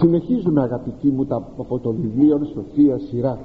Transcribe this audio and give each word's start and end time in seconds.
συνεχίζουμε 0.00 0.62
αγαπητοί 0.62 1.08
μου 1.08 1.24
τα, 1.24 1.36
από 1.58 1.78
το 1.78 1.92
βιβλίο 1.92 2.40
Σοφία 2.54 2.98
Σειρά 2.98 3.38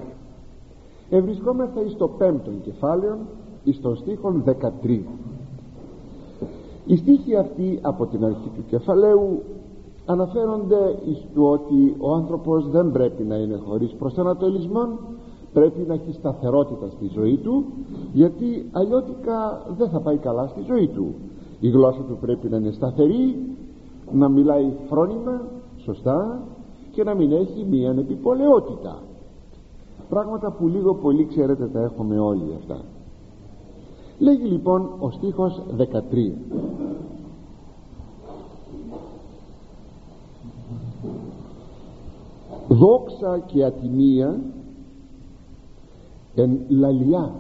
ευρισκόμεθα 1.10 1.81
εις 1.81 1.96
το 1.98 2.08
πέμπτον 2.08 2.62
κεφάλαιο 2.64 3.18
εις 3.64 3.81
το 3.81 3.96
στίχον 3.96 4.44
13 4.83 4.99
οι 6.86 6.96
στίχοι 6.96 7.36
αυτοί 7.36 7.79
από 7.81 8.05
την 8.05 8.26
αρχή 8.26 8.49
του 8.55 8.63
κεφαλαίου 8.68 9.41
αναφέρονται 10.05 10.99
εις 11.05 11.26
του 11.33 11.44
ότι 11.44 11.96
ο 11.99 12.13
άνθρωπος 12.13 12.69
δεν 12.69 12.92
πρέπει 12.92 13.24
να 13.24 13.35
είναι 13.35 13.60
χωρίς 13.67 13.92
προσανατολισμό 13.92 14.87
πρέπει 15.53 15.85
να 15.87 15.94
έχει 15.94 16.11
σταθερότητα 16.11 16.87
στη 16.89 17.09
ζωή 17.13 17.37
του 17.37 17.65
γιατί 18.13 18.69
αλλιώτικα 18.71 19.65
δεν 19.77 19.89
θα 19.89 19.99
πάει 19.99 20.17
καλά 20.17 20.47
στη 20.47 20.61
ζωή 20.67 20.87
του. 20.87 21.13
Η 21.59 21.69
γλώσσα 21.69 22.01
του 22.01 22.17
πρέπει 22.21 22.49
να 22.49 22.57
είναι 22.57 22.71
σταθερή 22.71 23.35
να 24.11 24.29
μιλάει 24.29 24.71
φρόνημα 24.89 25.41
σωστά 25.86 26.43
και 26.91 27.04
να 27.04 27.13
μην 27.13 27.31
έχει 27.31 27.65
μία 27.70 27.89
επιπολαιότητα 27.89 29.02
πράγματα 30.09 30.52
που 30.52 30.67
λίγο 30.67 30.95
πολύ 30.95 31.25
ξέρετε 31.25 31.67
τα 31.67 31.81
έχουμε 31.81 32.20
όλοι 32.20 32.53
αυτά. 32.58 32.81
Λέγει 34.20 34.48
λοιπόν 34.48 34.89
ο 34.99 35.11
στίχος 35.11 35.61
13 35.77 35.84
δόξα 42.67 43.39
και 43.39 43.63
ατιμία 43.63 44.39
εν 46.36 46.59
λαλιά 46.67 47.33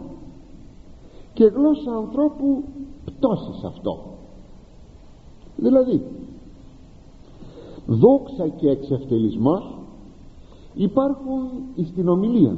και 1.33 1.45
γλώσσα 1.45 1.91
ανθρώπου 1.91 2.63
πτώσεις 3.05 3.63
αυτό 3.63 3.99
δηλαδή 5.55 6.01
δόξα 7.87 8.47
και 8.47 8.69
εξευτελισμός 8.69 9.77
υπάρχουν 10.73 11.49
στην 11.85 12.07
ομιλία. 12.07 12.57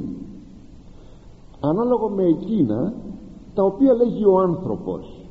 Ανάλογο 1.60 2.08
με 2.08 2.24
εκείνα 2.24 2.94
τα 3.54 3.62
οποία 3.64 3.94
λέγει 3.94 4.24
ο 4.24 4.38
άνθρωπος. 4.38 5.26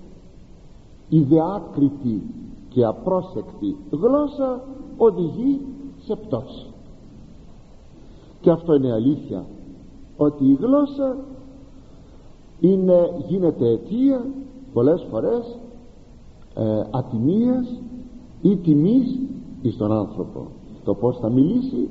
Η 1.10 1.20
δεάκριτη 1.20 2.22
και 2.70 2.86
απρόσεκτη 2.86 3.76
γλώσσα 3.92 4.64
οδηγεί 4.98 5.62
σε 5.98 6.16
πτώση. 6.16 6.66
Και 8.42 8.50
αυτό 8.50 8.74
είναι 8.76 8.92
αλήθεια 8.92 9.46
ότι 10.18 10.46
η 10.46 10.58
γλώσσα 10.62 11.18
είναι, 12.60 13.24
γίνεται 13.28 13.70
αιτία 13.70 14.26
πολλές 14.74 15.06
φορές 15.10 15.58
ε, 16.56 16.84
ατιμίας 16.92 17.82
ή 18.42 18.56
τιμής 18.56 19.20
εις 19.62 19.78
τον 19.78 19.92
άνθρωπο. 19.92 20.48
Το 20.84 20.94
πως 20.94 21.18
θα 21.18 21.30
μιλήσει 21.30 21.90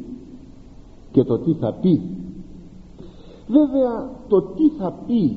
και 1.10 1.24
το 1.24 1.38
τι 1.38 1.52
θα 1.52 1.72
πει. 1.72 2.00
Βέβαια 3.48 4.10
το 4.28 4.42
τι 4.42 4.68
θα 4.68 4.94
πει 5.06 5.34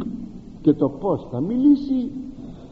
και 0.61 0.73
το 0.73 0.89
πως 0.89 1.27
θα 1.31 1.39
μιλήσει 1.39 2.11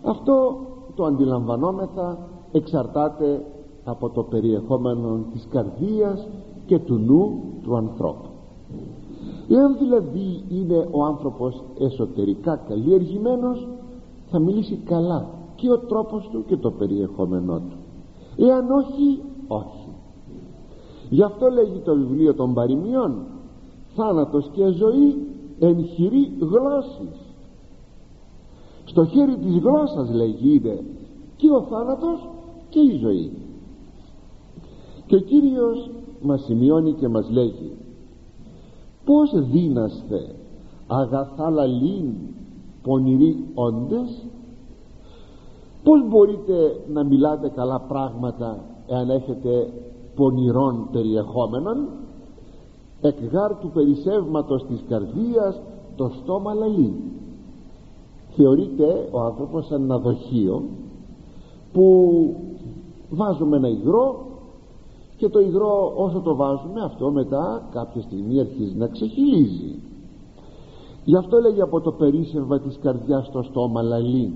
αυτό 0.03 0.55
το 0.95 1.03
αντιλαμβανόμεθα 1.03 2.17
εξαρτάται 2.52 3.45
από 3.83 4.09
το 4.09 4.23
περιεχόμενο 4.23 5.19
της 5.33 5.47
καρδίας 5.50 6.28
και 6.66 6.80
του 6.80 6.95
νου 6.95 7.41
του 7.63 7.75
ανθρώπου. 7.75 8.30
Εάν 9.50 9.78
δηλαδή 9.78 10.44
είναι 10.50 10.88
ο 10.91 11.03
άνθρωπος 11.03 11.63
εσωτερικά 11.80 12.55
καλλιεργημένος 12.55 13.67
θα 14.30 14.39
μιλήσει 14.39 14.75
καλά 14.75 15.30
και 15.55 15.72
ο 15.72 15.78
τρόπος 15.80 16.30
του 16.31 16.44
και 16.47 16.58
το 16.58 16.72
περιεχόμενό 16.72 17.59
του. 17.59 17.78
Εάν 18.38 18.72
όχι 18.72 19.22
όχι. 19.48 19.95
Γι' 21.09 21.23
αυτό 21.23 21.50
λέγει 21.50 21.80
το 21.80 21.95
βιβλίο 21.95 22.34
των 22.34 22.53
παροιμιών 22.53 23.26
θάνατος 23.95 24.50
και 24.52 24.67
ζωή 24.67 25.28
εν 25.59 25.84
χειρή 25.84 26.34
γλώσσης. 26.40 27.20
Στο 28.86 29.06
χέρι 29.06 29.38
της 29.38 29.57
γλώσσας 29.57 30.13
λέγει 30.13 30.56
είναι 30.56 30.84
και 31.36 31.52
ο 31.52 31.62
θάνατος 31.62 32.30
και 32.69 32.80
η 32.80 32.97
ζωή. 32.97 33.31
Και 35.06 35.16
ο 35.16 35.19
Κύριος 35.19 35.90
μας 36.22 36.44
σημειώνει 36.44 36.94
και 36.94 37.07
μας 37.07 37.30
λέγει 37.30 37.72
πως 39.06 39.31
δίναστε 39.52 40.36
αγαθά 40.88 41.50
λαλήν 41.50 42.13
πονηροί 42.84 43.46
όντες; 43.53 44.28
Πως 45.84 46.07
μπορείτε 46.07 46.84
να 46.94 47.03
μιλάτε 47.03 47.50
καλά 47.50 47.80
πράγματα 47.80 48.63
εάν 48.88 49.09
έχετε 49.09 49.74
πονηρών 50.16 50.88
περιεχόμενων 50.92 51.88
εκ 53.02 53.18
γάρ 53.31 53.56
του 53.56 53.72
περισσεύματος 53.74 54.66
της 54.66 54.84
καρδίας 54.90 55.62
το 55.96 56.12
στόμα 56.22 56.53
λαλεί. 56.53 56.94
Θεωρείται 58.36 59.09
ο 59.12 59.20
άνθρωπος 59.20 59.66
σαν 59.66 59.81
ένα 59.84 59.98
δοχείο 59.98 60.64
που 61.74 62.36
βάζουμε 63.09 63.58
ένα 63.58 63.68
υγρό 63.68 64.25
και 65.18 65.30
το 65.30 65.40
υγρό 65.40 65.94
όσο 65.96 66.19
το 66.19 66.36
βάζουμε 66.36 66.81
αυτό 66.84 67.12
μετά 67.12 67.68
κάποια 67.72 68.02
στιγμή 68.02 68.40
αρχίζει 68.40 68.75
να 68.75 68.88
ξεχυλίζει. 68.88 69.80
Γι' 71.04 71.16
αυτό 71.16 71.40
λέγει 71.40 71.62
από 71.62 71.81
το 71.81 71.92
περίσσευμα 71.92 72.59
της 72.59 72.80
καρδιάς 72.81 73.25
στο 73.25 73.42
στόμα 73.44 73.81
λαλή 73.81 74.34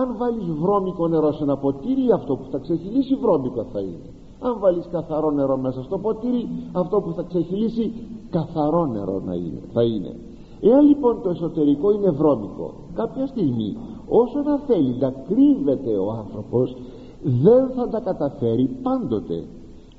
αν 0.00 0.16
βάλεις 0.18 0.46
βρώμικο 0.60 1.08
νερό 1.08 1.32
σε 1.32 1.42
ένα 1.42 1.56
ποτήρι 1.56 2.12
αυτό 2.12 2.36
που 2.36 2.46
θα 2.50 2.58
ξεχυλήσει 2.58 3.14
βρώμικο 3.14 3.64
θα 3.72 3.80
είναι. 3.80 4.08
Αν 4.40 4.58
βάλεις 4.60 4.88
καθαρό 4.92 5.30
νερό 5.30 5.56
μέσα 5.56 5.82
στο 5.82 5.98
ποτήρι 5.98 6.48
αυτό 6.72 7.00
που 7.00 7.12
θα 7.12 7.22
ξεχυλήσει 7.22 7.92
καθαρό 8.30 8.86
νερό 8.86 9.22
να 9.26 9.34
είναι, 9.34 9.62
θα 9.72 9.82
είναι. 9.82 10.16
Εάν 10.60 10.86
λοιπόν 10.86 11.22
το 11.22 11.30
εσωτερικό 11.30 11.92
είναι 11.92 12.10
βρώμικο 12.10 12.74
κάποια 12.94 13.26
στιγμή 13.26 13.76
όσο 14.08 14.42
να 14.42 14.58
θέλει 14.58 14.96
να 15.00 15.10
κρύβεται 15.10 15.96
ο 15.96 16.10
άνθρωπος 16.10 16.76
δεν 17.22 17.68
θα 17.76 17.88
τα 17.88 18.00
καταφέρει 18.00 18.64
πάντοτε. 18.82 19.44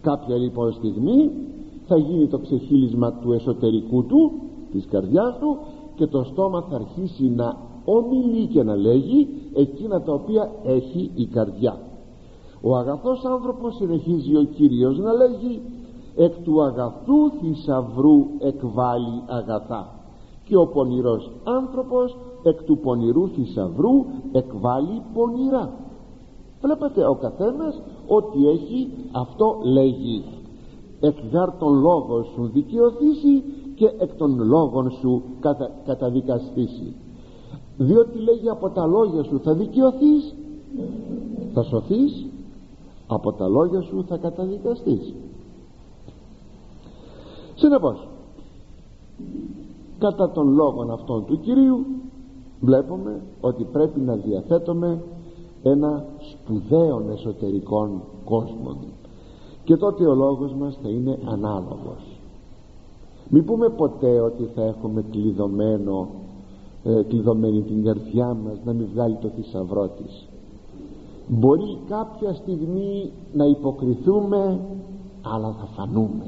Κάποια 0.02 0.36
λοιπόν 0.36 0.72
στιγμή 0.72 1.32
θα 1.88 1.98
γίνει 1.98 2.28
το 2.28 2.38
ξεχύλισμα 2.38 3.14
του 3.14 3.32
εσωτερικού 3.32 4.04
του 4.06 4.32
της 4.72 4.86
καρδιάς 4.86 5.38
του 5.40 5.58
και 5.96 6.08
το 6.08 6.24
στόμα 6.24 6.62
θα 6.70 6.76
αρχίσει 6.76 7.30
να 7.30 7.58
ομιλεί 7.86 8.46
και 8.46 8.64
να 8.64 8.76
λέγει 8.76 9.28
εκείνα 9.54 10.02
τα 10.02 10.14
οποία 10.14 10.52
έχει 10.64 11.12
η 11.16 11.26
καρδιά. 11.26 11.80
Ο 12.62 12.76
αγαθός 12.76 13.26
άνθρωπος 13.26 13.76
συνεχίζει 13.76 14.36
ο 14.36 14.44
Κύριος 14.44 14.98
να 14.98 15.14
λέγει 15.14 15.62
εκ 16.16 16.34
του 16.44 16.64
αγαθού 16.64 17.30
θησαυρού 17.40 18.26
εκβάλλει 18.40 19.24
αγαθά 19.28 19.90
και 20.46 20.58
ο 20.58 20.68
πονηρός 20.68 21.32
άνθρωπος 21.44 22.18
εκ 22.44 22.64
του 22.64 22.78
πονηρού 22.78 23.28
θησαυρού 23.28 24.06
εκβάλλει 24.32 25.02
πονηρά 25.14 25.86
βλέπετε 26.66 27.08
ο 27.08 27.16
καθένας 27.16 27.82
ό,τι 28.08 28.50
έχει 28.50 28.90
αυτό 29.12 29.58
λέγει. 29.64 30.24
Εκ 31.00 31.18
γάρ 31.32 31.52
των 31.52 31.80
λόγων 31.80 32.26
σου 32.34 32.50
δικαιωθήσει 32.54 33.44
και 33.76 33.86
εκ 34.00 34.16
των 34.16 34.44
λόγων 34.44 34.92
σου 34.92 35.24
κατα, 35.40 35.72
καταδικαστήσει 35.86 36.96
διότι 37.78 38.20
λέγει 38.20 38.50
από 38.50 38.70
τα 38.70 38.86
λόγια 38.86 39.24
σου 39.24 39.40
θα 39.44 39.54
δικαιωθείς 39.54 40.36
θα 41.54 41.64
σωθείς 41.64 42.26
από 43.08 43.32
τα 43.32 43.48
λόγια 43.48 43.82
σου 43.82 44.06
θα 44.08 44.18
καταδικαστείς 44.18 45.14
συνεπώς 47.56 48.08
κατά 50.00 50.32
των 50.32 50.54
λόγων 50.54 50.92
αυτών 50.92 51.26
του 51.26 51.40
Κυρίου 51.40 51.86
βλέπουμε 52.60 53.22
ότι 53.42 53.64
πρέπει 53.64 54.00
να 54.00 54.16
διαθέτουμε 54.16 55.04
ένα 55.64 56.06
σπουδαίο 56.20 57.06
εσωτερικών 57.12 58.02
κόσμο 58.26 58.76
και 59.66 59.76
τότε 59.76 60.08
ο 60.08 60.16
λόγος 60.16 60.54
μας 60.54 60.80
θα 60.84 60.90
είναι 60.90 61.20
ανάλογος. 61.26 62.20
Μην 63.30 63.46
πούμε 63.46 63.70
ποτέ 63.70 64.20
ότι 64.20 64.50
θα 64.56 64.64
έχουμε 64.64 65.06
κλειδωμένο 65.12 66.08
ε, 66.88 67.02
κλειδωμένη 67.02 67.62
την 67.62 67.84
καρδιά 67.84 68.34
μας 68.34 68.58
να 68.64 68.74
μην 68.74 68.88
βγάλει 68.94 69.16
το 69.22 69.28
θησαυρό 69.28 69.88
της. 69.88 70.28
Μπορεί 71.28 71.78
κάποια 71.88 72.34
στιγμή 72.34 73.12
να 73.34 73.46
υποκριθούμε 73.46 74.60
αλλά 75.22 75.56
θα 75.60 75.66
φανούμε. 75.66 76.26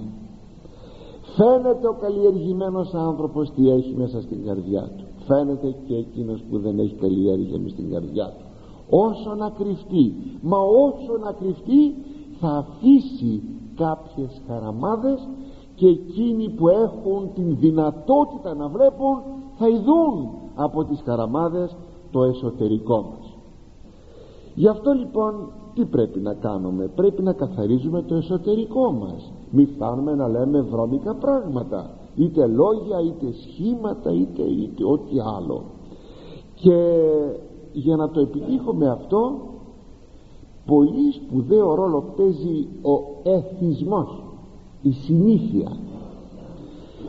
Φαίνεται 1.35 1.87
ο 1.87 1.93
καλλιεργημένος 2.01 2.93
άνθρωπος 2.93 3.51
τι 3.51 3.69
έχει 3.69 3.95
μέσα 3.97 4.21
στην 4.21 4.45
καρδιά 4.45 4.91
του. 4.97 5.03
Φαίνεται 5.25 5.75
και 5.87 5.95
εκείνος 5.95 6.43
που 6.49 6.59
δεν 6.59 6.79
έχει 6.79 6.95
καλλιέργεια 6.95 7.59
μες 7.59 7.71
στην 7.71 7.91
καρδιά 7.91 8.25
του. 8.37 8.45
Όσο 8.89 9.35
να 9.35 9.49
κρυφτεί 9.49 10.13
μα 10.41 10.57
όσο 10.57 11.17
να 11.23 11.31
κρυφτεί 11.31 11.95
θα 12.39 12.47
αφήσει 12.47 13.41
κάποιες 13.75 14.41
χαραμάδες 14.47 15.27
και 15.75 15.87
εκείνοι 15.87 16.49
που 16.49 16.67
έχουν 16.67 17.29
την 17.33 17.57
δυνατότητα 17.59 18.55
να 18.55 18.67
βλέπουν 18.67 19.21
θα 19.57 19.67
ειδούν 19.67 20.29
από 20.57 20.83
τις 20.83 21.01
χαραμάδες 21.05 21.75
το 22.11 22.23
εσωτερικό 22.23 22.95
μας. 22.95 23.37
Γι' 24.55 24.67
αυτό 24.67 24.91
λοιπόν 24.91 25.33
τι 25.73 25.85
πρέπει 25.85 26.19
να 26.19 26.33
κάνουμε; 26.33 26.87
Πρέπει 26.95 27.21
να 27.21 27.33
καθαρίζουμε 27.33 28.01
το 28.01 28.15
εσωτερικό 28.15 28.91
μας. 28.91 29.31
Μη 29.51 29.65
φτάνουμε 29.65 30.15
να 30.15 30.27
λέμε 30.27 30.61
βρώμικα 30.61 31.13
πράγματα 31.15 31.89
είτε 32.15 32.47
λόγια 32.47 33.01
είτε 33.01 33.25
σχήματα 33.31 34.11
είτε, 34.11 34.41
είτε 34.41 34.83
ό,τι 34.85 35.19
άλλο. 35.37 35.63
Και 36.55 36.99
για 37.71 37.95
να 37.95 38.09
το 38.09 38.19
επιτύχουμε 38.19 38.89
αυτό 38.89 39.31
πολύ 40.65 41.11
σπουδαίο 41.11 41.75
ρόλο 41.75 42.03
παίζει 42.17 42.67
ο 42.81 43.19
εθισμός 43.23 44.23
η 44.81 44.91
συνήθεια 44.91 45.71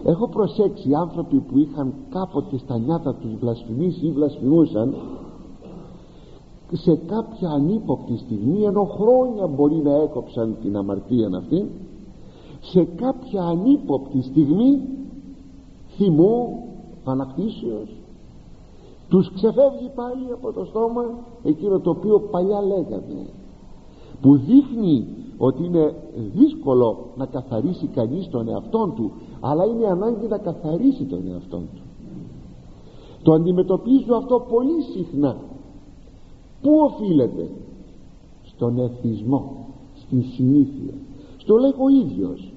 έχω 0.04 0.28
προσέξει 0.28 0.94
άνθρωποι 0.94 1.36
που 1.40 1.58
είχαν 1.58 1.94
κάποτε 2.10 2.58
στα 2.58 2.78
νιάτα 2.78 3.14
τους 3.14 3.34
βλασφημίσει 3.40 4.06
ή 4.06 4.10
βλασφημούσαν 4.10 4.94
σε 6.72 6.94
κάποια 6.94 7.50
ανύποπτη 7.50 8.16
στιγμή 8.16 8.62
ενώ 8.62 8.84
χρόνια 8.84 9.46
μπορεί 9.46 9.76
να 9.76 9.94
έκοψαν 9.94 10.56
την 10.62 10.76
αμαρτία 10.76 11.30
αυτή 11.36 11.70
σε 12.60 12.84
κάποια 12.84 13.42
ανύποπτη 13.42 14.22
στιγμή 14.22 14.80
θυμού 15.96 16.62
ανακτήσεως 17.04 17.88
τους 19.08 19.32
ξεφεύγει 19.32 19.90
πάλι 19.94 20.32
από 20.32 20.52
το 20.52 20.64
στόμα 20.64 21.04
εκείνο 21.42 21.78
το 21.78 21.90
οποίο 21.90 22.20
παλιά 22.20 22.62
λέγανε 22.62 23.26
που 24.20 24.36
δείχνει 24.36 25.06
ότι 25.38 25.64
είναι 25.64 25.94
δύσκολο 26.34 27.06
να 27.16 27.26
καθαρίσει 27.26 27.86
κανείς 27.86 28.28
τον 28.28 28.48
εαυτόν 28.48 28.94
του 28.94 29.12
αλλά 29.40 29.64
είναι 29.64 29.86
ανάγκη 29.86 30.26
να 30.26 30.38
καθαρίσει 30.38 31.04
τον 31.04 31.26
εαυτόν 31.32 31.68
του. 31.74 31.82
Το 33.22 33.32
αντιμετωπίζω 33.32 34.14
αυτό 34.14 34.46
πολύ 34.48 34.82
συχνά. 34.82 35.36
Πού 36.62 36.70
οφείλεται; 36.80 37.50
Στον 38.42 38.78
εθισμό 38.78 39.66
στην 39.94 40.22
συνήθεια. 40.22 40.94
Στο 41.36 41.56
λέγω 41.56 41.84
ο 41.84 41.88
ίδιος 41.88 42.52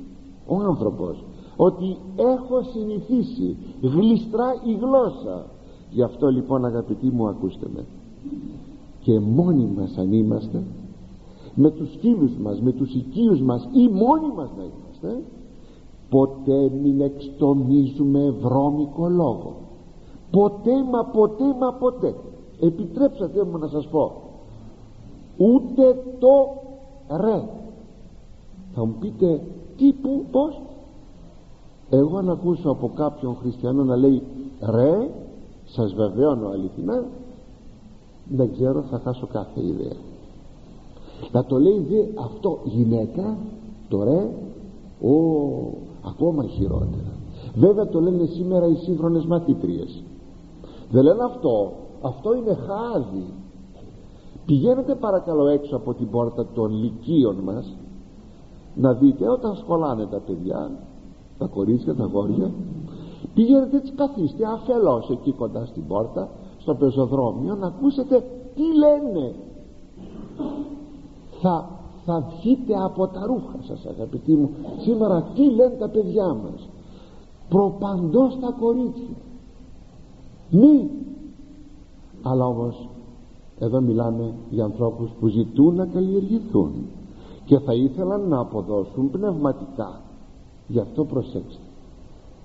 ο 0.47 0.55
άνθρωπος 0.55 1.23
ότι 1.55 1.97
έχω 2.15 2.61
συνηθίσει 2.73 3.57
γλιστρά 3.81 4.53
η 4.65 4.73
γλώσσα. 4.73 5.45
Γι' 5.91 6.03
αυτό 6.03 6.27
λοιπόν 6.27 6.65
αγαπητοί 6.65 7.09
μου 7.09 7.27
ακούστε 7.27 7.67
με. 7.73 7.85
Και 8.99 9.19
μόνοι 9.19 9.69
μας 9.77 9.97
αν 9.97 10.13
είμαστε 10.13 10.63
με 11.55 11.71
τους 11.71 11.95
φίλους 11.99 12.37
μας, 12.37 12.61
με 12.61 12.71
τους 12.71 12.93
οικείους 12.93 13.41
μας 13.41 13.69
ή 13.71 13.87
μόνοι 13.87 14.33
μας 14.35 14.49
να 14.57 14.63
είμαστε 14.63 15.23
ποτέ 16.09 16.71
μην 16.81 17.01
εξτομίζουμε 17.01 18.29
βρώμικο 18.29 19.09
λόγο. 19.09 19.55
Ποτέ 20.31 20.83
μα 20.91 21.05
ποτέ 21.05 21.55
μα 21.59 21.73
ποτέ. 21.73 22.15
Επιτρέψατε 22.59 23.43
μου 23.43 23.57
να 23.57 23.67
σας 23.67 23.87
πω 23.87 24.11
ούτε 25.37 26.03
το 26.19 26.61
ρε. 27.17 27.43
Θα 28.73 28.85
μου 28.85 28.95
πείτε 28.99 29.41
τι 29.77 29.93
που 29.93 30.25
πως 30.31 30.61
εγώ 31.89 32.17
αν 32.17 32.29
ακούσω 32.29 32.69
από 32.69 32.91
κάποιον 32.95 33.35
χριστιανό 33.35 33.83
να 33.83 33.95
λέει 33.95 34.23
ρε 34.61 35.09
σας 35.65 35.93
βεβαιώνω 35.93 36.47
αληθινά 36.47 37.03
δεν 38.27 38.51
ξέρω 38.51 38.81
θα 38.81 38.99
χάσω 38.99 39.27
κάθε 39.27 39.65
ιδέα 39.65 40.10
να 41.31 41.45
το 41.45 41.59
λέει 41.59 41.85
δε 41.89 42.21
αυτό 42.23 42.59
γυναίκα 42.63 43.37
το 43.89 44.03
ρε 44.03 44.29
ο, 45.01 45.13
ακόμα 46.05 46.43
χειρότερα. 46.43 47.11
Βέβαια 47.55 47.87
το 47.87 48.01
λένε 48.01 48.25
σήμερα 48.25 48.67
οι 48.67 48.75
σύγχρονες 48.75 49.25
μαθήτριες 49.25 50.03
δεν 50.91 51.03
λένε 51.03 51.23
αυτό. 51.23 51.71
Αυτό 52.01 52.35
είναι 52.35 52.53
χάδι. 52.53 53.33
Πηγαίνετε 54.45 54.95
παρακαλώ 54.95 55.47
έξω 55.47 55.75
από 55.75 55.93
την 55.93 56.09
πόρτα 56.09 56.45
των 56.53 56.71
λυκείων 56.71 57.35
μας 57.35 57.75
να 58.75 58.93
δείτε 58.93 59.29
όταν 59.29 59.55
σχολάνε 59.55 60.05
τα 60.05 60.17
παιδιά 60.17 60.71
τα 61.37 61.45
κορίτσια, 61.45 61.95
τα 61.95 62.05
γόρια. 62.05 62.51
Πηγαίνετε 63.33 63.77
έτσι 63.77 63.91
καθίστε 63.91 64.45
αφελώς 64.45 65.09
εκεί 65.09 65.31
κοντά 65.31 65.65
στην 65.65 65.87
πόρτα 65.87 66.29
στο 66.57 66.75
πεζοδρόμιο 66.75 67.55
να 67.55 67.67
ακούσετε 67.67 68.23
τι 68.55 68.63
λένε 68.77 69.33
θα, 71.41 71.69
θα 72.05 72.27
βγείτε 72.29 72.73
από 72.83 73.07
τα 73.07 73.25
ρούχα 73.25 73.57
σας 73.61 73.85
αγαπητοί 73.85 74.35
μου. 74.35 74.49
Σήμερα 74.81 75.21
τι 75.35 75.49
λένε 75.49 75.75
τα 75.79 75.89
παιδιά 75.89 76.33
μας. 76.33 76.69
Προπαντός 77.49 78.37
τα 78.41 78.55
κορίτσια. 78.59 79.15
Μη. 80.49 80.89
Αλλά 82.21 82.45
όμως 82.45 82.87
εδώ 83.59 83.81
μιλάμε 83.81 84.33
για 84.49 84.63
ανθρώπους 84.63 85.09
που 85.19 85.27
ζητούν 85.27 85.75
να 85.75 85.85
καλλιεργηθούν 85.85 86.71
και 87.45 87.59
θα 87.59 87.73
ήθελαν 87.73 88.27
να 88.27 88.39
αποδώσουν 88.39 89.09
πνευματικά. 89.11 90.01
Γι' 90.67 90.79
αυτό 90.79 91.05
προσέξτε. 91.05 91.63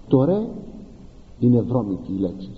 Το 0.09 0.25
ρε 0.25 0.49
είναι 1.39 1.61
βρώμικη 1.61 2.13
η 2.13 2.21
λέξη. 2.21 2.51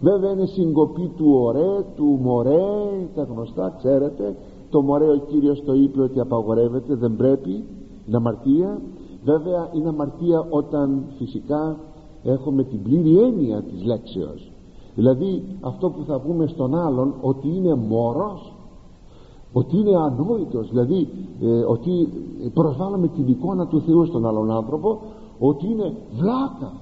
Βέβαια 0.00 0.30
είναι 0.30 0.46
συγκοπή 0.46 1.12
του 1.16 1.32
ωραί, 1.34 1.84
του 1.96 2.18
μωρέ 2.22 3.08
τα 3.14 3.22
γνωστά 3.22 3.74
ξέρετε 3.78 4.36
το 4.72 4.82
μωρέ 4.82 5.10
ο 5.10 5.16
Κύριος 5.16 5.62
το 5.64 5.74
είπε 5.74 6.02
ότι 6.02 6.20
απαγορεύεται 6.20 6.94
δεν 6.94 7.16
πρέπει 7.16 7.64
είναι 8.06 8.16
αμαρτία. 8.16 8.80
Βέβαια 9.24 9.70
είναι 9.74 9.88
αμαρτία 9.88 10.46
όταν 10.50 11.04
φυσικά 11.18 11.76
έχουμε 12.22 12.64
την 12.64 12.82
πλήρη 12.82 13.18
έννοια 13.18 13.62
της 13.62 13.84
λέξεως. 13.84 14.52
Δηλαδή 14.94 15.42
αυτό 15.60 15.90
που 15.90 16.04
θα 16.06 16.20
πούμε 16.20 16.46
στον 16.46 16.74
άλλον 16.74 17.14
ότι 17.20 17.48
είναι 17.48 17.74
μόρος 17.74 18.52
ότι 19.52 19.78
είναι 19.78 19.96
ανόητος 19.96 20.68
δηλαδή 20.70 21.08
ε, 21.40 21.46
ότι 21.46 22.08
προσβάλλουμε 22.54 23.08
την 23.08 23.28
εικόνα 23.28 23.66
του 23.66 23.80
Θεού 23.80 24.06
στον 24.06 24.26
άλλον 24.26 24.50
άνθρωπο 24.50 25.00
ότι 25.38 25.66
είναι 25.66 25.94
βλάκας. 26.12 26.80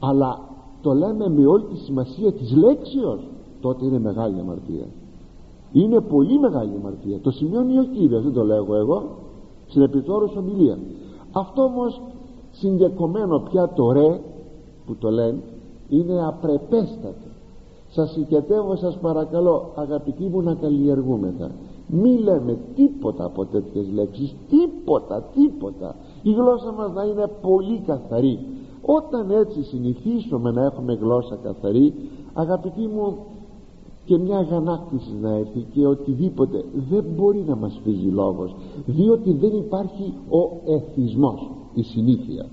Αλλά 0.00 0.40
το 0.82 0.92
λέμε 0.92 1.28
με 1.28 1.46
όλη 1.46 1.64
τη 1.64 1.76
σημασία 1.76 2.32
της 2.32 2.56
λέξεως 2.56 3.20
τότε 3.60 3.84
είναι 3.84 3.98
μεγάλη 3.98 4.40
αμαρτία 4.40 4.86
είναι 5.74 6.00
πολύ 6.00 6.38
μεγάλη 6.38 6.72
αμαρτία 6.78 7.20
το 7.20 7.30
σημειώνει 7.30 7.78
ο 7.78 7.84
Κύριος 7.84 8.22
δεν 8.22 8.32
το 8.32 8.44
λέγω 8.44 8.74
εγώ 8.74 9.02
στην 9.66 9.82
επιτόρους 9.82 10.36
ομιλία. 10.36 10.78
Αυτό 11.32 11.62
όμως 11.62 12.00
συγκεκομένο 12.50 13.38
πια 13.38 13.68
το 13.68 13.92
ρε 13.92 14.20
που 14.86 14.96
το 14.96 15.10
λένε 15.10 15.42
είναι 15.88 16.26
απρεπέστατο. 16.26 17.28
Σας 17.88 18.10
συγκετεύω 18.10 18.76
σας 18.76 18.98
παρακαλώ 18.98 19.72
αγαπητοί 19.74 20.24
μου 20.24 20.42
να 20.42 20.54
καλλιεργούμεθα. 20.54 21.50
Μη 21.86 22.18
λέμε 22.18 22.58
τίποτα 22.74 23.24
από 23.24 23.44
τέτοιες 23.44 23.86
λέξεις 23.94 24.34
τίποτα 24.48 25.22
τίποτα. 25.34 25.96
Η 26.22 26.32
γλώσσα 26.32 26.72
μας 26.72 26.92
να 26.92 27.02
είναι 27.02 27.30
πολύ 27.42 27.78
καθαρή. 27.86 28.38
Όταν 28.82 29.30
έτσι 29.30 29.62
συνηθίσουμε 29.62 30.50
να 30.50 30.64
έχουμε 30.64 30.94
γλώσσα 30.94 31.38
καθαρή 31.42 31.94
αγαπητοί 32.34 32.86
μου 32.86 33.16
και 34.04 34.18
μιας 34.18 34.40
αγανάκτηση 34.40 35.12
να 35.20 35.30
έρθει 35.30 35.66
και 35.72 35.86
οτιδήποτε 35.86 36.64
δεν 36.90 37.04
μπορεί 37.16 37.44
να 37.46 37.56
μας 37.56 37.80
φύγει 37.84 38.10
λόγος 38.10 38.54
διότι 38.86 39.32
δεν 39.32 39.56
υπάρχει 39.56 40.14
ο 40.28 40.72
εθισμός 40.72 41.50
η 41.74 41.82
συνήθεια. 41.82 42.46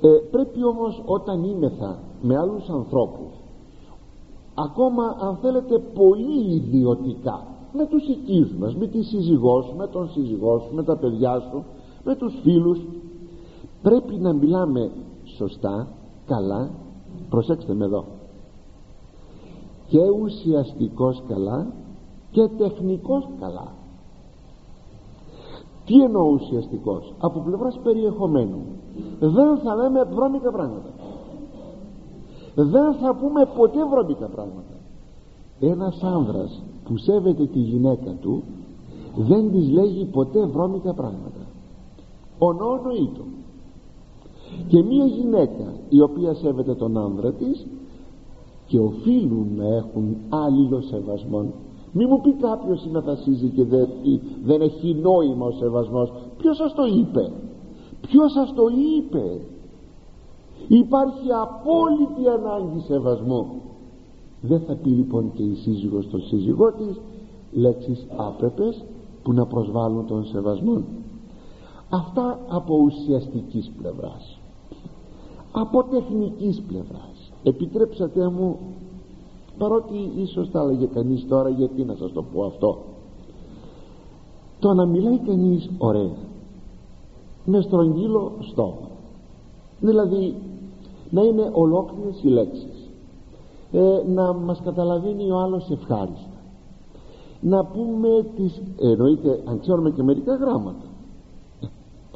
Ε, 0.00 0.08
πρέπει 0.30 0.64
όμως 0.64 1.02
όταν 1.06 1.44
είμεθα 1.44 1.98
με 2.22 2.36
άλλους 2.36 2.68
ανθρώπους 2.68 3.32
ακόμα 4.54 5.16
αν 5.20 5.36
θέλετε 5.36 5.78
πολύ 5.94 6.54
ιδιωτικά 6.54 7.46
με 7.72 7.86
τους 7.86 8.08
οικείς 8.08 8.52
μας, 8.58 8.74
με 8.74 8.86
τη 8.86 9.02
σύζυγός 9.02 9.64
σου, 9.64 9.76
με 9.76 9.86
τον 9.86 10.08
σύζυγός 10.08 10.62
σου, 10.62 10.74
με 10.74 10.82
τα 10.82 10.96
παιδιά 10.96 11.40
σου 11.50 11.64
με 12.04 12.14
τους 12.14 12.34
φίλους 12.42 12.80
πρέπει 13.82 14.14
να 14.14 14.32
μιλάμε 14.32 14.90
σωστά, 15.24 15.88
καλά. 16.26 16.70
Προσέξτε 17.28 17.74
με 17.74 17.84
εδώ 17.84 18.04
και 19.88 20.08
ουσιαστικός 20.22 21.22
καλά 21.28 21.66
και 22.30 22.48
τεχνικός 22.48 23.28
καλά. 23.40 23.72
Τι 25.84 26.02
εννοώ 26.02 26.24
ουσιαστικός; 26.32 27.12
Από 27.18 27.40
πλευράς 27.40 27.78
περιεχομένου. 27.82 28.62
Δεν 29.18 29.58
θα 29.58 29.74
λέμε 29.74 30.04
βρώμικα 30.04 30.50
πράγματα. 30.50 30.90
Δεν 32.54 32.94
θα 32.94 33.14
πούμε 33.14 33.48
ποτέ 33.56 33.84
βρώμικα 33.84 34.26
πράγματα. 34.26 34.74
Ένας 35.60 36.02
άνδρας 36.02 36.62
που 36.84 36.96
σέβεται 36.96 37.46
τη 37.46 37.58
γυναίκα 37.58 38.10
του 38.20 38.42
δεν 39.16 39.50
της 39.50 39.68
λέγει 39.70 40.04
ποτέ 40.04 40.46
βρώμικα 40.46 40.94
πράγματα. 40.94 41.46
Ονόνοήτο 42.38 43.22
και 44.68 44.82
μία 44.82 45.04
γυναίκα 45.04 45.72
η 45.88 46.00
οποία 46.00 46.34
σέβεται 46.34 46.74
τον 46.74 46.98
άνδρα 46.98 47.32
της 47.32 47.66
και 48.68 48.78
οφείλουν 48.78 49.46
να 49.56 49.66
έχουν 49.76 50.16
άλληλο 50.28 50.80
σεβασμό 50.80 51.52
μη 51.92 52.06
μου 52.06 52.20
πει 52.20 52.32
κάποιος 52.32 52.80
συμμετασίζει 52.80 53.48
και 53.48 53.64
δεν, 53.64 53.88
δεν 54.44 54.60
έχει 54.60 54.94
νόημα 54.94 55.46
ο 55.46 55.50
σεβασμός. 55.50 56.12
Ποιος 56.38 56.56
σας 56.56 56.74
το 56.74 56.84
είπε; 56.84 57.30
Ποιος 58.00 58.32
σας 58.32 58.54
το 58.54 58.62
είπε; 58.96 59.40
Υπάρχει 60.68 61.28
απόλυτη 61.42 62.28
ανάγκη 62.28 62.80
σεβασμού. 62.80 63.46
Δεν 64.40 64.60
θα 64.60 64.74
πει 64.74 64.88
λοιπόν 64.88 65.32
και 65.34 65.42
η 65.42 65.54
σύζυγος 65.54 66.04
στον 66.04 66.20
σύζυγό 66.20 66.72
της 66.72 67.00
λέξεις 67.52 68.06
άπρεπες 68.16 68.84
που 69.22 69.32
να 69.32 69.46
προσβάλλουν 69.46 70.06
τον 70.06 70.24
σεβασμό. 70.24 70.82
Αυτά 71.90 72.40
από 72.48 72.76
ουσιαστικής 72.76 73.72
πλευράς. 73.78 74.40
Από 75.52 75.84
τεχνικής 75.84 76.62
πλευράς 76.68 77.17
επιτρέψατε 77.42 78.28
μου 78.28 78.58
παρότι 79.58 80.10
ίσως 80.16 80.48
θα 80.48 80.60
έλεγε 80.60 80.86
κανείς 80.86 81.26
τώρα 81.28 81.48
γιατί 81.48 81.84
να 81.84 81.94
σας 81.94 82.12
το 82.12 82.22
πω 82.22 82.44
αυτό 82.44 82.78
το 84.58 84.74
να 84.74 84.86
μιλάει 84.86 85.18
κανείς 85.18 85.70
ωραία 85.78 86.16
με 87.44 87.60
στρογγύλο 87.60 88.32
στόμα. 88.40 88.88
Δηλαδή 89.80 90.34
να 91.10 91.22
είναι 91.22 91.50
ολόκληρες 91.52 92.22
οι 92.22 92.28
λέξεις. 92.28 92.90
Ε, 93.72 94.02
να 94.06 94.32
μας 94.32 94.60
καταλαβαίνει 94.64 95.30
ο 95.30 95.38
άλλος 95.38 95.70
ευχάριστα. 95.70 96.36
Να 97.40 97.64
πούμε 97.64 98.08
τις 98.36 98.62
εννοείται 98.80 99.42
αν 99.44 99.60
ξέρουμε 99.60 99.90
και 99.90 100.02
μερικά 100.02 100.34
γράμματα. 100.34 100.86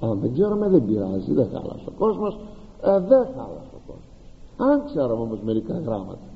Αν 0.01 0.19
δεν 0.21 0.33
ξέρουμε 0.33 0.69
δεν 0.69 0.85
πειράζει 0.85 1.33
δεν 1.33 1.49
χάλασε 1.53 1.89
ο 1.89 1.93
κόσμος. 1.99 2.39
Ε, 2.83 3.01
δεν 3.01 3.27
χάλασε 3.37 3.72
ο 3.72 3.72
κόσμος 3.72 3.72
αν 4.71 4.85
ξέρουμε 4.85 5.23
όμως 5.23 5.39
μερικά 5.45 5.79
γράμματα 5.79 6.33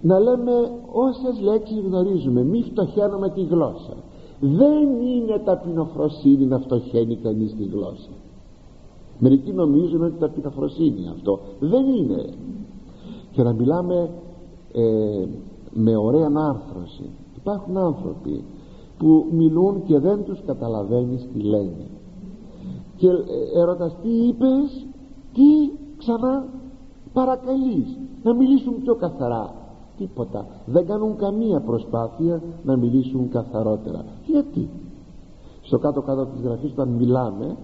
να 0.00 0.18
λέμε 0.18 0.52
όσες 0.92 1.40
λέξεις 1.40 1.78
γνωρίζουμε 1.80 2.42
μη 2.42 2.62
φτωχαίνουμε 2.62 3.30
τη 3.30 3.42
γλώσσα. 3.42 3.96
Δεν 4.40 5.00
είναι 5.00 5.38
ταπεινοφροσύνη 5.44 6.46
να 6.46 6.58
φτωχαίνει 6.58 7.16
κανείς 7.16 7.54
τη 7.56 7.64
γλώσσα. 7.64 8.10
Μερικοί 9.18 9.52
νομίζουν 9.52 10.02
ότι 10.02 10.18
ταπεινοφροσύνη 10.18 11.08
αυτό. 11.08 11.40
Δεν 11.60 11.86
είναι. 11.86 12.24
Και 13.30 13.42
να 13.42 13.52
μιλάμε 13.52 14.10
ε, 14.72 15.26
με 15.72 15.96
ωραία 15.96 16.30
άρθρωση. 16.34 17.10
Υπάρχουν 17.36 17.76
άνθρωποι 17.76 18.44
που 18.98 19.26
μιλούν 19.30 19.82
και 19.84 19.98
δεν 19.98 20.24
τους 20.24 20.42
καταλαβαίνεις 20.46 21.28
τι 21.32 21.40
λένε. 21.40 21.90
Και 22.96 23.08
ε, 23.08 23.60
ερωτάς 23.60 23.96
τι 24.02 24.08
είπες 24.08 24.86
τι 25.32 25.72
ξανά; 25.98 26.46
Παρακαλείς 27.18 27.98
να 28.22 28.34
μιλήσουν 28.34 28.74
πιο 28.82 28.94
καθαρά. 28.94 29.54
Τίποτα. 29.98 30.46
Δεν 30.66 30.86
κάνουν 30.86 31.16
καμία 31.16 31.60
προσπάθεια 31.60 32.42
να 32.64 32.76
μιλήσουν 32.76 33.28
καθαρότερα. 33.28 34.04
Γιατί; 34.26 34.68
Στο 35.62 35.78
κάτω 35.78 36.02
κάτω 36.02 36.24
της 36.24 36.40
γραφής 36.40 36.70
όταν 36.72 36.88
μιλάμε 36.88 37.56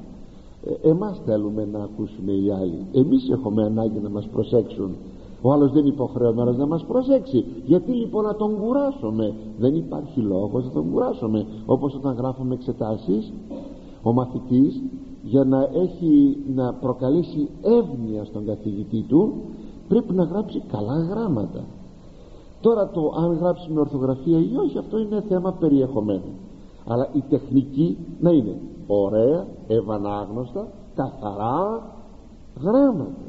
ε, 0.65 0.89
εμάς 0.89 1.21
θέλουμε 1.25 1.69
να 1.73 1.79
ακούσουμε 1.79 2.33
οι 2.33 2.51
άλλοι. 2.51 2.87
Εμείς 2.93 3.31
έχουμε 3.31 3.65
ανάγκη 3.65 3.99
να 4.03 4.09
μας 4.09 4.27
προσέξουν. 4.33 4.91
Ο 5.43 5.53
άλλος 5.53 5.73
δεν 5.73 5.81
είναι 5.85 5.95
υποχρεωμένος 5.95 6.57
να 6.57 6.67
μας 6.67 6.85
προσέξει. 6.85 7.45
Γιατί 7.65 7.93
λοιπόν 7.93 8.25
να 8.25 8.35
τον 8.35 8.57
κουράσουμε; 8.61 9.35
Δεν 9.59 9.75
υπάρχει 9.75 10.21
λόγος 10.21 10.65
να 10.65 10.71
τον 10.71 10.91
κουράσουμε. 10.93 11.47
Όπως 11.67 11.95
όταν 11.95 12.15
γράφουμε 12.15 12.55
εξετάσεις 12.55 13.33
ο 14.03 14.13
μαθητής 14.13 14.83
για 15.25 15.45
να 15.45 15.69
έχει 15.73 16.43
να 16.55 16.73
προκαλέσει 16.73 17.49
εύνοια 17.63 18.25
στον 18.25 18.47
καθηγητή 18.47 19.01
του 19.09 19.33
πρέπει 19.89 20.15
να 20.15 20.25
γράψει 20.25 20.63
καλά 20.73 20.99
γράμματα. 20.99 21.65
Τώρα 22.61 22.89
το 22.89 23.13
αν 23.17 23.33
γράψει 23.33 23.73
με 23.73 23.81
ορθογραφία 23.81 24.39
ή 24.39 24.57
όχι 24.57 24.79
αυτό 24.79 24.99
είναι 24.99 25.25
θέμα 25.29 25.53
περιεχομένου. 25.53 26.33
Αλλά 26.87 27.09
η 27.13 27.23
τεχνική 27.29 27.99
να 28.21 28.31
είναι 28.31 28.57
ωραία, 28.87 29.47
ευανάγνωστα, 29.67 30.69
καθαρά 30.95 31.83
γράμματα. 32.63 33.23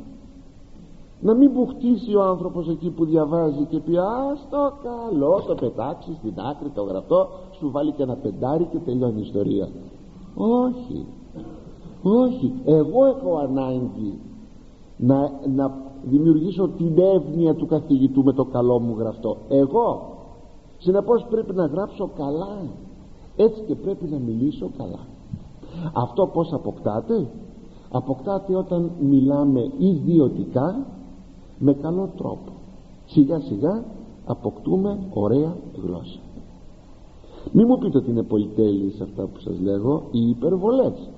Να 1.22 1.34
μην 1.34 1.52
μπουχτίσει 1.52 2.16
ο 2.16 2.24
άνθρωπος 2.24 2.70
εκεί 2.70 2.90
που 2.90 3.06
διαβάζει 3.06 3.66
και 3.70 3.80
πει 3.80 3.98
α 3.98 4.36
στο 4.48 4.74
καλό 4.84 5.44
το 5.48 5.56
πετάξεις 5.56 6.16
στην 6.16 6.34
άκρη 6.50 6.70
το 6.70 6.84
γραφτό 6.84 7.28
σου 7.52 7.72
βάλει 7.72 7.92
και 7.92 8.04
ένα 8.04 8.16
πεντάρι 8.16 8.64
και 8.72 8.78
τελειώνει 8.78 9.20
η 9.20 9.22
ιστορία 9.22 9.70
όχι 10.36 11.06
όχι 12.10 12.54
εγώ 12.66 13.06
έχω 13.06 13.38
ανάγκη 13.38 14.20
να, 14.98 15.32
να 15.56 15.78
δημιουργήσω 16.04 16.68
την 16.68 16.98
εύνοια 16.98 17.56
του 17.56 17.66
καθηγητού 17.66 18.24
με 18.24 18.34
το 18.34 18.46
καλό 18.46 18.80
μου 18.80 18.96
γραφτό. 18.98 19.38
Εγώ. 19.50 20.14
Συνεπώς 20.78 21.26
πρέπει 21.30 21.54
να 21.54 21.66
γράψω 21.66 22.10
καλά. 22.18 22.58
Έτσι 23.36 23.62
και 23.68 23.76
πρέπει 23.76 24.06
να 24.06 24.18
μιλήσω 24.18 24.70
καλά. 24.78 25.00
Αυτό 25.94 26.28
πως 26.28 26.54
αποκτάται; 26.54 27.28
Αποκτάται 27.92 28.56
όταν 28.56 28.92
μιλάμε 29.00 29.72
ιδιωτικά 29.78 30.86
με 31.60 31.74
καλό 31.74 32.10
τρόπο. 32.18 32.52
Σιγά 33.06 33.40
σιγά 33.40 33.84
αποκτούμε 34.26 35.00
ωραία 35.14 35.56
γλώσσα. 35.84 36.20
Μη 37.52 37.66
μου 37.66 37.78
πείτε 37.78 37.98
ότι 37.98 38.10
είναι 38.10 38.24
πολυτέλειες 38.24 39.02
αυτά 39.02 39.24
που 39.24 39.40
σας 39.40 39.60
λέγω 39.60 40.04
οι 40.12 40.30
υπερβολές 40.30 41.10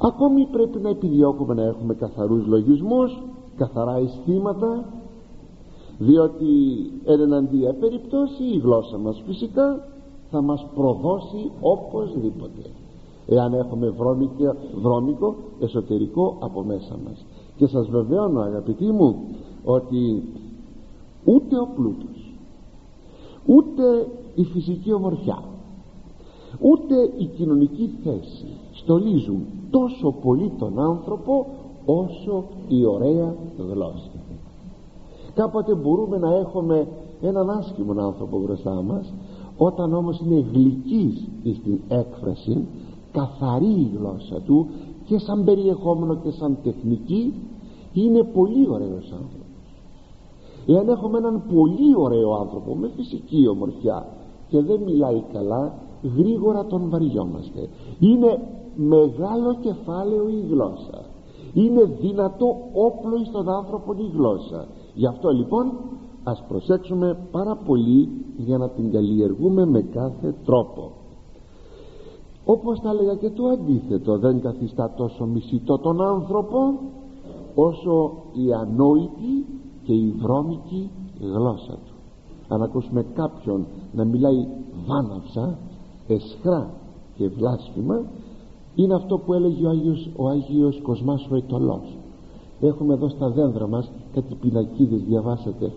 ακόμη 0.00 0.46
πρέπει 0.52 0.78
να 0.78 0.88
επιδιώκουμε 0.88 1.54
να 1.54 1.62
έχουμε 1.62 1.94
καθαρούς 1.94 2.46
λογισμούς 2.46 3.22
καθαρά 3.56 3.96
αισθήματα 3.96 4.84
διότι 5.98 6.46
εν 7.04 7.20
εναντία 7.20 7.74
περιπτώσει 7.74 8.42
η 8.54 8.58
γλώσσα 8.58 8.98
μας 8.98 9.22
φυσικά 9.26 9.88
θα 10.30 10.40
μας 10.42 10.66
προδώσει 10.74 11.50
οπωσδήποτε 11.60 12.62
εάν 13.26 13.54
έχουμε 13.54 13.88
βρώμικο, 13.88 14.54
βρώμικο 14.74 15.34
εσωτερικό 15.60 16.36
από 16.40 16.62
μέσα 16.62 16.98
μας. 17.04 17.26
Και 17.56 17.66
σας 17.66 17.88
βεβαιώνω 17.88 18.40
αγαπητοί 18.40 18.92
μου 18.92 19.16
ότι 19.64 20.22
ούτε 21.24 21.58
ο 21.58 21.68
πλούτος 21.74 22.34
ούτε 23.46 24.06
η 24.34 24.44
φυσική 24.44 24.92
ομορφιά 24.92 25.42
ούτε 26.60 26.94
η 27.18 27.24
κοινωνική 27.24 27.90
θέση 28.04 28.46
στολίζουν 28.72 29.46
τόσο 29.70 30.14
πολύ 30.22 30.52
τον 30.58 30.80
άνθρωπο 30.80 31.46
όσο 31.86 32.44
η 32.68 32.84
ωραία 32.84 33.34
γλώσσα. 33.72 34.10
Κάποτε 35.34 35.74
μπορούμε 35.74 36.18
να 36.18 36.34
έχουμε 36.34 36.88
έναν 37.20 37.50
άσχημο 37.50 38.00
άνθρωπο 38.00 38.38
μπροστά 38.38 38.82
μας 38.82 39.12
όταν 39.56 39.94
όμως 39.94 40.20
είναι 40.20 40.44
γλυκής 40.52 41.28
στην 41.60 41.80
έκφραση 41.88 42.66
καθαρή 43.12 43.66
η 43.66 43.90
γλώσσα 43.98 44.40
του 44.40 44.66
και 45.04 45.18
σαν 45.18 45.44
περιεχόμενο 45.44 46.14
και 46.14 46.30
σαν 46.30 46.56
τεχνική 46.62 47.34
είναι 47.92 48.22
πολύ 48.22 48.68
ωραίος 48.68 49.12
άνθρωπος. 49.12 49.48
Εάν 50.66 50.88
έχουμε 50.88 51.18
έναν 51.18 51.42
πολύ 51.54 51.96
ωραίο 51.96 52.32
άνθρωπο 52.34 52.74
με 52.74 52.90
φυσική 52.96 53.48
ομορφιά 53.48 54.06
και 54.48 54.62
δεν 54.62 54.80
μιλάει 54.80 55.22
καλά 55.32 55.74
γρήγορα 56.16 56.66
τον 56.66 56.88
βαριόμαστε. 56.90 57.68
Είναι 57.98 58.38
μεγάλο 58.80 59.56
κεφάλαιο 59.60 60.28
η 60.28 60.44
γλώσσα. 60.50 61.04
Είναι 61.54 61.84
δυνατό 61.84 62.56
όπλο 62.72 63.24
στον 63.24 63.48
άνθρωπο 63.48 63.94
η 63.98 64.10
γλώσσα. 64.16 64.66
Γι' 64.94 65.06
αυτό 65.06 65.30
λοιπόν 65.30 65.72
ας 66.24 66.44
προσέξουμε 66.48 67.18
πάρα 67.30 67.56
πολύ 67.56 68.08
για 68.36 68.58
να 68.58 68.68
την 68.68 68.92
καλλιεργούμε 68.92 69.66
με 69.66 69.80
κάθε 69.82 70.34
τρόπο. 70.44 70.90
Όπως 72.44 72.80
θα 72.80 72.90
έλεγα 72.90 73.14
και 73.14 73.30
το 73.30 73.46
αντίθετο 73.46 74.18
δεν 74.18 74.40
καθιστά 74.40 74.92
τόσο 74.96 75.24
μισητό 75.24 75.78
τον 75.78 76.02
άνθρωπο 76.02 76.58
όσο 77.54 78.12
η 78.32 78.52
ανόητη 78.52 79.46
και 79.82 79.92
η 79.92 80.14
βρώμικη 80.22 80.90
γλώσσα 81.20 81.72
του. 81.72 81.94
Αν 82.48 82.62
ακούσουμε 82.62 83.02
κάποιον 83.14 83.66
να 83.92 84.04
μιλάει 84.04 84.46
βάναυσα 84.86 85.58
εσχρά 86.06 86.70
και 87.16 87.28
βλάσφημα 87.28 88.02
είναι 88.74 88.94
αυτό 88.94 89.18
που 89.18 89.32
έλεγε 89.32 89.66
ο 89.66 89.70
Άγιος, 89.70 90.10
ο 90.16 90.28
Άγιος 90.28 90.80
Κοσμάς 90.82 91.28
ο 91.30 91.36
Ετωλός 91.36 91.96
έχουμε 92.60 92.94
εδώ 92.94 93.08
στα 93.08 93.30
δέντρα 93.30 93.66
μας 93.66 93.90
κάτι 94.14 94.34
πινακίδες 94.34 95.02
διαβάσατε. 95.02 95.72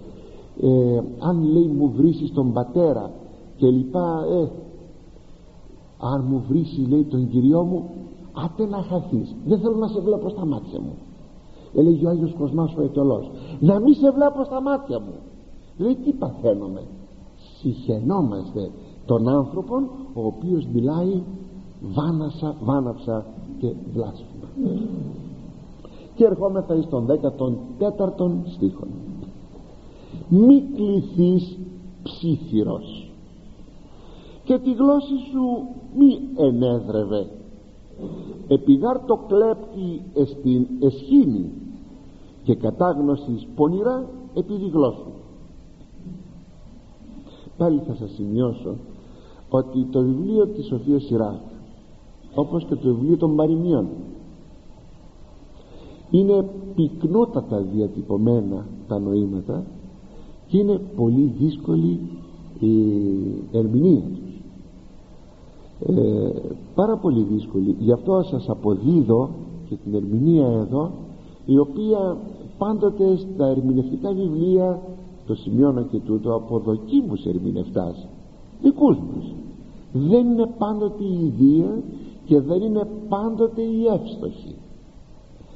Ε, 0.62 1.02
αν 1.20 1.44
λέει 1.44 1.68
μου 1.68 1.94
βρίσεις 1.96 2.34
τον 2.34 2.54
πατέρα 2.54 3.12
και 3.58 3.68
λοιπά 3.68 4.26
ε, 4.32 4.48
αν 6.00 6.26
μου 6.30 6.44
βρίσει 6.48 6.82
λέει 6.82 7.04
τον 7.04 7.30
Κυριό 7.30 7.64
μου 7.64 7.90
άτε 8.34 8.66
να 8.66 8.78
χαθείς. 8.78 9.36
Δεν 9.46 9.60
θέλω 9.60 9.76
να 9.76 9.88
σε 9.88 10.00
βλέπω 10.00 10.30
στα 10.30 10.46
μάτια 10.46 10.80
μου 10.80 10.94
έλεγε 11.76 12.06
ο 12.06 12.10
Άγιος 12.10 12.34
Κοσμάς 12.38 12.76
ο 12.78 12.82
Ετωλός 12.82 13.32
να 13.60 13.80
μην 13.80 13.94
σε 13.94 14.12
βλέπω 14.12 14.44
στα 14.44 14.62
μάτια 14.62 15.00
μου 15.00 15.14
λέει 15.78 15.96
τι 15.96 16.12
παθαίνουμε 16.12 16.82
συχαινόμαστε 17.60 18.72
τον 19.06 19.28
άνθρωπον 19.28 19.90
ο 20.14 20.26
οποίος 20.26 20.68
μιλάει 20.74 21.22
βάνασα, 21.92 22.56
βάναψα 22.62 23.26
και 23.60 23.74
βλάσφημα. 23.94 24.48
Και 26.16 26.26
ερχόμεθα 26.26 26.76
εις 26.76 26.88
τον 26.90 27.08
14ο 27.08 28.32
στίχον. 28.46 28.88
Μη 30.28 30.64
κληθείς 30.76 31.58
ψήθυρος. 32.04 33.12
Και 34.44 34.60
τη 34.60 34.74
γλώσσα 34.74 35.16
σου 35.32 35.68
μη 35.98 36.20
ενέδρευε. 36.36 37.28
Επιγάρ 38.48 39.00
το 39.00 39.20
κλέπτη 39.28 40.02
εστιν 40.14 40.68
εσχήνη 40.80 41.52
και 42.44 42.56
κατάγνωσης 42.56 43.48
πονηρά 43.56 44.10
επί 44.34 44.54
τη 44.54 44.70
γλώσσου 44.70 45.12
πάλι 47.58 47.82
θα 47.88 47.96
σας 47.96 48.12
σημειώσω 48.12 48.76
ότι 49.50 49.88
το 49.92 50.02
βιβλίο 50.02 50.48
της 50.48 50.66
Σοφίας 50.66 51.04
Σιράκ 51.04 51.42
όπως 52.36 52.66
και 52.66 52.76
το 52.76 52.94
βιβλίο 52.94 53.18
των 53.18 53.36
Παριμιών 53.36 53.88
είναι 56.10 56.50
πυκνότατα 56.76 57.62
διατυπωμένα 57.62 58.66
τα 58.88 59.00
νοήματα 59.00 59.64
και 60.48 60.58
είναι 60.58 60.80
πολύ 60.96 61.34
δύσκολη 61.40 62.00
η 62.60 62.76
ερμηνεία 63.52 64.02
τους. 64.02 64.42
Ε, 65.80 66.32
πάρα 66.76 66.98
πολύ 66.98 67.24
δύσκολη. 67.24 67.76
Γι' 67.80 67.92
αυτό 67.92 68.22
σας 68.24 68.50
αποδίδω 68.50 69.30
και 69.70 69.76
την 69.84 69.94
ερμηνεία 69.94 70.48
εδώ 70.48 70.92
η 71.46 71.58
οποία 71.58 72.18
πάντοτε 72.58 73.16
στα 73.16 73.48
ερμηνευτικά 73.48 74.14
βιβλία 74.14 74.82
το 75.26 75.36
σημειώνω 75.36 75.82
και 75.84 76.00
τούτο 76.00 76.36
από 76.36 76.60
δοκίμους 76.60 77.26
ερμηνευτάς 77.26 78.08
δικούς 78.62 78.98
μας. 78.98 79.34
Δεν 79.94 80.26
είναι 80.26 80.50
πάντοτε 80.58 81.04
η 81.04 81.26
ιδία 81.26 81.84
και 82.26 82.40
δεν 82.40 82.62
είναι 82.62 82.88
πάντοτε 83.10 83.62
η 83.62 83.86
εύστοχη. 83.86 84.56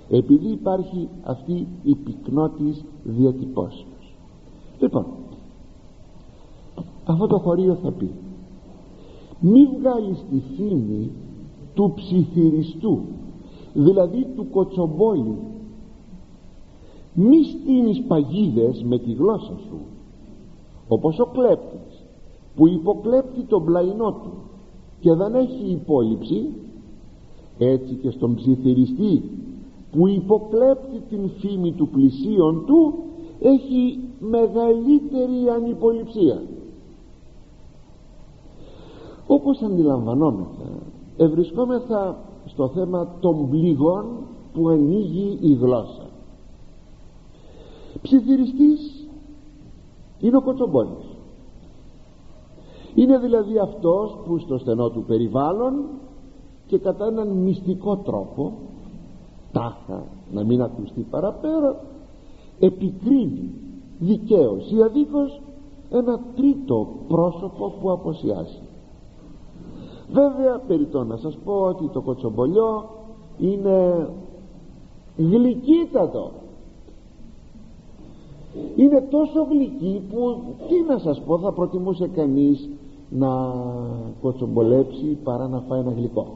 Επειδή 0.10 0.48
υπάρχει 0.48 1.10
αυτή 1.24 1.68
η 1.84 1.96
πυκνότης 1.96 2.86
διατυπώσεως. 3.04 4.16
Λοιπόν 4.80 5.06
αυτό 7.06 7.28
το 7.28 7.38
χωρίο 7.38 7.78
θα 7.84 7.92
πει 7.92 8.12
μη 9.40 9.68
βγάλεις 9.80 10.26
τη 10.30 10.40
φήμη 10.56 11.12
του 11.74 11.94
ψιθυριστού 11.96 13.00
δηλαδή 13.74 14.28
του 14.36 14.50
κοτσομπόλου. 14.50 15.38
Μη 17.14 17.44
στείνεις 17.44 18.04
παγίδες 18.08 18.84
με 18.84 19.00
τη 19.00 19.12
γλώσσα 19.12 19.58
σου 19.68 19.80
όπως 20.88 21.20
ο 21.20 21.26
κλέπτης 21.26 22.04
που 22.56 22.68
υποκλέπτει 22.68 23.44
τον 23.44 23.66
πλαϊνό 23.66 24.12
του 24.12 24.32
και 25.00 25.14
δεν 25.14 25.36
έχει 25.36 25.72
υπόλοιψη 25.72 26.48
έτσι 27.58 27.94
και 27.94 28.10
στον 28.10 28.36
ψιθυριστή 28.36 29.24
που 29.92 30.08
υποκλέπτει 30.08 31.02
την 31.10 31.30
φήμη 31.30 31.72
του 31.72 31.88
πλησίον 31.88 32.64
του 32.66 32.94
έχει 33.40 34.00
μεγαλύτερη 34.20 35.50
ανυποληψία. 35.56 36.42
Όπως 39.28 39.62
αντιλαμβανόμεθα 39.62 40.82
ευρισκόμεθα 41.18 42.18
στο 42.46 42.68
θέμα 42.68 43.16
των 43.20 43.50
πληγών 43.50 44.06
που 44.54 44.70
ανοίγει 44.70 45.38
η 45.42 45.54
γλώσσα. 45.54 46.06
Ψιθυριστής 48.02 49.08
είναι 50.20 50.38
ο 50.38 50.42
κοτσομπόνης 50.42 51.07
είναι 52.98 53.18
δηλαδή 53.18 53.58
αυτός 53.58 54.18
που 54.26 54.38
στο 54.38 54.58
στενό 54.58 54.90
του 54.90 55.04
περιβάλλον 55.04 55.74
και 56.68 56.78
κατά 56.78 57.06
έναν 57.06 57.28
μυστικό 57.28 57.98
τρόπο 57.98 58.54
τάχα 59.52 60.04
να 60.32 60.44
μην 60.44 60.62
ακουστεί 60.62 61.02
παραπέρα 61.10 61.80
επικρίνει 62.60 63.54
δικαίως 64.00 64.72
ή 64.72 64.82
αδίκως 64.82 65.42
ένα 65.90 66.20
τρίτο 66.36 66.88
πρόσωπο 67.08 67.74
που 67.82 67.92
αποσιάζει. 67.92 68.60
Βέβαια 70.12 70.60
περιττώ 70.68 71.04
να 71.04 71.18
σας 71.18 71.38
πω 71.44 71.54
ότι 71.54 71.88
το 71.88 72.02
κοτσομπολιό 72.02 72.90
είναι 73.40 74.10
γλυκύτατο. 75.18 76.32
Είναι 78.76 79.02
τόσο 79.02 79.48
γλυκή 79.50 80.02
που 80.10 80.38
τι 80.68 80.82
να 80.88 80.98
σας 80.98 81.22
πω 81.22 81.40
θα 81.40 81.52
προτιμούσε 81.52 82.08
κανείς 82.08 82.70
να 83.10 83.54
κοτσομπολέψει 84.22 85.18
παρά 85.24 85.48
να 85.48 85.60
φάει 85.60 85.80
ένα 85.80 85.92
γλυκό. 85.92 86.28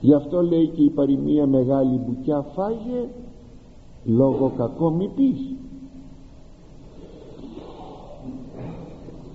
Γι' 0.00 0.14
αυτό 0.14 0.42
λέει 0.42 0.66
και 0.66 0.82
η 0.82 0.90
παροιμία 0.90 1.46
μεγάλη 1.46 1.98
μπουκιά 1.98 2.40
φάγε 2.54 3.08
λόγω 4.04 4.52
κακό 4.56 4.90
μη 4.90 5.08
πεις 5.08 5.54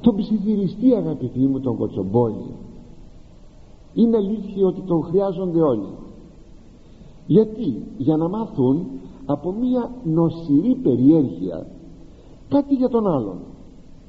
τον 0.01 0.15
ψιθυριστή 0.15 0.93
αγαπητοί 0.93 1.39
μου 1.39 1.59
τον 1.59 1.77
κοτσομπόλι. 1.77 2.55
Είναι 3.93 4.17
αλήθεια 4.17 4.65
ότι 4.65 4.81
τον 4.81 5.03
χρειάζονται 5.03 5.61
όλοι. 5.61 5.93
Γιατί; 7.25 7.83
Για 7.97 8.17
να 8.17 8.27
μάθουν 8.29 8.87
από 9.25 9.51
μία 9.51 9.91
νοσηρή 10.03 10.75
περιέργεια 10.75 11.67
κάτι 12.49 12.75
για 12.75 12.89
τον 12.89 13.07
άλλον 13.07 13.37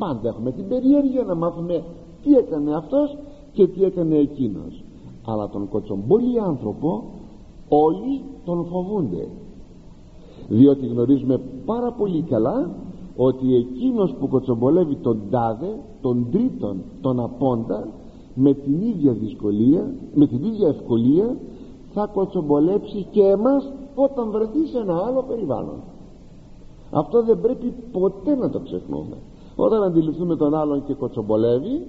πάντα 0.01 0.29
έχουμε 0.29 0.53
την 0.53 0.69
περιέργεια 0.69 1.23
να 1.23 1.35
μάθουμε 1.35 1.85
τι 2.23 2.35
έκανε 2.35 2.75
αυτός 2.75 3.17
και 3.53 3.67
τι 3.67 3.85
έκανε 3.85 4.17
εκείνος. 4.17 4.85
Αλλά 5.27 5.49
τον 5.49 5.69
κοτσομπόλι 5.69 6.41
άνθρωπο 6.41 7.05
όλοι 7.69 8.23
τον 8.45 8.65
φοβούνται. 8.65 9.29
Διότι 10.49 10.87
γνωρίζουμε 10.87 11.41
πάρα 11.67 11.93
πολύ 11.93 12.23
καλά 12.23 12.71
ότι 13.17 13.55
εκείνος 13.55 14.15
που 14.19 14.29
κοτσομπολεύει 14.29 14.95
τον 14.95 15.21
τάδε 15.31 15.77
τον 16.01 16.27
τρίτον 16.31 16.83
τον 17.01 17.21
απόντα 17.21 17.89
με 18.35 18.55
την 18.55 18.81
ίδια 18.81 19.13
δυσκολία 19.13 19.95
με 20.15 20.27
την 20.27 20.45
ίδια 20.45 20.69
ευκολία 20.69 21.37
θα 21.93 22.07
κοτσομπολέψει 22.07 23.07
και 23.11 23.23
εμάς 23.23 23.73
όταν 23.95 24.31
βρεθεί 24.31 24.67
σε 24.67 24.79
ένα 24.79 24.97
άλλο 25.07 25.25
περιβάλλον. 25.29 25.81
Αυτό 26.91 27.23
δεν 27.23 27.41
πρέπει 27.41 27.75
ποτέ 27.93 28.35
να 28.35 28.51
το 28.51 28.59
ξεχνούμε 28.61 29.17
όταν 29.57 29.83
αντιληφθούμε 29.83 30.37
τον 30.37 30.55
άλλον 30.55 30.85
και 30.85 30.95
κοτσομπολεύει 30.95 31.87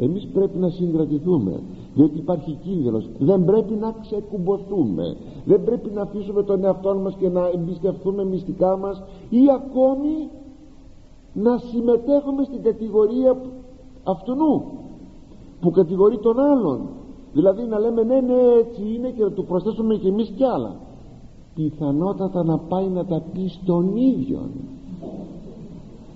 εμείς 0.00 0.26
πρέπει 0.32 0.58
να 0.58 0.68
συγκρατηθούμε. 0.68 1.62
Διότι 1.94 2.18
υπάρχει 2.18 2.58
κίνδυνος. 2.62 3.08
Δεν 3.18 3.44
πρέπει 3.44 3.74
να 3.74 3.94
ξεκουμποθούμε 4.00 5.16
δεν 5.44 5.64
πρέπει 5.64 5.90
να 5.90 6.02
αφήσουμε 6.02 6.42
τον 6.42 6.64
εαυτό 6.64 6.94
μας 6.94 7.14
και 7.14 7.28
να 7.28 7.50
εμπιστευτούμε 7.54 8.24
μυστικά 8.24 8.76
μας 8.76 9.02
ή 9.30 9.42
ακόμη 9.54 10.30
να 11.32 11.58
συμμετέχουμε 11.58 12.44
στην 12.44 12.62
κατηγορία 12.62 13.36
αυτού 14.04 14.34
που 15.60 15.70
κατηγορεί 15.70 16.18
τον 16.18 16.38
άλλον. 16.38 16.80
Δηλαδή 17.32 17.62
να 17.62 17.78
λέμε 17.78 18.02
ναι 18.02 18.20
ναι 18.20 18.34
έτσι 18.58 18.82
είναι 18.94 19.10
και 19.10 19.22
να 19.22 19.30
του 19.30 19.44
προσθέσουμε 19.44 19.94
και 19.94 20.08
εμείς 20.08 20.32
κι 20.36 20.44
άλλα 20.44 20.76
πιθανότατα 21.54 22.44
να 22.44 22.58
πάει 22.58 22.88
να 22.88 23.04
τα 23.04 23.22
πει 23.32 23.48
στον 23.48 23.96
ίδιο 23.96 24.40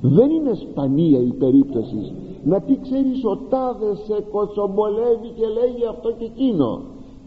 δεν 0.03 0.31
είναι 0.31 0.55
σπανία 0.55 1.21
η 1.21 1.33
περίπτωση. 1.33 2.13
Να 2.45 2.61
πει 2.61 2.79
ξέρεις 2.83 3.25
ο 3.25 3.37
τάδες 3.37 3.99
σε 3.99 4.25
κοτσομπολεύει 4.31 5.29
και 5.37 5.47
λέγει 5.47 5.87
αυτό 5.91 6.13
και 6.19 6.25
εκείνο. 6.25 6.81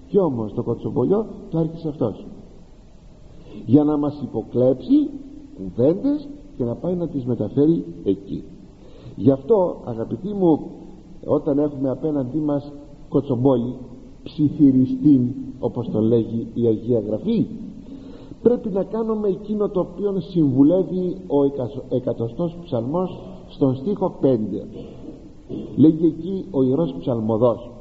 Κι 0.08 0.20
όμως 0.20 0.54
το 0.54 0.64
κοτσομπολιό 0.64 1.26
το 1.50 1.58
άρχισε 1.58 1.88
αυτός. 1.88 2.26
Για 3.66 3.84
να 3.84 3.98
μας 3.98 4.22
υποκλέψει 4.24 5.10
κουβέντες 5.58 6.28
και 6.58 6.64
να 6.64 6.76
πάει 6.76 6.96
να 6.96 7.08
τις 7.08 7.26
μεταφέρει 7.26 7.86
εκεί. 8.04 8.44
Γι' 9.16 9.32
αυτό 9.32 9.82
αγαπητοί 9.86 10.34
μου 10.34 10.60
όταν 11.26 11.60
έχουμε 11.60 11.90
απέναντί 11.90 12.38
μας 12.38 12.74
κοτσομπόλι 13.10 13.76
ψιθυριστήν 14.24 15.34
όπως 15.60 15.90
το 15.92 16.02
λέγει 16.02 16.48
η 16.54 16.66
Αγία 16.66 17.00
Γραφή 17.00 17.48
πρέπει 18.46 18.70
να 18.70 18.84
κάνουμε 18.84 19.28
εκείνο 19.28 19.70
το 19.70 19.80
οποίο 19.80 20.20
συμβουλεύει 20.20 21.18
ο 21.28 21.44
εκατοστός 21.96 22.58
ψαλμός 22.64 23.20
στον 23.48 23.76
στίχο 23.76 24.20
5 24.22 24.26
λέγει 25.76 26.06
εκεί 26.06 26.48
ο 26.52 26.64
Ιερός 26.64 26.96
Ψαλμοδός 27.00 27.72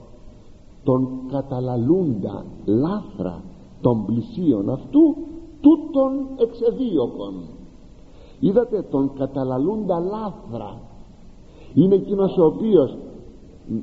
τον 0.85 1.09
καταλαλούντα 1.31 2.44
λάθρα 2.64 3.42
των 3.81 4.05
πλησίων 4.05 4.70
αυτού 4.70 5.16
τούτον 5.61 6.12
εξεδίωκον 6.37 7.35
είδατε 8.40 8.83
τον 8.90 9.12
καταλαλούντα 9.18 9.98
λάθρα. 9.98 10.81
Είναι 11.74 11.94
εκείνος 11.94 12.38
ο 12.38 12.44
οποίος 12.44 12.96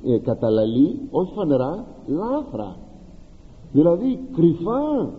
ε, 0.05 0.17
καταλαλεί 0.17 0.99
όχι 1.11 1.33
φανερά 1.33 1.85
λάθρα. 2.07 2.75
Δηλαδή 3.71 4.19
κρυφά 4.33 5.09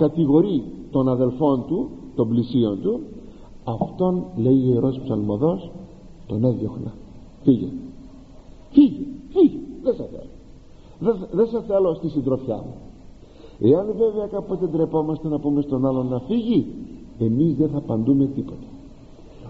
κατηγορεί 0.00 0.64
των 0.90 1.08
αδελφών 1.08 1.64
του 1.66 1.88
των 2.14 2.28
πλησίων 2.28 2.80
του 2.82 3.00
αυτόν 3.64 4.24
λέει 4.36 4.68
ο 4.68 4.72
Ιερός 4.72 5.00
Ψαλμοδός 5.04 5.70
τον 6.26 6.44
έδιωχνα 6.44 6.92
φύγε. 7.42 7.68
Φύγε 8.70 9.06
φύγε. 9.32 9.58
Δεν 9.82 9.94
σε 9.94 10.08
θέλω. 10.12 10.30
Δεν, 10.98 11.28
δεν 11.32 11.46
σε 11.46 11.62
θέλω 11.66 11.94
στη 11.94 12.08
συντροφιά 12.08 12.56
μου. 12.56 12.74
Εάν 13.70 13.86
βέβαια 13.96 14.26
κάποτε 14.26 14.66
ντρεπόμαστε 14.66 15.28
να 15.28 15.38
πούμε 15.38 15.62
στον 15.62 15.86
άλλον 15.86 16.06
να 16.08 16.18
φύγει 16.18 16.66
εμείς 17.18 17.56
δεν 17.56 17.68
θα 17.68 17.80
παντούμε 17.80 18.26
τίποτα. 18.26 18.68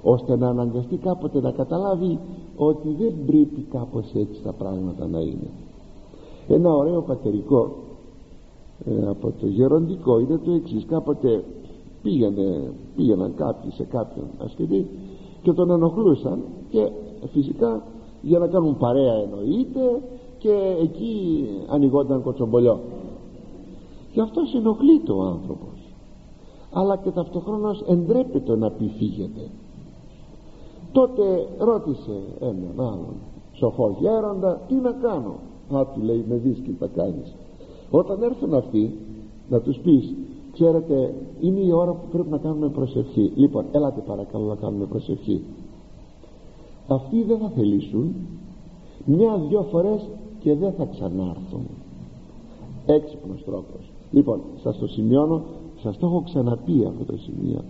Ώστε 0.03 0.37
να 0.37 0.49
αναγκαστεί 0.49 0.97
κάποτε 0.97 1.41
να 1.41 1.51
καταλάβει 1.51 2.19
ότι 2.57 2.89
δεν 2.99 3.15
πρέπει 3.27 3.67
κάπως 3.71 4.05
έτσι 4.15 4.43
τα 4.43 4.53
πράγματα 4.53 5.07
να 5.07 5.21
είναι. 5.21 5.51
Ένα 6.49 6.75
ωραίο 6.75 7.03
πατερικό 7.03 7.77
ε, 8.85 9.09
από 9.09 9.33
το 9.41 9.47
γεροντικό 9.47 10.19
είναι 10.19 10.39
το 10.39 10.53
εξής. 10.53 10.85
Κάποτε 10.85 11.45
πήγαινε, 12.03 12.73
πήγαιναν 12.97 13.35
κάποιοι 13.35 13.71
σε 13.71 13.85
κάποιον 13.85 14.27
ασκητή 14.39 14.87
και 15.43 15.53
τον 15.53 15.71
ενοχλούσαν 15.71 16.43
και 16.69 16.91
φυσικά 17.33 17.83
για 18.23 18.39
να 18.39 18.47
κάνουν 18.47 18.77
παρέα 18.77 19.15
εννοείται 19.15 20.03
και 20.39 20.77
εκεί 20.83 21.45
ανοιγόταν 21.69 22.23
κοτσομπολιό. 22.23 22.81
Και 24.13 24.21
αυτό 24.21 24.41
ενοχλείται 24.57 25.13
ο 25.13 25.23
άνθρωπος. 25.23 25.95
Αλλά 26.73 26.97
και 26.97 27.11
ταυτοχρόνως 27.11 27.83
εντρέπεται 27.87 28.57
να 28.57 28.71
πει 28.71 28.93
φύγεται 28.99 29.51
τότε 30.93 31.47
ρώτησε 31.59 32.23
έναν 32.41 32.75
άλλον 32.77 33.15
σοφό 33.53 33.97
γέροντα 34.01 34.61
τι 34.69 34.75
να 34.75 34.93
κάνω; 34.93 35.35
Α 35.79 35.87
του 35.95 36.01
λέει 36.03 36.25
με 36.29 36.35
δίσκη 36.37 36.77
θα 36.79 36.87
κάνεις 36.87 37.37
όταν 37.91 38.23
έρθουν 38.23 38.55
αυτοί 38.55 38.95
να 39.49 39.61
τους 39.61 39.79
πεις 39.79 40.15
ξέρετε 40.53 41.15
είναι 41.41 41.61
η 41.61 41.73
ώρα 41.73 41.93
που 41.93 42.07
πρέπει 42.11 42.31
να 42.31 42.39
κάνουμε 42.39 42.69
προσευχή 42.69 43.33
λοιπόν 43.35 43.65
έλατε 43.73 44.01
παρακαλώ 44.07 44.45
να 44.45 44.55
κάνουμε 44.55 44.85
προσευχή. 44.85 45.43
Αυτοί 46.89 47.23
δεν 47.23 47.39
θα 47.39 47.49
θελήσουν. 47.49 48.15
Μια-δυο 49.05 49.63
φορές 49.63 50.09
και 50.41 50.55
δεν 50.55 50.73
θα 50.73 50.85
ξανάρθουν. 50.85 51.67
Έξυπνος 52.87 53.45
τρόπος. 53.45 53.93
Λοιπόν 54.11 54.41
σας 54.63 54.79
το 54.79 54.87
σημειώνω 54.87 55.43
σας 55.83 55.99
το 55.99 56.07
έχω 56.07 56.23
ξαναπεί 56.23 56.85
αυτό 56.89 57.05
το 57.05 57.17
σημείο. 57.17 57.65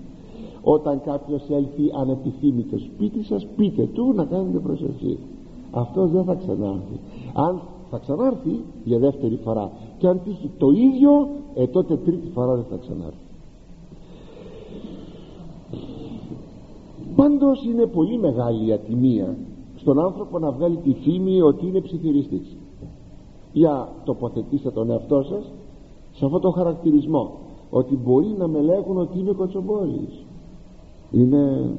Όταν 0.62 1.00
κάποιος 1.04 1.42
έλθει 1.50 1.90
ανεπιθύμητο 2.00 2.78
σπίτι 2.78 3.24
σας 3.24 3.46
πείτε 3.56 3.82
του 3.82 4.12
να 4.16 4.24
κάνετε 4.24 4.58
προσευχή. 4.58 5.18
Αυτός 5.70 6.10
δεν 6.10 6.24
θα 6.24 6.34
ξανάρθει. 6.34 7.00
Αν 7.34 7.60
θα 7.90 7.98
ξανάρθει 7.98 8.60
για 8.84 8.98
δεύτερη 8.98 9.38
φορά 9.44 9.70
και 10.00 10.06
αν 10.06 10.20
τύχει 10.24 10.50
το 10.58 10.70
ίδιο 10.70 11.28
ε, 11.54 11.66
τότε 11.66 11.96
τρίτη 11.96 12.28
φορά 12.34 12.54
δεν 12.54 12.64
θα 12.70 12.76
ξανάρθει. 12.76 13.28
Πάντως 17.16 17.64
είναι 17.64 17.86
πολύ 17.86 18.18
μεγάλη 18.18 18.66
η 18.66 18.72
ατιμία 18.72 19.36
στον 19.76 20.00
άνθρωπο 20.00 20.38
να 20.38 20.50
βγάλει 20.50 20.76
τη 20.76 20.92
φήμη 20.92 21.40
ότι 21.40 21.66
είναι 21.66 21.80
ψιθυριστής 21.80 22.56
για 23.52 23.88
τοποθετήστε 24.04 24.70
τον 24.70 24.90
εαυτό 24.90 25.22
σας 25.22 25.52
σε 26.12 26.24
αυτό 26.24 26.38
το 26.38 26.50
χαρακτηρισμό 26.50 27.32
ότι 27.70 27.96
μπορεί 27.96 28.34
να 28.38 28.48
με 28.48 28.60
λέγουν 28.60 28.98
ότι 28.98 29.18
είμαι 29.18 29.32
κοτσομπόλης. 29.32 30.24
Είναι 31.10 31.70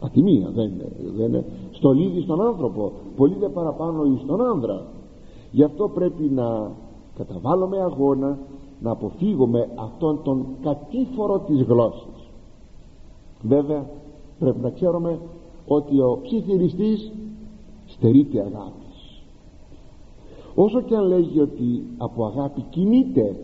ατιμία 0.00 0.50
δεν 0.54 0.64
είναι, 0.64 0.92
δεν 1.16 1.26
είναι. 1.26 1.44
Στολίδι 1.72 2.20
στον 2.20 2.40
άνθρωπο 2.40 2.92
πολύ 3.16 3.34
δε 3.40 3.48
παραπάνω 3.48 4.04
εις 4.04 4.26
τον 4.26 4.40
άνδρα 4.40 4.82
γι' 5.54 5.62
αυτό 5.62 5.88
πρέπει 5.88 6.22
να 6.22 6.70
καταβάλουμε 7.16 7.80
αγώνα 7.80 8.38
να 8.80 8.90
αποφύγουμε 8.90 9.68
αυτόν 9.74 10.20
τον 10.22 10.46
κατήφορο 10.62 11.38
της 11.38 11.62
γλώσσης 11.62 12.14
βέβαια 13.44 13.90
πρέπει 14.38 14.60
να 14.60 14.70
ξέρουμε 14.70 15.18
ότι 15.66 16.00
ο 16.00 16.18
ψιθυριστής 16.22 17.12
στερείται 17.86 18.40
αγάπης. 18.40 19.22
Όσο 20.54 20.80
και 20.80 20.96
αν 20.96 21.06
λέγει 21.06 21.40
ότι 21.40 21.82
από 21.96 22.24
αγάπη 22.24 22.60
κινείται 22.70 23.36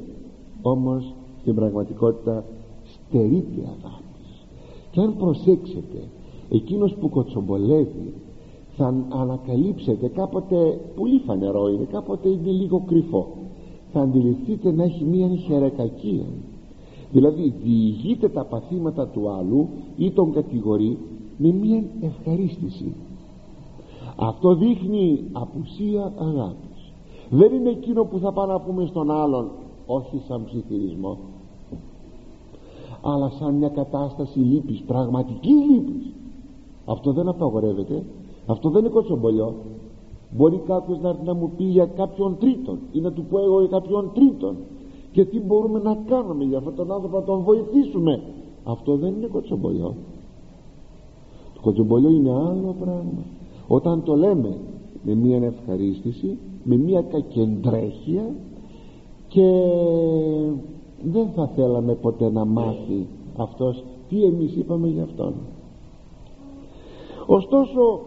όμως 0.62 1.14
στην 1.40 1.55
πραγματικότητα 1.55 2.44
στερείται 2.85 3.61
αγάπης. 3.61 4.46
Και 4.90 5.01
αν 5.01 5.16
προσέξετε 5.16 6.09
εκείνος 6.51 6.94
που 6.94 7.09
κοτσομπολεύει 7.09 8.14
θα 8.81 8.95
ανακαλύψετε 9.09 10.09
κάποτε 10.09 10.81
πολύ 10.97 11.19
φανερό 11.19 11.69
είναι 11.69 11.85
κάποτε 11.85 12.29
είναι 12.29 12.51
λίγο 12.51 12.83
κρυφό. 12.87 13.27
Θα 13.93 14.01
αντιληφθείτε 14.01 14.73
να 14.73 14.83
έχει 14.83 15.05
μία 15.05 15.29
χερεκακία 15.29 16.25
δηλαδή 17.12 17.55
διηγείται 17.62 18.29
τα 18.29 18.45
παθήματα 18.45 19.07
του 19.07 19.31
άλλου 19.31 19.69
ή 19.97 20.11
τον 20.11 20.33
κατηγορεί 20.33 20.99
με 21.37 21.53
μία 21.53 21.83
ευχαρίστηση. 22.01 22.93
Αυτό 24.16 24.55
δείχνει 24.55 25.25
απουσία 25.33 26.12
αγάπης. 26.19 26.93
Δεν 27.31 27.55
είναι 27.55 27.71
εκείνο 27.71 28.05
που 28.05 28.19
θα 28.19 28.33
πάμε 28.33 28.53
να 28.53 28.61
πούμε 28.61 28.87
στον 28.87 29.11
άλλον 29.11 29.51
όχι 29.87 30.23
σαν 30.29 30.45
ψιθυρισμό 30.45 31.19
αλλά 33.03 33.31
σαν 33.38 33.55
μια 33.55 33.69
κατάσταση 33.69 34.38
λύπης 34.38 34.83
πραγματικής 34.87 35.55
λύπης. 35.71 36.12
Αυτό 36.85 37.12
δεν 37.12 37.29
απαγορεύεται 37.29 38.03
αυτό 38.51 38.71
δεν 38.71 38.81
είναι 38.85 38.93
κοτσομπολιό. 38.93 39.55
Μπορεί 40.31 40.63
κάποιος 40.67 41.01
να 41.01 41.09
έρθει 41.09 41.25
να 41.25 41.35
μου 41.35 41.53
πει 41.57 41.65
για 41.65 41.87
κάποιον 41.87 42.37
τρίτον 42.41 42.79
ή 42.93 43.01
να 43.01 43.13
του 43.13 43.25
πω 43.25 43.39
εγώ 43.39 43.59
για 43.61 43.69
κάποιον 43.69 44.11
τρίτον. 44.15 44.57
Και 45.13 45.25
τι 45.25 45.41
μπορούμε 45.41 45.79
να 45.79 45.95
κάνουμε 46.07 46.45
για 46.45 46.59
αυτόν 46.59 46.75
τον 46.75 46.93
άνθρωπο 46.93 47.17
να 47.19 47.25
τον 47.25 47.43
βοηθήσουμε. 47.43 48.23
Αυτό 48.65 48.97
δεν 48.97 49.15
είναι 49.15 49.27
κοτσομπολιό. 49.27 49.95
Το 51.55 51.61
κοτσομπολιό 51.61 52.11
είναι 52.11 52.31
άλλο 52.31 52.75
πράγμα. 52.81 53.25
Όταν 53.69 54.03
το 54.03 54.17
λέμε 54.17 54.57
με 55.03 55.15
μια 55.15 55.37
ευχαρίστηση 55.37 56.39
με 56.63 56.77
μια 56.77 57.03
κακεντρέχεια 57.03 58.35
και 59.29 59.51
δεν 61.03 61.29
θα 61.35 61.47
θέλαμε 61.47 61.95
ποτέ 61.95 62.31
να 62.31 62.45
μάθει 62.45 63.07
αυτός 63.37 63.85
τι 64.09 64.25
εμείς 64.25 64.57
είπαμε 64.57 64.89
για 64.89 65.03
αυτόν. 65.03 65.35
Ωστόσο 67.27 68.01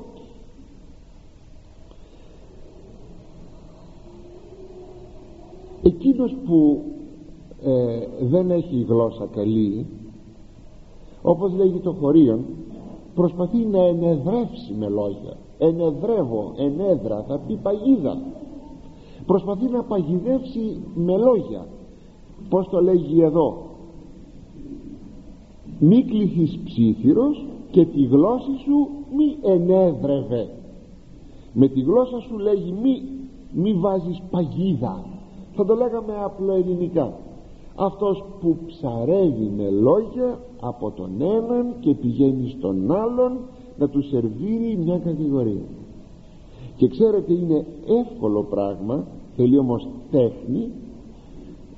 εκείνος 5.83 6.35
που 6.45 6.81
ε, 7.63 8.25
δεν 8.25 8.51
έχει 8.51 8.85
γλώσσα 8.87 9.27
καλή 9.35 9.85
όπως 11.21 11.53
λέγει 11.53 11.79
το 11.79 11.91
χωρίον 11.91 12.45
προσπαθεί 13.15 13.57
να 13.57 13.83
ενεδρεύσει 13.83 14.73
με 14.77 14.89
λόγια. 14.89 15.37
Ενεδρεύω, 15.57 16.53
ενέδρα 16.57 17.25
θα 17.27 17.39
πει 17.47 17.55
παγίδα 17.55 18.17
προσπαθεί 19.25 19.69
να 19.69 19.83
παγιδεύσει 19.83 20.81
με 20.95 21.17
λόγια. 21.17 21.67
Πως 22.49 22.69
το 22.69 22.81
λέγει 22.81 23.21
εδώ; 23.21 23.57
Μη 25.79 26.03
κληθείς 26.03 26.59
ψήθυρος 26.65 27.45
και 27.71 27.85
τη 27.85 28.03
γλώσσα 28.03 28.51
σου 28.65 28.87
μη 29.15 29.37
ενέδρευε 29.41 30.49
με 31.53 31.67
τη 31.67 31.81
γλώσσα 31.81 32.19
σου 32.19 32.37
λέγει 32.37 32.71
μη, 32.71 33.01
μη 33.53 33.73
βάζεις 33.73 34.21
παγίδα 34.31 35.05
θα 35.55 35.65
το 35.65 35.75
λέγαμε 35.75 36.13
απλό 36.23 36.53
ελληνικά. 36.53 37.13
Αυτός 37.75 38.23
που 38.39 38.57
ψαρεύει 38.67 39.51
με 39.57 39.69
λόγια 39.69 40.39
από 40.59 40.91
τον 40.91 41.21
έναν 41.21 41.75
και 41.79 41.93
πηγαίνει 41.93 42.49
στον 42.57 42.91
άλλον 42.91 43.37
να 43.77 43.89
του 43.89 44.03
σερβίρει 44.03 44.77
μια 44.77 44.99
κατηγορία. 44.99 45.65
Και 46.75 46.87
ξέρετε 46.87 47.33
είναι 47.33 47.65
εύκολο 47.85 48.43
πράγμα 48.43 49.05
θέλει 49.35 49.57
όμως 49.57 49.87
τέχνη 50.11 50.71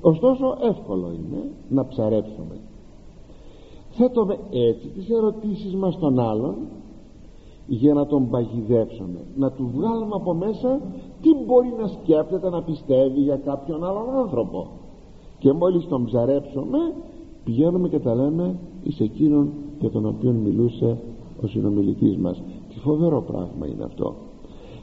ωστόσο 0.00 0.56
εύκολο 0.60 1.06
είναι 1.06 1.50
να 1.68 1.86
ψαρέψουμε. 1.86 2.60
Θέτουμε 3.90 4.38
έτσι 4.50 4.88
τις 4.88 5.10
ερωτήσεις 5.10 5.74
μας 5.74 5.94
στον 5.94 6.18
άλλον 6.20 6.54
για 7.66 7.94
να 7.94 8.06
τον 8.06 8.30
παγιδεύσουμε 8.30 9.20
να 9.36 9.50
του 9.50 9.70
βγάλουμε 9.74 10.14
από 10.14 10.34
μέσα 10.34 10.80
τι 11.22 11.34
μπορεί 11.46 11.74
να 11.80 11.86
σκέφτεται 11.86 12.50
να 12.50 12.62
πιστεύει 12.62 13.20
για 13.20 13.36
κάποιον 13.36 13.84
άλλον 13.84 14.08
άνθρωπο; 14.16 14.66
Και 15.38 15.52
μόλις 15.52 15.86
τον 15.86 16.04
ψαρέψουμε 16.04 16.78
πηγαίνουμε 17.44 17.88
και 17.88 17.98
τα 17.98 18.14
λέμε 18.14 18.58
εις 18.82 19.00
εκείνον 19.00 19.52
για 19.80 19.90
τον 19.90 20.06
οποίο 20.06 20.32
μιλούσε 20.32 20.98
ο 21.42 21.46
συνομιλητής 21.46 22.16
μας. 22.16 22.42
Τι 22.68 22.78
φοβερό 22.78 23.22
πράγμα 23.22 23.66
είναι 23.66 23.84
αυτό. 23.84 24.14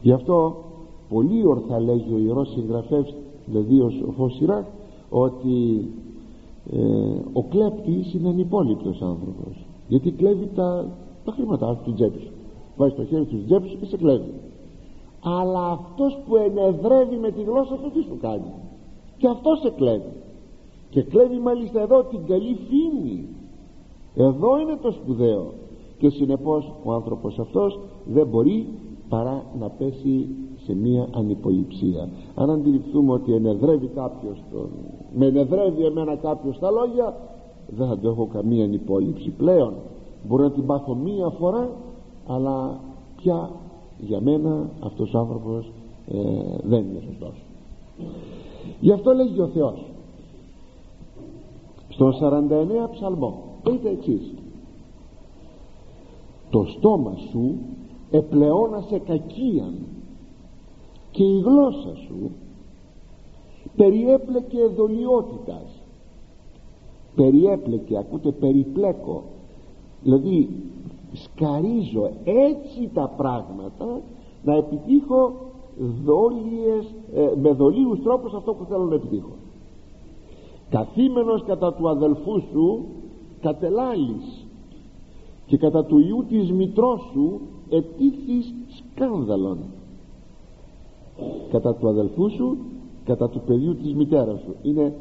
Γι' 0.02 0.12
αυτό 0.12 0.56
πολύ 1.10 1.46
ορθά 1.46 1.80
λέγει 1.80 2.14
ο 2.14 2.18
Ιερός 2.18 2.52
Συγγραφεύς 2.52 3.14
δηλαδή 3.46 3.80
ο 3.80 3.90
Σοφός 3.90 4.36
Σιράκ 4.36 4.66
ότι 5.10 5.88
ε, 6.72 6.80
ο 7.34 7.44
κλέπτης 7.44 8.14
είναι 8.14 8.30
ανυπόλοιπτος 8.30 9.02
άνθρωπος. 9.02 9.66
Γιατί 9.88 10.12
κλέβει 10.12 10.50
τα, 10.56 10.86
τα 11.26 11.32
χρήματά 11.32 11.82
του 11.84 11.94
τσέπη 11.94 12.20
σου 12.20 12.32
βάζει 12.78 12.94
το 12.94 13.06
χέρι 13.06 13.26
του 13.26 13.44
τσέπη 13.46 13.68
σου 13.68 13.78
και 13.80 13.86
σε 13.86 13.98
κλέβει 13.98 14.34
αλλά 15.24 15.66
αυτός 15.68 16.18
που 16.28 16.36
ενεδρεύει 16.36 17.16
με 17.16 17.32
τη 17.32 17.42
γλώσσα 17.44 17.76
του 17.76 17.92
τι 17.92 18.02
σου 18.02 18.18
κάνει; 18.22 18.54
Και 19.18 19.28
αυτό 19.28 19.56
σε 19.56 19.70
κλέβει. 19.70 20.14
Και 20.90 21.04
κλέβει 21.04 21.40
μάλιστα 21.40 21.82
εδώ 21.82 22.04
την 22.04 22.26
καλή 22.26 22.58
φήμη. 22.68 23.28
Εδώ 24.16 24.60
είναι 24.60 24.78
το 24.82 24.92
σπουδαίο. 24.92 25.52
Και 25.98 26.10
συνεπώς 26.10 26.74
ο 26.84 26.94
άνθρωπος 26.94 27.40
αυτός 27.40 27.80
δεν 28.06 28.28
μπορεί 28.28 28.68
παρά 29.10 29.44
να 29.60 29.70
πέσει 29.70 30.28
σε 30.66 30.76
μία 30.76 31.08
ανυποληψία 31.16 32.10
αν 32.36 32.50
αντιληφθούμε 32.50 33.14
ότι 33.14 33.34
ενεδρεύει 33.34 33.88
κάποιος 33.88 34.44
τον... 34.52 34.70
με 35.16 35.26
ενεδρεύει 35.26 35.86
εμένα 35.86 36.16
κάποιος 36.16 36.60
τα 36.60 36.72
λόγια 36.72 37.16
δεν 37.68 37.88
θα 37.88 37.98
το 37.98 38.10
έχω 38.10 38.28
καμία 38.34 38.64
ανυπόληψη 38.64 39.30
πλέον. 39.30 39.74
Μπορεί 40.28 40.44
να 40.44 40.52
την 40.52 40.66
πάθω 40.66 40.96
μία 40.96 41.30
φορά 41.30 41.70
αλλά 42.28 42.80
πια 43.16 43.50
για 44.08 44.22
μένα 44.22 44.70
αυτός 44.80 45.14
ο 45.14 45.18
άνθρωπος 45.20 45.72
ε, 46.08 46.20
δεν 46.64 46.80
είναι 46.80 47.04
σωστός. 47.08 47.44
Γι' 48.80 48.92
αυτό 48.92 49.14
λέγει 49.14 49.42
ο 49.42 49.48
Θεός 49.48 49.86
στον 51.90 52.14
49 52.14 52.90
ψαλμό 52.92 53.44
πείτε 53.64 53.90
εξής 53.90 54.34
το 56.50 56.66
στόμα 56.78 57.16
σου 57.32 57.56
επλεώνασε 58.12 59.00
κακίαν 59.00 59.74
και 61.12 61.24
η 61.24 61.40
γλώσσα 61.40 61.96
σου 62.08 62.32
περιέπλεκε 63.76 64.66
δολιότητας 64.76 65.84
περιέπλεκε 67.16 67.98
ακούτε 67.98 68.32
περιπλέκω. 68.32 69.24
Δηλαδή 70.04 70.50
σκαρίζω 71.14 72.10
έτσι 72.24 72.90
τα 72.94 73.14
πράγματα 73.18 74.02
να 74.44 74.56
επιτύχω 74.56 75.34
δόλιες, 76.06 76.96
ε, 77.14 77.32
με 77.42 77.52
δολίους 77.52 78.02
τρόπους 78.02 78.34
αυτό 78.34 78.54
που 78.54 78.66
θέλω 78.66 78.84
να 78.84 78.96
επιτύχω. 78.96 79.32
Καθήμενος 80.70 81.44
κατά 81.44 81.74
του 81.74 81.90
αδελφού 81.90 82.42
σου 82.52 82.86
κατελάλης 83.42 84.48
και 85.46 85.58
κατά 85.58 85.86
του 85.86 86.00
ιού 86.00 86.26
της 86.28 86.52
μητρός 86.52 87.10
σου 87.12 87.42
ετήθης 87.70 88.54
σκάνδαλον 88.78 89.58
κατά 91.52 91.76
του 91.76 91.88
αδελφού 91.88 92.30
σου 92.30 92.58
κατά 93.04 93.30
του 93.30 93.42
παιδιού 93.46 93.76
της 93.76 93.94
μητέρας 93.96 94.40
σου. 94.40 94.56
Είναι, 94.62 94.96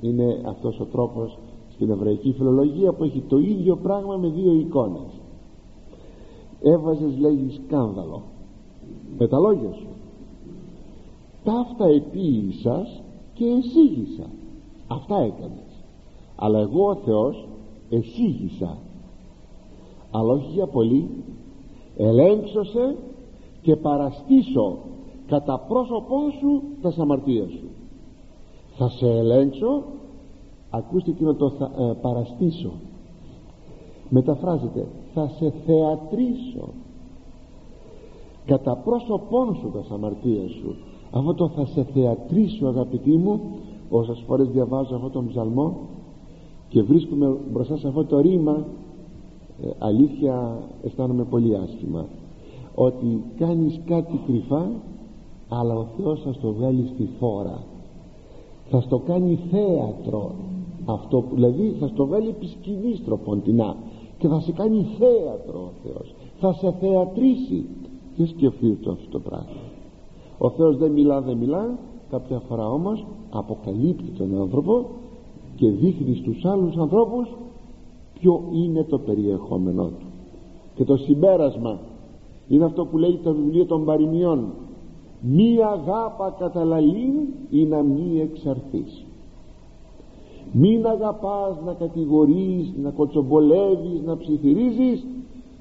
είναι 0.00 0.40
αυτός 0.46 0.80
ο 0.80 0.84
τρόπος 0.84 1.38
στην 1.68 1.90
εβραϊκή 1.90 2.32
φιλολογία 2.32 2.92
που 2.92 3.04
έχει 3.04 3.22
το 3.28 3.38
ίδιο 3.38 3.76
πράγμα 3.76 4.16
με 4.16 4.28
δύο 4.28 4.52
εικόνες 4.52 5.20
έβαζες 6.62 7.18
λέγει 7.18 7.60
σκάνδαλο. 7.64 8.22
Με 9.18 9.28
τα 9.28 9.38
λόγια 9.38 9.72
σου. 9.72 9.86
Ταύτα 11.44 11.86
επίησας 11.86 13.02
και 13.34 13.44
εσύγησα 13.44 14.26
αυτά 14.88 15.16
έκανες. 15.16 15.84
Αλλά 16.36 16.58
εγώ 16.58 16.88
ο 16.88 16.94
Θεός 16.94 17.48
εσύγησα. 17.90 18.78
Αλλά 20.10 20.32
όχι 20.32 20.50
για 20.52 20.66
πολύ. 20.66 21.08
Ελέγξωσε 21.96 22.96
και 23.62 23.76
παραστήσω 23.76 24.78
κατά 25.26 25.58
πρόσωπό 25.68 26.18
σου 26.40 26.62
τα 26.82 26.90
σαμαρτία 26.90 27.48
σου. 27.48 27.68
Θα 28.76 28.88
σε 28.88 29.06
ελέγξω. 29.06 29.82
Ακούστε 30.70 31.10
εκείνο 31.10 31.34
το 31.34 31.50
θα, 31.50 31.70
ε, 31.78 31.92
παραστήσω. 32.00 32.72
Μεταφράζεται 34.08 34.86
θα 35.18 35.30
σε 35.38 35.52
θεατρίσω 35.66 36.68
κατά 38.46 38.76
πρόσωπόν 38.76 39.54
σου 39.54 39.70
τα 39.72 39.82
σαμαρτία 39.88 40.48
σου. 40.48 40.74
Αυτό 41.10 41.34
το 41.34 41.48
θα 41.48 41.66
σε 41.66 41.86
θεατρίσω 41.94 42.66
αγαπητοί 42.66 43.16
μου 43.16 43.40
όσες 43.90 44.22
φορές 44.26 44.48
διαβάζω 44.48 44.94
αυτό 44.94 45.10
το 45.10 45.24
ψαλμό 45.28 45.76
και 46.68 46.82
βρίσκομαι 46.82 47.36
μπροστά 47.52 47.76
σε 47.76 47.88
αυτό 47.88 48.04
το 48.04 48.20
ρήμα 48.20 48.64
ε, 49.62 49.68
αλήθεια 49.78 50.62
αισθάνομαι 50.82 51.24
πολύ 51.24 51.56
άσχημα. 51.56 52.06
Ότι 52.74 53.22
κάνεις 53.38 53.80
κάτι 53.86 54.20
κρυφά 54.26 54.70
αλλά 55.48 55.74
ο 55.74 55.86
Θεός 55.96 56.22
θα 56.22 56.32
στο 56.32 56.52
βγάλει 56.52 56.90
στη 56.94 57.08
φόρα. 57.18 57.62
Θα 58.70 58.80
στο 58.80 58.98
κάνει 58.98 59.38
θέατρο 59.50 60.34
αυτό 60.84 61.24
δηλαδή 61.32 61.76
θα 61.80 61.86
στο 61.86 62.06
βγάλει 62.06 62.28
επί 62.28 62.46
σκηνής 62.46 63.04
τροποντινά 63.04 63.76
και 64.18 64.28
θα 64.28 64.40
σε 64.40 64.52
κάνει 64.52 64.86
θέατρο 64.98 65.60
ο 65.60 65.72
Θεός. 65.82 66.14
Θα 66.40 66.52
σε 66.52 66.74
θεατρήσει. 66.80 67.66
Και 68.16 68.26
σκεφτείτε 68.26 68.90
αυτό 68.90 69.08
το 69.10 69.20
πράγμα; 69.20 69.60
Ο 70.38 70.50
Θεός 70.50 70.76
δεν 70.76 70.90
μιλά 70.90 71.20
δεν 71.20 71.36
μιλά. 71.36 71.78
Κάποια 72.10 72.38
φορά 72.38 72.70
όμως 72.70 73.06
αποκαλύπτει 73.30 74.10
τον 74.18 74.40
άνθρωπο 74.40 74.86
και 75.56 75.70
δείχνει 75.70 76.14
στους 76.14 76.44
άλλους 76.44 76.76
ανθρώπους 76.76 77.36
ποιο 78.20 78.42
είναι 78.52 78.84
το 78.84 78.98
περιεχόμενό 78.98 79.84
του. 79.84 80.06
Και 80.74 80.84
το 80.84 80.96
συμπέρασμα 80.96 81.78
είναι 82.48 82.64
αυτό 82.64 82.84
που 82.84 82.98
λέει 82.98 83.20
το 83.22 83.34
βιβλίο 83.34 83.66
των 83.66 83.84
παροιμιών. 83.84 84.46
Μία 85.20 85.66
αγάπα 85.66 86.36
καταλαλήν 86.38 87.14
ή 87.50 87.64
να 87.64 87.82
μη 87.82 88.20
εξαρθείς 88.20 89.06
μην 90.52 90.86
αγαπάς 90.86 91.56
να 91.64 91.72
κατηγορείς 91.72 92.72
να 92.82 92.90
κοτσομπολεύεις 92.90 94.02
να 94.04 94.16
ψιθυρίζεις 94.16 95.06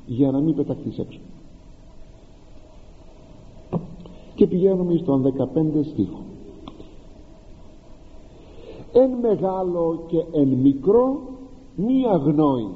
για 0.06 0.32
να 0.32 0.40
μην 0.40 0.56
πεταχθείς 0.56 1.00
έξω. 1.00 1.20
Και 4.36 4.48
πηγαίνουμε 4.48 4.98
στον 4.98 5.34
15 5.38 5.86
στίχο. 5.92 6.20
Εν 8.94 9.10
μεγάλο 9.22 10.04
και 10.08 10.24
εν 10.32 10.48
μικρό 10.48 11.20
μη 11.76 12.06
αγνόη 12.08 12.68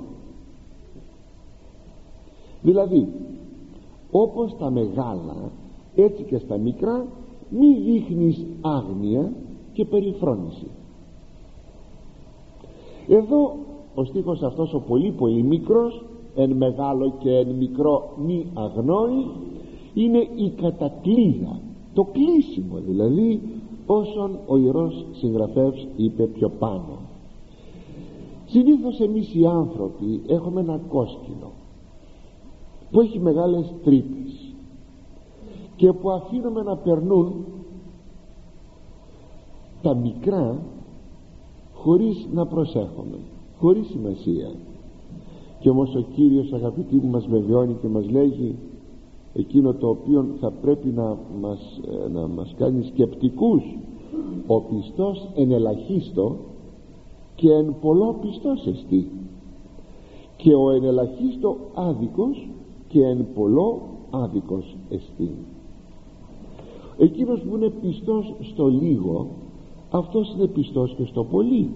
δηλαδή 2.62 3.08
όπως 4.12 4.56
τα 4.58 4.70
μεγάλα 4.70 5.52
έτσι 5.96 6.24
και 6.24 6.38
στα 6.38 6.58
μικρά 6.58 7.06
μη 7.50 7.74
δείχνεις 7.74 8.46
άγνοια 8.62 9.32
και 9.74 9.86
περιφρόνηση 9.86 10.68
εδώ 13.16 13.56
ο 13.96 14.04
στίχος 14.04 14.42
αυτός 14.42 14.74
ο 14.74 14.80
πολύ 14.80 15.12
πολύ 15.12 15.44
μικρός 15.44 16.06
εν 16.36 16.52
μεγάλο 16.52 17.14
και 17.20 17.30
εν 17.30 17.48
μικρό 17.48 18.14
μη 18.26 18.48
αγνόη 18.54 19.26
είναι 19.94 20.28
η 20.36 20.50
κατακλείδα 20.62 21.60
το 21.94 22.08
κλείσιμο 22.12 22.78
δηλαδή 22.88 23.42
όσον 23.86 24.40
ο 24.48 24.58
Ιερός 24.58 25.06
Συγγραφεύς 25.12 25.88
είπε 25.96 26.24
πιο 26.24 26.50
πάνω. 26.50 26.98
Συνήθως 28.46 29.00
εμείς 29.00 29.36
οι 29.36 29.46
άνθρωποι 29.46 30.22
έχουμε 30.28 30.62
ένα 30.62 30.80
κόσκινο 30.90 31.52
που 32.92 33.02
έχει 33.02 33.20
μεγάλες 33.20 33.74
τρύπες 33.84 34.54
και 35.76 35.94
που 35.94 36.12
αφήνουμε 36.12 36.62
να 36.62 36.78
περνούν 36.78 37.46
τα 39.82 39.96
μικρά 39.96 40.60
χωρίς 41.84 42.28
να 42.34 42.46
προσέχουμε 42.46 43.18
χωρίς 43.62 43.88
σημασία. 43.88 44.52
Και 45.60 45.70
όμως 45.70 45.96
ο 45.96 46.06
Κύριος 46.16 46.54
αγαπητοί 46.54 46.96
μου 46.96 47.10
μας 47.10 47.28
βεβαιώνει 47.28 47.76
και 47.82 47.88
μας 47.88 48.10
λέγει 48.10 48.56
εκείνο 49.34 49.74
το 49.74 49.90
οποίο 49.90 50.26
θα 50.40 50.52
πρέπει 50.52 50.88
να 50.88 51.18
μας, 51.42 51.82
ε, 52.06 52.10
να 52.10 52.28
μας 52.28 52.54
κάνει 52.58 52.84
σκεπτικούς. 52.84 53.64
Ο 54.48 54.62
πιστός 54.62 55.28
εν 55.36 55.52
ελαχίστο 55.52 56.36
και 57.36 57.52
εν 57.52 57.76
πολλό 57.82 58.16
πιστός 58.22 58.68
εστί. 58.68 59.08
Και 60.38 60.54
ο 60.54 60.72
εν 60.72 60.84
ελαχίστο 60.84 61.58
άδικος 61.74 62.50
και 62.88 63.06
εν 63.06 63.26
πολλό 63.34 63.82
άδικος 64.10 64.78
εστί. 64.90 65.32
Εκείνος 66.98 67.42
που 67.42 67.56
είναι 67.56 67.70
πιστός 67.82 68.34
στο 68.42 68.68
λίγο 68.68 69.28
αυτός 69.92 70.34
είναι 70.34 70.48
πιστός 70.48 70.94
και 70.98 71.06
στο 71.06 71.24
πολύ. 71.24 71.70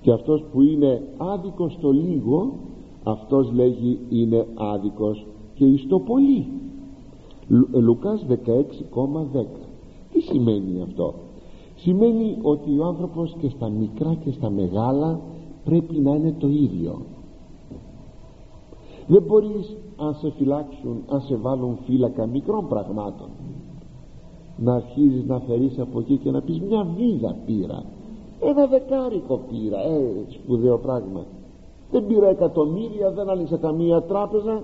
Και 0.00 0.12
αυτός 0.12 0.44
που 0.52 0.62
είναι 0.62 1.02
άδικος 1.16 1.72
στο 1.72 1.90
λίγο 1.90 2.52
αυτός 3.02 3.52
λέγει 3.52 3.98
είναι 4.08 4.46
άδικος 4.54 5.26
και 5.54 5.76
στο 5.86 5.98
πολύ. 5.98 6.46
Λουκάς 7.72 8.26
16,10 8.28 8.36
τι 10.12 10.20
σημαίνει 10.20 10.82
αυτό; 10.82 11.14
Σημαίνει 11.76 12.38
ότι 12.42 12.78
ο 12.78 12.84
άνθρωπος 12.84 13.36
και 13.40 13.48
στα 13.48 13.68
μικρά 13.68 14.14
και 14.14 14.30
στα 14.30 14.50
μεγάλα 14.50 15.20
πρέπει 15.64 15.98
να 15.98 16.14
είναι 16.14 16.34
το 16.38 16.48
ίδιο. 16.48 17.02
Δεν 19.06 19.22
μπορείς 19.22 19.76
αν 19.96 20.14
σε 20.14 20.30
φυλάξουν 20.30 21.02
αν 21.08 21.20
σε 21.20 21.36
βάλουν 21.36 21.78
φύλακα 21.84 22.26
μικρών 22.26 22.68
πραγμάτων 22.68 23.28
να 24.56 24.74
αρχίζεις 24.74 25.24
να 25.26 25.38
φερείς 25.38 25.78
από 25.78 25.98
εκεί 25.98 26.16
και 26.16 26.30
να 26.30 26.40
πεις 26.40 26.60
μια 26.60 26.86
βίδα 26.96 27.36
πήρα 27.46 27.84
ένα 28.42 28.66
δεκάρικο 28.66 29.40
πήρα 29.50 29.80
ε, 29.82 30.24
σπουδαίο 30.28 30.78
πράγμα. 30.78 31.24
Δεν 31.90 32.06
πήρα 32.06 32.28
εκατομμύρια 32.28 33.10
δεν 33.10 33.30
άνοιξα 33.30 33.56
καμία 33.56 34.02
τράπεζα. 34.02 34.62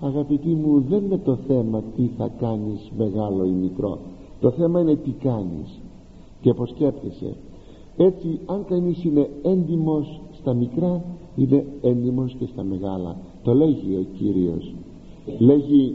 Αγαπητοί 0.00 0.48
μου 0.48 0.80
δεν 0.88 1.04
είναι 1.04 1.18
το 1.18 1.36
θέμα 1.46 1.82
τι 1.96 2.10
θα 2.16 2.30
κάνεις 2.38 2.92
μεγάλο 2.96 3.44
ή 3.44 3.50
μικρό. 3.50 3.98
Το 4.40 4.50
θέμα 4.50 4.80
είναι 4.80 4.94
τι 4.96 5.10
κάνεις. 5.10 5.80
Και 6.40 6.54
πως 6.54 6.68
σκέπτεσαι 6.68 7.36
έτσι 7.96 8.40
αν 8.46 8.64
κανείς 8.64 9.04
είναι 9.04 9.30
έντιμος 9.42 10.20
στα 10.32 10.54
μικρά 10.54 11.04
είναι 11.36 11.66
έντιμος 11.80 12.36
και 12.38 12.46
στα 12.46 12.62
μεγάλα. 12.62 13.16
Το 13.42 13.54
λέγει 13.54 13.96
ο 13.96 14.06
Κύριος. 14.18 14.74
Λέγει 15.38 15.94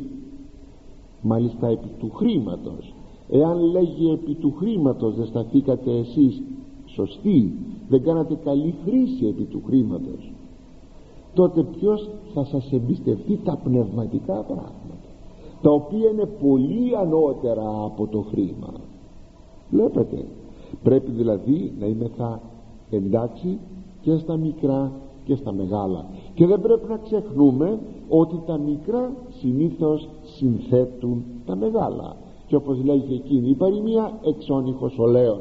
μάλιστα 1.23 1.67
επί 1.67 1.87
του 1.99 2.11
χρήματος. 2.15 2.93
Εάν 3.29 3.59
λέγει 3.71 4.11
επί 4.11 4.33
του 4.33 4.53
χρήματος 4.57 5.15
δεν 5.15 5.25
σταθήκατε 5.25 5.91
εσείς 5.91 6.41
σωστοί 6.85 7.53
δεν 7.89 8.03
κάνατε 8.03 8.35
καλή 8.43 8.75
χρήση 8.85 9.25
επί 9.25 9.43
του 9.43 9.61
χρήματος. 9.65 10.33
Τότε 11.33 11.63
ποιος 11.63 12.09
θα 12.33 12.45
σας 12.45 12.71
εμπιστευτεί 12.71 13.39
τα 13.43 13.59
πνευματικά 13.63 14.33
πράγματα 14.33 14.93
τα 15.63 15.71
οποία 15.71 16.09
είναι 16.09 16.25
πολύ 16.25 16.95
ανώτερα 16.97 17.83
από 17.83 18.07
το 18.07 18.21
χρήμα. 18.21 18.73
Βλέπετε 19.69 20.25
πρέπει 20.83 21.11
δηλαδή 21.11 21.73
να 21.79 21.85
είμαι 21.85 22.09
θα 22.17 22.41
εντάξει 22.89 23.57
και 24.01 24.17
στα 24.17 24.37
μικρά 24.37 24.91
και 25.25 25.35
στα 25.35 25.51
μεγάλα. 25.51 26.05
Και 26.33 26.45
δεν 26.45 26.61
πρέπει 26.61 26.89
να 26.89 26.97
ξεχνούμε 26.97 27.79
ότι 28.09 28.41
τα 28.45 28.57
μικρά 28.57 29.11
συνήθως 29.29 30.09
συνθέτουν 30.43 31.23
τα 31.45 31.55
μεγάλα. 31.55 32.15
Και 32.47 32.55
όπως 32.55 32.83
λέγει 32.83 33.13
εκείνη 33.13 33.49
η 33.49 33.55
παροιμία 33.55 34.11
εξώνυχος 34.23 34.99
ολέων. 34.99 35.39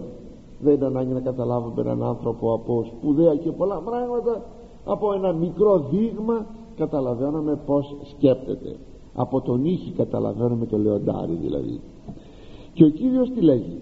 Δεν 0.61 0.75
είναι 0.75 0.87
ανάγκη 0.87 1.12
να 1.12 1.21
καταλάβουμε 1.21 1.81
έναν 1.81 2.03
άνθρωπο 2.03 2.53
από 2.53 2.85
σπουδαία 2.85 3.35
και 3.37 3.51
πολλά 3.51 3.81
πράγματα 3.85 4.43
από 4.85 5.12
ένα 5.12 5.33
μικρό 5.33 5.79
δείγμα 5.91 6.47
καταλαβαίνουμε 6.77 7.59
πως 7.67 7.97
σκέπτεται. 8.11 8.77
Από 9.15 9.41
τον 9.41 9.65
ήχη 9.65 9.91
καταλαβαίνουμε 9.91 10.67
το 10.67 10.79
λεοντάρι 10.79 11.35
δηλαδή. 11.35 11.81
Και 12.73 12.85
ο 12.85 12.88
Κύριος 12.88 13.31
τι 13.31 13.41
λέγει; 13.41 13.79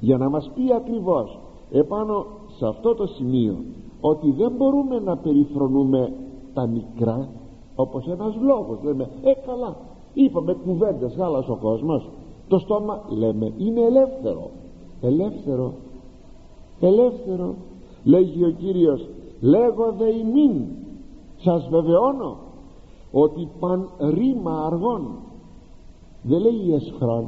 Για 0.00 0.16
να 0.16 0.28
μας 0.28 0.50
πει 0.54 0.72
ακριβώς 0.74 1.38
επάνω 1.70 2.26
σε 2.58 2.66
αυτό 2.66 2.94
το 2.94 3.06
σημείο 3.06 3.56
ότι 4.00 4.30
δεν 4.30 4.52
μπορούμε 4.56 4.98
να 4.98 5.16
περιφρονούμε 5.16 6.12
τα 6.54 6.66
μικρά 6.66 7.28
όπως 7.74 8.06
ένας 8.06 8.34
λόγος 8.40 8.78
λέμε 8.82 9.10
ε 9.22 9.32
καλά 9.46 9.76
είπαμε 10.14 10.52
κουβέντες 10.52 11.14
γάλας 11.14 11.48
ο 11.48 11.56
κόσμος. 11.56 12.08
Το 12.48 12.58
στόμα 12.58 13.04
λέμε 13.08 13.52
είναι 13.58 13.80
ελεύθερο. 13.80 14.50
Ελεύθερο. 15.00 15.72
Ελεύθερο. 16.80 17.54
Λέγει 18.04 18.44
ο 18.44 18.50
Κύριος 18.50 19.08
λέγω 19.40 19.92
δε 19.98 20.08
ημίν 20.08 20.64
σας 21.36 21.68
βεβαιώνω 21.68 22.36
ότι 23.12 23.48
παν 23.60 23.88
ρήμα 24.00 24.66
αργών. 24.66 25.08
Δεν 26.22 26.40
λέει 26.40 26.72
εσχρόν 26.74 27.26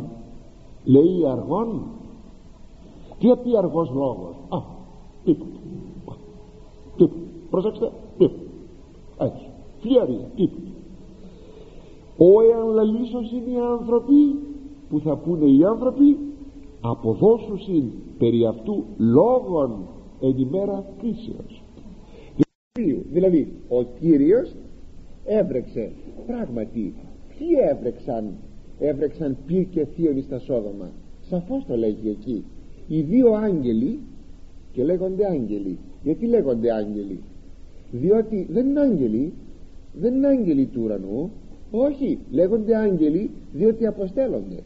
λέει 0.85 1.27
αργών 1.27 1.83
τι 3.19 3.37
πει 3.37 3.57
αργός 3.57 3.91
λόγος. 3.91 4.35
Α, 4.49 4.59
τίποτα 5.25 5.51
τίποτα 6.97 7.21
προσέξτε 7.51 7.93
τίποτα 8.19 8.41
έτσι. 9.19 9.47
Φλιαρία 9.81 10.31
τίποτα 10.37 10.70
ο 12.23 12.41
εάν 12.43 12.67
λαλίσος 12.67 13.33
είναι 13.33 13.51
οι 13.51 13.61
άνθρωποι 13.79 14.39
που 14.89 15.01
θα 15.01 15.17
πούνε 15.17 15.45
οι 15.45 15.65
άνθρωποι 15.65 16.17
αποδώσουσιν 16.81 17.85
περί 18.19 18.47
αυτού 18.47 18.85
λόγων 18.97 19.89
εν 20.21 20.39
ημέρα 20.39 20.85
κρίσεως. 20.99 21.63
Δηλαδή 23.13 23.53
ο 23.69 23.83
Κύριος 23.83 24.55
έβρεξε 25.25 25.93
πράγματι 26.27 26.95
ποιοι 27.29 27.49
έβρεξαν 27.71 28.33
έβρεξαν 28.79 29.37
πυρ 29.47 29.69
και 29.69 29.85
θείον 29.85 30.23
στα 30.23 30.39
Σόδομα 30.39 30.91
σαφώς 31.21 31.65
το 31.67 31.77
λέγει 31.77 32.09
εκεί. 32.09 32.45
Οι 32.89 33.01
δύο 33.01 33.33
άγγελοι 33.33 33.99
και 34.73 34.85
λέγονται 34.85 35.27
άγγελοι. 35.27 35.79
Γιατί 36.03 36.27
λέγονται 36.27 36.73
άγγελοι; 36.73 37.21
Διότι 37.91 38.47
δεν 38.51 38.69
είναι 38.69 38.81
άγγελοι 38.81 39.33
δεν 39.93 40.15
είναι 40.15 40.27
άγγελοι 40.27 40.67
του 40.67 40.81
ουρανού 40.85 41.31
όχι 41.71 42.19
λέγονται 42.31 42.77
άγγελοι 42.77 43.31
διότι 43.53 43.87
αποστέλλονται. 43.87 44.63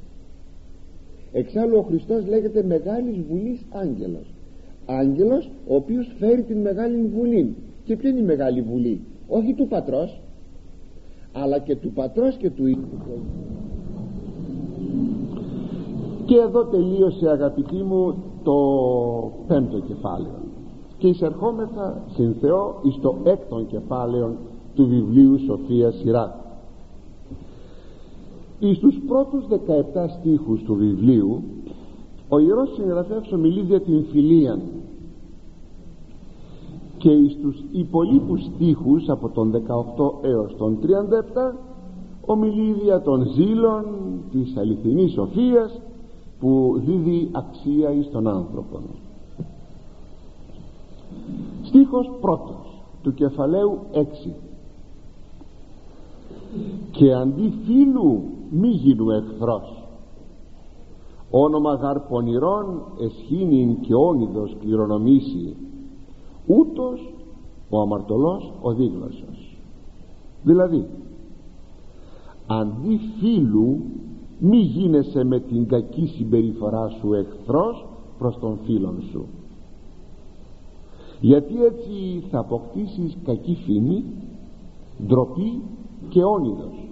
Εξάλλου 1.33 1.77
ο 1.77 1.83
Χριστός 1.83 2.27
λέγεται 2.27 2.63
μεγάλης 2.63 3.21
βουλής 3.29 3.65
άγγελος 3.71 4.35
άγγελος 4.87 5.51
ο 5.69 5.75
οποίος 5.75 6.15
φέρει 6.19 6.43
την 6.43 6.61
μεγάλη 6.61 7.11
βουλή. 7.17 7.55
Και 7.85 7.97
ποια 7.97 8.11
είναι 8.11 8.21
η 8.21 8.25
μεγάλη 8.25 8.63
βουλή; 8.63 9.01
Όχι 9.29 9.55
του 9.55 9.67
πατρός 9.67 10.21
αλλά 11.33 11.59
και 11.59 11.77
του 11.77 11.93
πατρός 11.93 12.37
και 12.37 12.51
του 12.51 12.67
ίδιου 12.67 12.89
και 16.25 16.37
εδώ 16.37 16.65
τελείωσε 16.65 17.29
αγαπητοί 17.31 17.77
μου 17.77 18.15
το 18.43 18.55
πέμπτο 19.47 19.79
κεφάλαιο. 19.79 20.35
Και 20.99 21.09
εισερχόμεθα 21.09 22.03
συν 22.15 22.35
Θεό 22.41 22.81
εις 22.83 22.99
το 23.01 23.17
έκτον 23.25 23.67
κεφάλαιο 23.67 24.37
του 24.75 24.87
βιβλίου 24.87 25.39
Σοφίας 25.39 25.95
Σειρά 25.95 26.44
εις 28.59 28.79
τους 28.79 29.01
πρώτους 29.07 29.45
17 29.49 30.09
στίχους 30.19 30.63
του 30.63 30.75
βιβλίου 30.75 31.43
ο 32.29 32.39
Ιερός 32.39 32.75
Συγγραφέας 32.75 33.33
ομιλεί 33.33 33.61
για 33.61 33.81
την 33.81 34.05
φιλία 34.05 34.61
και 36.99 37.11
εις 37.11 37.37
τους 37.43 37.65
υπολείπους 37.73 38.45
στίχους 38.45 39.09
από 39.09 39.29
τον 39.29 39.53
18 39.53 40.25
έως 40.25 40.57
τον 40.57 40.79
37 40.83 41.55
ομιλεί 42.27 42.77
για 42.83 43.03
των 43.03 43.27
ζήλων 43.35 43.85
της 44.33 44.57
αληθινής 44.57 45.13
σοφίας 45.13 45.81
που 46.41 46.83
δίδει 46.85 47.29
αξία 47.33 47.93
εις 47.93 48.11
τον 48.11 48.29
άνθρωπο 48.29 48.81
στίχος 51.63 52.11
πρώτος 52.21 52.83
του 53.03 53.15
κεφαλαίου 53.15 53.79
6 54.27 54.31
και 56.91 57.15
αντί 57.15 57.53
φίλου 57.67 58.23
μη 58.61 58.69
γίνου 58.69 59.11
εχθρός. 59.11 59.85
Όνομα 61.31 61.75
γαρ 61.75 61.99
πονηρών 62.01 62.83
εσχήνην 63.01 63.81
και 63.81 63.95
όνειδος 63.95 64.57
κληρονομήσει 64.61 65.57
ούτως 66.47 67.15
ο 67.71 67.81
αμαρτωλός 67.81 68.53
ο 68.63 68.73
δίγλωσος 68.73 69.57
δηλαδή 70.43 70.87
αντί 72.47 73.01
φίλου 73.19 73.81
μη 74.39 74.57
γίνεσαι 74.57 75.25
με 75.25 75.41
την 75.41 75.67
κακή 75.67 76.07
συμπεριφορά 76.07 76.89
σου 76.89 77.15
εχθρός 77.15 77.87
προς 78.19 78.39
τον 78.39 78.59
φίλον 78.65 79.03
σου. 79.11 79.27
Γιατί 81.21 81.65
έτσι 81.65 82.25
θα 82.31 82.39
αποκτήσεις 82.39 83.17
κακή 83.25 83.55
φήμη 83.65 84.05
ντροπή 85.07 85.63
και 86.09 86.25
όνειδος 86.25 86.84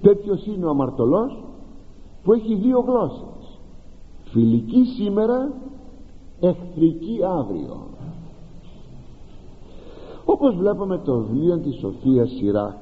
τέτοιος 0.00 0.46
είναι 0.46 0.66
ο 0.66 0.70
αμαρτωλός 0.70 1.44
που 2.22 2.32
έχει 2.32 2.54
δύο 2.54 2.80
γλώσσες. 2.80 3.58
Φιλική 4.24 4.84
σήμερα 4.84 5.52
εχθρική 6.40 7.18
αύριο. 7.24 7.76
Όπως 10.24 10.54
βλέπουμε 10.54 10.98
το 10.98 11.18
βιβλίο 11.18 11.58
της 11.58 11.74
Σοφίας 11.78 12.30
Σειρά 12.30 12.76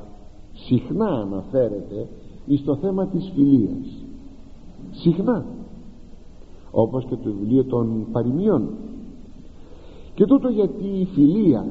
συχνά 0.53 1.07
αναφέρεται 1.07 2.09
εις 2.47 2.65
το 2.65 2.77
θέμα 2.77 3.07
της 3.07 3.33
φιλίας. 3.35 4.05
Συχνά. 4.91 5.47
Όπως 6.71 7.05
και 7.05 7.17
το 7.17 7.31
βιβλίο 7.33 7.65
των 7.65 8.07
παροιμιών. 8.13 8.69
Και 10.15 10.25
τούτο 10.25 10.49
γιατί 10.49 10.85
η 10.85 11.05
φιλία 11.05 11.67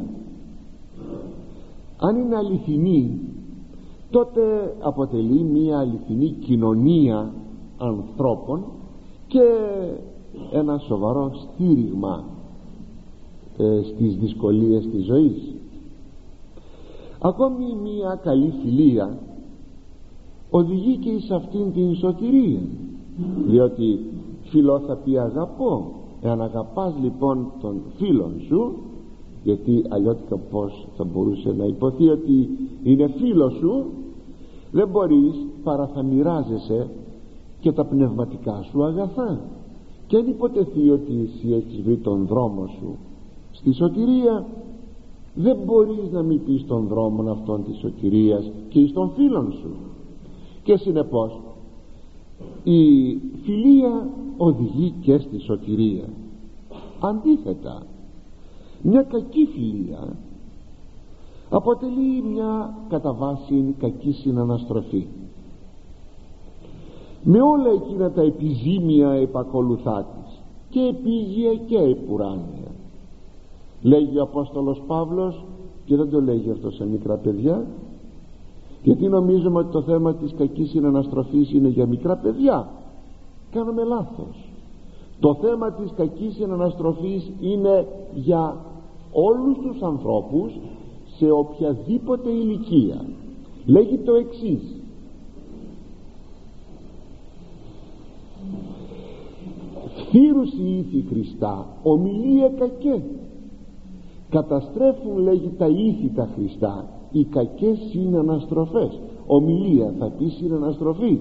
αν 1.98 2.16
είναι 2.16 2.36
αληθινή 2.36 3.20
τότε 4.10 4.76
αποτελεί 4.80 5.44
μια 5.44 5.80
αληθινή 5.80 6.30
κοινωνία 6.30 7.34
ανθρώπων 7.78 8.64
και 9.28 9.42
ένα 10.52 10.78
σοβαρό 10.78 11.32
στήριγμα 11.34 12.24
ε, 13.58 13.82
στις 13.84 14.16
δυσκολίες 14.16 14.88
της 14.88 15.06
ζωής. 15.06 15.56
Ακόμη 17.20 17.66
μια 17.84 18.20
καλή 18.24 18.54
φιλία 18.64 19.18
οδηγεί 20.50 20.98
και 20.98 21.20
σε 21.20 21.36
αυτήν 21.36 21.74
την 21.74 21.96
σωτηρία 21.96 22.60
διότι 23.48 24.00
φιλό 24.44 24.80
θα 24.80 24.96
πει 24.96 25.18
αγαπώ 25.18 25.92
εάν 26.22 26.42
αγαπάς 26.42 26.94
λοιπόν 27.02 27.52
τον 27.62 27.82
φίλον 27.98 28.42
σου 28.48 28.74
γιατί 29.44 29.84
αλλιώτικα 29.90 30.38
πως 30.38 30.88
θα 30.98 31.04
μπορούσε 31.04 31.54
να 31.58 31.66
υποθεί 31.66 32.10
ότι 32.10 32.50
είναι 32.84 33.08
φίλος 33.18 33.54
σου 33.54 33.86
δεν 34.78 34.88
μπορείς 34.88 35.36
παρά 35.64 35.88
θα 35.88 36.04
μοιράζεσαι 36.04 36.90
και 37.60 37.72
τα 37.72 37.86
πνευματικά 37.86 38.62
σου 38.72 38.84
αγαθά. 38.84 39.40
Και 40.08 40.18
αν 40.18 40.28
υποτεθεί 40.28 40.90
ότι 40.90 41.14
εσύ 41.24 41.54
έχεις 41.54 41.82
βρει 41.82 41.98
τον 41.98 42.26
δρόμο 42.26 42.68
σου 42.68 42.98
στη 43.52 43.74
σωτηρία 43.74 44.46
δεν 45.36 45.58
μπορείς 45.66 46.12
να 46.12 46.22
μην 46.22 46.44
πεις 46.46 46.66
τον 46.66 46.88
δρόμο 46.88 47.32
αυτόν 47.32 47.64
της 47.64 47.78
σωτηρίας 47.78 48.52
και 48.70 48.80
εις 48.80 48.94
των 48.94 49.12
φίλων 49.16 49.52
σου. 49.52 49.76
Και 50.64 50.78
συνεπώς 50.78 51.40
η 52.64 52.82
φιλία 53.44 54.10
οδηγεί 54.38 54.94
και 55.02 55.18
στη 55.18 55.40
σωτηρία. 55.40 56.10
Αντίθετα 57.00 57.84
μια 58.82 59.02
κακή 59.02 59.46
φιλία 59.46 60.16
αποτελεί 61.50 62.24
μια 62.32 62.78
κατά 62.90 63.14
βάση 63.14 63.76
κακή 63.80 64.12
συναναστροφή. 64.12 65.08
Με 67.24 67.42
όλα 67.42 67.70
εκείνα 67.70 68.12
τα 68.12 68.22
επιζήμια 68.22 69.10
επακολουθά 69.10 70.06
της 70.06 70.42
και 70.70 70.80
επίγεια 70.80 71.56
και 71.56 71.78
επουράνια 71.78 72.72
λέγει 73.82 74.20
ο 74.20 74.24
Απόστολος 74.24 74.82
Παύλος 74.88 75.46
και 75.86 75.96
δεν 75.96 76.10
το 76.10 76.22
λέγει 76.22 76.52
αυτό 76.52 76.72
σε 76.72 76.86
μικρά 76.86 77.16
παιδιά 77.16 77.66
γιατί 78.84 79.08
νομίζουμε 79.08 79.60
ότι 79.60 79.72
το 79.72 79.82
θέμα 79.82 80.14
της 80.14 80.34
κακής 80.38 80.70
συναναστροφής 80.70 81.52
είναι 81.52 81.68
για 81.68 81.86
μικρά 81.86 82.16
παιδιά. 82.18 82.68
Κάνουμε 83.52 83.84
λάθος. 83.84 84.50
Το 85.20 85.36
θέμα 85.42 85.72
της 85.72 85.92
κακής 85.96 86.34
συναναστροφής 86.34 87.32
είναι 87.40 87.88
για 88.14 88.56
όλους 89.12 89.58
τους 89.58 89.82
ανθρώπους 89.82 90.60
σε 91.18 91.32
οποιαδήποτε 91.32 92.30
ηλικία. 92.30 93.06
Λέγει 93.66 93.98
το 93.98 94.14
εξής. 94.14 94.82
Θύρους 100.10 100.54
η 100.54 100.78
ήθη 100.78 101.06
Χριστά 101.10 101.66
ομιλία 101.84 102.50
κακέ 102.50 103.04
καταστρέφουν 104.30 105.18
λέγει 105.18 105.52
τα 105.58 105.68
ήθη 105.68 106.12
τα 106.16 106.30
Χριστά 106.36 106.86
οι 107.12 107.24
κακές 107.24 107.78
συναναστροφές. 107.92 109.00
Ομιλία 109.28 109.94
θα 110.00 110.12
πει 110.18 110.28
συναναστροφή 110.28 111.20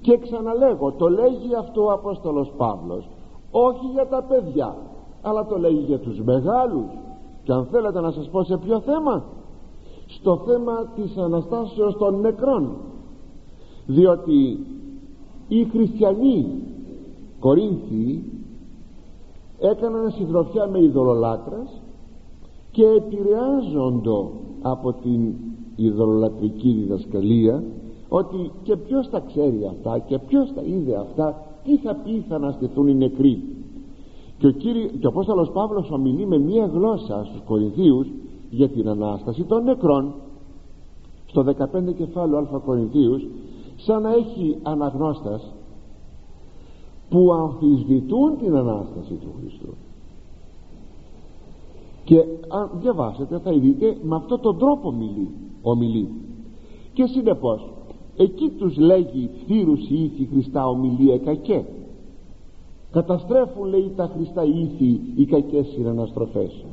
και 0.00 0.18
ξαναλέγω 0.18 0.92
το 0.92 1.08
λέγει 1.08 1.54
αυτό 1.58 1.84
ο 1.84 1.92
Απόστολος 1.92 2.52
Παύλος 2.56 3.08
όχι 3.50 3.86
για 3.92 4.06
τα 4.06 4.22
παιδιά 4.22 4.76
αλλά 5.22 5.46
το 5.46 5.58
λέγει 5.58 5.84
για 5.86 5.98
τους 5.98 6.20
μεγάλους 6.20 6.90
και 7.42 7.52
αν 7.52 7.66
θέλετε 7.70 8.00
να 8.00 8.10
σας 8.10 8.28
πω 8.28 8.42
σε 8.44 8.56
ποιο 8.56 8.80
θέμα. 8.80 9.24
Στο 10.06 10.42
θέμα 10.46 10.92
της 10.94 11.16
Αναστάσεως 11.16 11.96
των 11.96 12.20
νεκρών. 12.20 12.76
Διότι 13.86 14.66
οι 15.48 15.64
χριστιανοί 15.64 16.46
Κορίνθιοι 17.40 18.24
έκαναν 19.58 20.10
συντροφιά 20.10 20.66
με 20.66 20.82
ειδωλολάτρες 20.82 21.82
και 22.70 22.86
επηρεάζονται 22.86 24.28
από 24.62 24.92
την 24.92 25.34
ειδωλολατρική 25.76 26.72
διδασκαλία 26.72 27.62
ότι 28.08 28.50
και 28.62 28.76
ποιος 28.76 29.10
τα 29.10 29.20
ξέρει 29.20 29.66
αυτά 29.70 29.98
και 29.98 30.18
ποιος 30.18 30.52
τα 30.54 30.62
είδε 30.62 30.96
αυτά 30.96 31.42
τι 31.64 31.76
θα 31.76 31.94
πει 31.94 32.24
θα 32.28 32.34
αναστηθούν 32.34 32.88
οι 32.88 32.94
νεκροί 32.94 33.42
και 34.40 34.46
ο, 34.46 34.50
κύρι, 34.50 34.88
και 34.98 35.06
ο 35.06 35.08
Απόστολος 35.08 35.50
Παύλος 35.50 35.90
ομιλεί 35.90 36.26
με 36.26 36.38
μία 36.38 36.66
γλώσσα 36.66 37.24
στους 37.24 37.40
Κορινθίους 37.44 38.06
για 38.50 38.68
την 38.68 38.88
Ανάσταση 38.88 39.42
των 39.42 39.64
νεκρών. 39.64 40.14
Στο 41.26 41.42
15 41.42 41.94
κεφάλαιο 41.96 42.38
Α 42.38 42.58
Κορινθίους 42.58 43.26
σαν 43.76 44.02
να 44.02 44.12
έχει 44.12 44.56
αναγνώστας 44.62 45.52
που 47.08 47.32
αμφισβητούν 47.32 48.38
την 48.38 48.56
Ανάσταση 48.56 49.14
του 49.14 49.32
Χριστού. 49.40 49.74
Και 52.04 52.18
αν 52.48 52.70
διαβάσετε 52.80 53.38
θα 53.38 53.52
δείτε 53.52 53.96
με 54.02 54.16
αυτόν 54.16 54.40
τον 54.40 54.58
τρόπο 54.58 54.92
μιλεί, 54.92 55.28
ομιλεί. 55.62 56.08
Και 56.92 57.06
συνεπώς 57.06 57.72
εκεί 58.16 58.48
τους 58.48 58.76
λέγει 58.76 59.30
θύρους 59.46 59.88
η 59.88 60.02
ήθη 60.02 60.28
Χριστά 60.32 60.68
ομιλία 60.68 61.18
κακέ 61.18 61.64
καταστρέφουν 62.92 63.68
λέει 63.68 63.92
τα 63.96 64.10
Χριστά 64.14 64.44
ήθη 64.44 65.00
οι 65.16 65.24
κακές 65.24 65.66
συναναστροφές. 65.66 66.64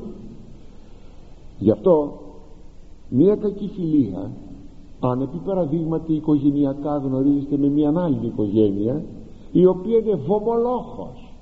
Γι' 1.59 1.71
αυτό 1.71 2.13
μια 3.09 3.35
κακή 3.35 3.69
φιλία 3.75 4.31
αν 4.99 5.21
επί 5.21 5.37
παραδείγματι 5.45 6.13
οικογενειακά 6.13 6.97
γνωρίζετε 6.97 7.57
με 7.57 7.67
μια 7.67 7.93
άλλη 7.95 8.25
οικογένεια 8.25 9.03
η 9.51 9.65
οποία 9.65 9.97
είναι 9.97 10.15
βομολόχος. 10.15 11.33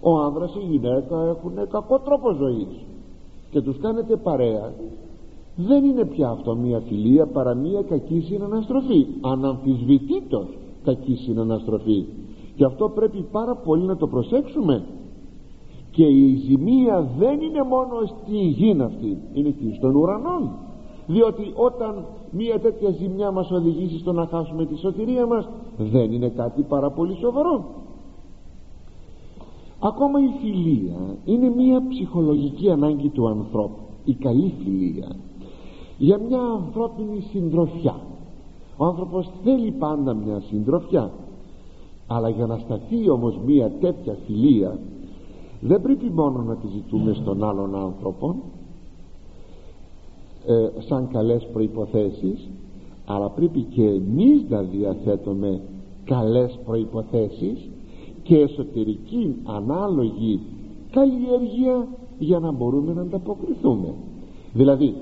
Ο 0.00 0.18
άνδρας 0.18 0.54
η 0.54 0.66
γυναίκα 0.70 1.24
έχουν 1.24 1.68
κακό 1.70 1.98
τρόπο 1.98 2.32
ζωής 2.32 2.84
και 3.50 3.60
τους 3.60 3.78
κάνετε 3.78 4.16
παρέα. 4.16 4.72
Δεν 5.56 5.84
είναι 5.84 6.04
πια 6.04 6.28
αυτό 6.28 6.54
μια 6.54 6.80
φιλία 6.88 7.26
παρά 7.26 7.54
μια 7.54 7.82
κακή 7.82 8.20
συναναστροφή. 8.20 9.06
Αναμφισβητήτως 9.20 10.46
κακή 10.84 11.14
συναναστροφή 11.14 12.04
και 12.54 12.64
αυτό 12.64 12.88
πρέπει 12.88 13.26
πάρα 13.32 13.54
πολύ 13.54 13.84
να 13.84 13.96
το 13.96 14.06
προσέξουμε. 14.06 14.84
Και 15.90 16.04
η 16.04 16.34
ζημία 16.34 17.08
δεν 17.18 17.40
είναι 17.40 17.62
μόνο 17.62 17.94
στη 18.06 18.36
γη 18.36 18.76
αυτή 18.80 19.18
είναι 19.32 19.48
και 19.48 19.74
στον 19.76 19.94
ουρανό. 19.94 20.58
Διότι 21.06 21.52
όταν 21.54 22.04
μια 22.30 22.60
τέτοια 22.60 22.90
ζημιά 22.90 23.30
μας 23.30 23.50
οδηγήσει 23.50 23.98
στο 23.98 24.12
να 24.12 24.26
χάσουμε 24.26 24.66
τη 24.66 24.78
σωτηρία 24.78 25.26
μας 25.26 25.48
δεν 25.76 26.12
είναι 26.12 26.28
κάτι 26.28 26.62
πάρα 26.62 26.90
πολύ 26.90 27.16
σοβαρό. 27.16 27.64
Ακόμα 29.78 30.18
η 30.20 30.30
φιλία 30.40 31.16
είναι 31.24 31.50
μια 31.56 31.82
ψυχολογική 31.88 32.70
ανάγκη 32.70 33.08
του 33.08 33.28
ανθρώπου 33.28 33.82
η 34.04 34.14
καλή 34.14 34.54
φιλία 34.64 35.16
για 35.98 36.18
μια 36.18 36.40
ανθρώπινη 36.40 37.20
συντροφιά. 37.20 37.96
Ο 38.76 38.84
άνθρωπος 38.84 39.30
θέλει 39.44 39.70
πάντα 39.70 40.14
μια 40.14 40.40
συντροφιά 40.40 41.10
αλλά 42.06 42.28
για 42.28 42.46
να 42.46 42.58
σταθεί 42.58 43.10
όμως 43.10 43.38
μια 43.46 43.70
τέτοια 43.80 44.16
φιλία 44.26 44.78
δεν 45.60 45.82
πρέπει 45.82 46.10
μόνο 46.10 46.42
να 46.42 46.56
τη 46.56 46.66
ζητούμε 46.66 47.12
στον 47.12 47.44
άλλον 47.44 47.76
άνθρωπο 47.76 48.36
ε, 50.46 50.68
σαν 50.88 51.08
καλές 51.12 51.48
προϋποθέσεις 51.52 52.48
αλλά 53.06 53.28
πρέπει 53.28 53.62
και 53.62 53.84
εμείς 53.84 54.44
να 54.48 54.62
διαθέτουμε 54.62 55.60
καλές 56.04 56.58
προϋποθέσεις 56.64 57.68
και 58.22 58.38
εσωτερική 58.38 59.36
ανάλογη 59.44 60.40
καλλιέργεια 60.90 61.88
για 62.18 62.38
να 62.38 62.52
μπορούμε 62.52 62.92
να 62.92 63.00
ανταποκριθούμε. 63.00 63.94
Δηλαδή 64.52 64.94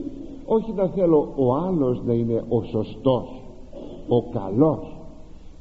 όχι 0.47 0.73
να 0.73 0.87
θέλω 0.87 1.33
ο 1.37 1.55
άλλος 1.55 2.03
να 2.07 2.13
είναι 2.13 2.45
ο 2.49 2.63
σωστός 2.63 3.43
ο 4.09 4.23
καλός 4.23 4.90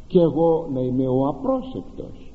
και 0.09 0.19
εγώ 0.19 0.67
να 0.73 0.79
είμαι 0.79 1.07
ο 1.07 1.27
απρόσεκτος. 1.27 2.31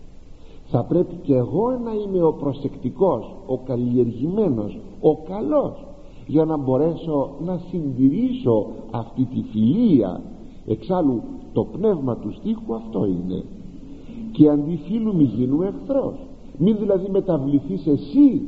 Θα 0.64 0.84
πρέπει 0.84 1.14
και 1.22 1.34
εγώ 1.34 1.70
να 1.70 1.92
είμαι 1.92 2.22
ο 2.22 2.32
προσεκτικός 2.32 3.34
ο 3.46 3.58
καλλιεργημένος 3.58 4.78
ο 5.00 5.16
καλός 5.16 5.86
για 6.26 6.44
να 6.44 6.56
μπορέσω 6.56 7.30
να 7.44 7.60
συντηρήσω 7.70 8.66
αυτή 8.90 9.24
τη 9.24 9.42
φιλία. 9.50 10.20
Εξάλλου 10.66 11.22
το 11.52 11.64
πνεύμα 11.64 12.16
του 12.16 12.32
στίχου 12.32 12.74
αυτό 12.74 13.04
είναι. 13.04 13.44
Και 14.32 14.48
αντί 14.48 14.76
φίλου 14.76 15.14
μη 15.14 15.24
γίνουμε 15.24 15.66
εχθρός 15.66 16.14
μην 16.58 16.76
δηλαδή 16.78 17.10
μεταβληθείς 17.10 17.86
εσύ 17.86 18.42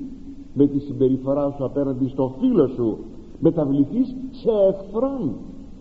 με 0.54 0.66
τη 0.66 0.78
συμπεριφορά 0.78 1.54
σου 1.56 1.64
απέναντι 1.64 2.08
στο 2.08 2.34
φίλο 2.40 2.66
σου 2.66 2.98
μεταβληθείς 3.40 4.16
σε 4.30 4.50
εχθρόν. 4.68 5.32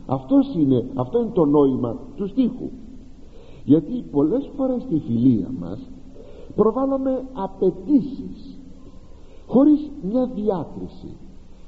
Αυτός 0.05 0.55
είναι, 0.55 0.85
αυτό 0.93 1.19
είναι 1.19 1.31
το 1.33 1.45
νόημα 1.45 1.97
του 2.15 2.27
στίχου 2.27 2.69
γιατί 3.65 4.05
πολλές 4.11 4.49
φορές 4.55 4.81
στη 4.81 4.99
φιλία 4.99 5.51
μας 5.59 5.89
προβάλλουμε 6.55 7.23
απαιτήσεις 7.33 8.59
χωρίς 9.47 9.91
μια 10.01 10.25
διάκριση. 10.25 11.17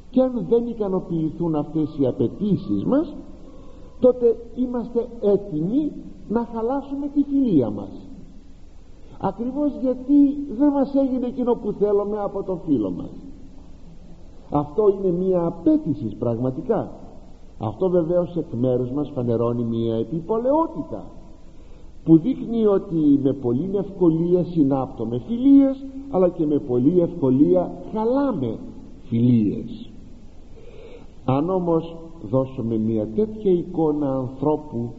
Και 0.10 0.22
αν 0.22 0.45
δεν 0.50 0.68
ικανοποιηθούν 0.68 1.56
αυτές 1.56 1.98
οι 2.00 2.06
απαιτήσεις 2.08 2.84
μας 2.84 3.16
τότε 4.00 4.36
είμαστε 4.56 5.08
έτοιμοι 5.22 5.91
να 6.28 6.48
χαλάσουμε 6.54 7.08
τη 7.08 7.24
φιλία 7.24 7.70
μας. 7.70 7.89
Ακριβώς 9.22 9.72
γιατί 9.82 10.48
δεν 10.58 10.72
μας 10.72 10.95
έγινε 10.95 11.28
εκείνο 11.28 11.54
που 11.54 11.72
θέλουμε 11.72 12.20
από 12.20 12.43
το 12.43 12.60
φίλο 12.66 12.91
μας. 12.91 13.12
Αυτό 14.52 14.89
είναι 14.89 15.12
μια 15.12 15.45
απέτηση 15.45 16.16
πραγματικά. 16.20 16.91
Αυτό 17.60 17.89
βεβαίως 17.89 18.36
εκ 18.38 18.54
μέρους 18.54 18.91
μας 18.91 19.12
φανερώνει 19.16 19.64
μια 19.64 19.95
επιπολαιότητα 19.95 21.06
που 22.08 22.18
δείχνει 22.18 22.66
ότι 22.66 23.20
με 23.24 23.34
πολύ 23.34 23.70
ευκολία 23.74 24.43
συνάπτουμε 24.43 25.22
φιλίες 25.28 25.86
αλλά 26.10 26.30
και 26.30 26.45
με 26.45 26.60
πολύ 26.60 26.99
ευκολία 26.99 27.72
χαλάμε 27.93 28.58
φιλίες. 29.08 29.89
Αν 31.26 31.49
όμως 31.49 31.95
δώσουμε 32.30 32.78
μια 32.78 33.08
τέτοια 33.16 33.51
εικόνα 33.51 34.16
ανθρώπου 34.16 34.91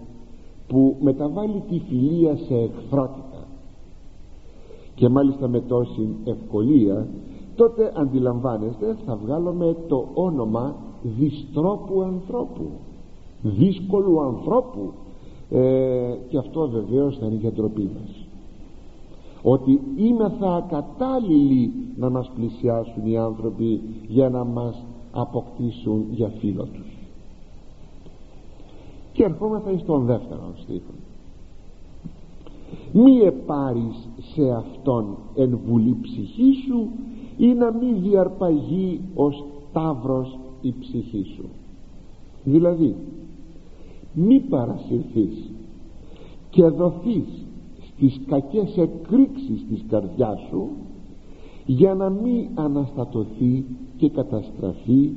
που 0.67 0.97
μεταβάλλει 1.01 1.63
τη 1.69 1.79
φιλία 1.79 2.37
σε 2.37 2.55
εχθρότητα 2.55 3.47
και 4.95 5.09
μάλιστα 5.09 5.49
με 5.49 5.61
τόση 5.61 6.09
ευκολία 6.25 7.07
τότε 7.57 7.93
αντιλαμβάνεστε 7.97 8.97
θα 9.07 9.17
βγάλουμε 9.17 9.77
το 9.89 10.09
όνομα 10.15 10.77
δυστρόπου 11.03 12.03
ανθρώπου 12.03 12.71
δύσκολου 13.43 14.21
ανθρώπου 14.21 14.93
ε, 15.51 16.15
και 16.29 16.39
αυτό 16.39 16.69
βεβαίως 16.69 17.19
θα 17.19 17.27
είναι 17.27 17.35
για 17.35 17.53
ντροπή 17.53 17.91
μας. 17.95 18.27
Ότι 19.43 19.81
θα 20.39 20.55
ακατάλληλοι 20.55 21.73
να 21.97 22.11
μας 22.11 22.31
πλησιάσουν 22.35 23.07
οι 23.07 23.19
άνθρωποι 23.19 23.81
για 24.09 24.29
να 24.29 24.45
μας 24.45 24.85
αποκτήσουν 25.13 26.07
για 26.11 26.29
φίλο 26.39 26.65
τους. 26.65 26.97
Και 29.13 29.25
ερχόμεθα 29.25 29.71
εις 29.71 29.85
τον 29.85 30.05
δεύτερο 30.05 30.53
στίχο. 30.57 30.93
Μη 32.93 33.19
επάρεις 33.19 34.09
σε 34.35 34.51
αυτόν 34.51 35.17
εν 35.35 35.59
βουλή 35.67 35.97
ψυχή 36.03 36.53
σου 36.67 36.89
ή 37.37 37.47
να 37.47 37.73
μη 37.73 37.93
διαρπαγεί 37.93 39.01
ο 39.15 39.31
σταύρος 39.31 40.39
η 40.61 40.75
ψυχή 40.81 41.25
σου 41.37 41.49
δηλαδή 42.45 42.95
μη 44.27 44.41
παρασυρθείς 44.41 45.51
και 46.51 46.69
δοθείς 46.69 47.47
στις 47.89 48.21
κακές 48.27 48.77
εκρήξεις 48.77 49.67
της 49.69 49.85
καρδιάς 49.89 50.41
σου 50.51 50.69
για 51.67 51.95
να 51.95 52.11
μη 52.11 52.49
αναστατωθεί 52.55 53.65
και 53.97 54.09
καταστραφεί 54.09 55.11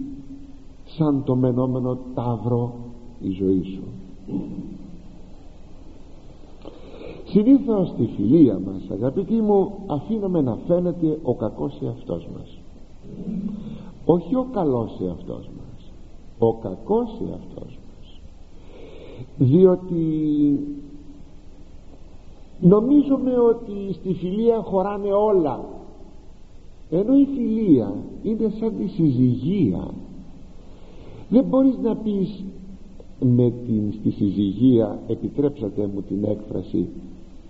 σαν 0.85 1.23
το 1.23 1.35
μενόμενο 1.35 1.97
ταύρο 2.13 2.73
η 3.21 3.29
ζωή 3.29 3.63
σου. 3.63 3.83
Συνήθως 7.25 7.87
στη 7.89 8.09
φιλία 8.15 8.59
μας 8.59 8.89
αγαπητοί 8.91 9.33
μου 9.33 9.71
αφήνουμε 9.87 10.41
να 10.41 10.57
φαίνεται 10.67 11.19
ο 11.23 11.35
κακός 11.35 11.79
εαυτός 11.83 12.27
μας. 12.35 12.59
Όχι 14.05 14.35
ο 14.35 14.47
καλός 14.51 14.99
εαυτός 15.01 15.49
μας 15.57 15.61
ο 16.39 16.53
κακός 16.53 17.09
εαυτός 17.29 17.63
μας 17.65 17.80
διότι 19.41 20.05
νομίζουμε 22.59 23.37
ότι 23.37 23.93
στη 23.93 24.13
φιλία 24.13 24.61
χωράνε 24.61 25.11
όλα. 25.13 25.59
Ενώ 26.89 27.15
η 27.15 27.27
φιλία 27.35 27.93
είναι 28.23 28.51
σαν 28.59 28.73
τη 28.77 28.87
συζυγία. 28.87 29.87
Δεν 31.29 31.43
μπορείς 31.43 31.77
να 31.83 31.95
πεις 31.95 32.43
με 33.19 33.53
την 33.65 33.93
στη 33.99 34.11
συζυγία 34.11 34.99
επιτρέψατε 35.07 35.89
μου 35.93 36.01
την 36.01 36.23
έκφραση 36.23 36.87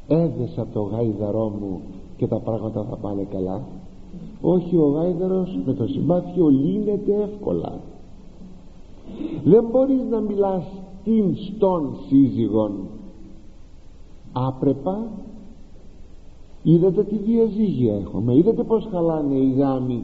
έδεσα 0.07 0.67
το 0.73 0.81
γάιδαρό 0.81 1.49
μου 1.59 1.81
και 2.17 2.27
τα 2.27 2.39
πράγματα 2.39 2.83
θα 2.89 2.95
πάνε 2.95 3.27
καλά 3.31 3.61
όχι 4.41 4.75
ο 4.75 4.87
γάιδαρος 4.87 5.59
με 5.65 5.73
το 5.73 5.87
συμπάθειο 5.87 6.47
λύνεται 6.47 7.13
εύκολα. 7.21 7.79
Δεν 9.43 9.65
μπορείς 9.71 10.01
να 10.09 10.19
μιλάς 10.19 10.63
την 11.03 11.35
στον 11.35 11.95
σύζυγον. 12.07 12.71
Άπρεπα. 14.31 15.07
Είδατε 16.63 17.03
τι 17.03 17.15
διαζύγια 17.15 17.93
έχουμε 17.95 18.35
είδατε 18.35 18.63
πως 18.63 18.87
χαλάνε 18.91 19.35
οι 19.35 19.51
γάμοι. 19.51 20.03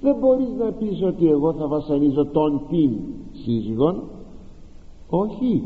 Δεν 0.00 0.16
μπορείς 0.20 0.48
να 0.58 0.72
πεις 0.72 1.02
ότι 1.02 1.28
εγώ 1.28 1.52
θα 1.52 1.66
βασανίζω 1.66 2.26
τον 2.26 2.60
την 2.70 2.90
σύζυγον. 3.32 4.02
Όχι. 5.08 5.62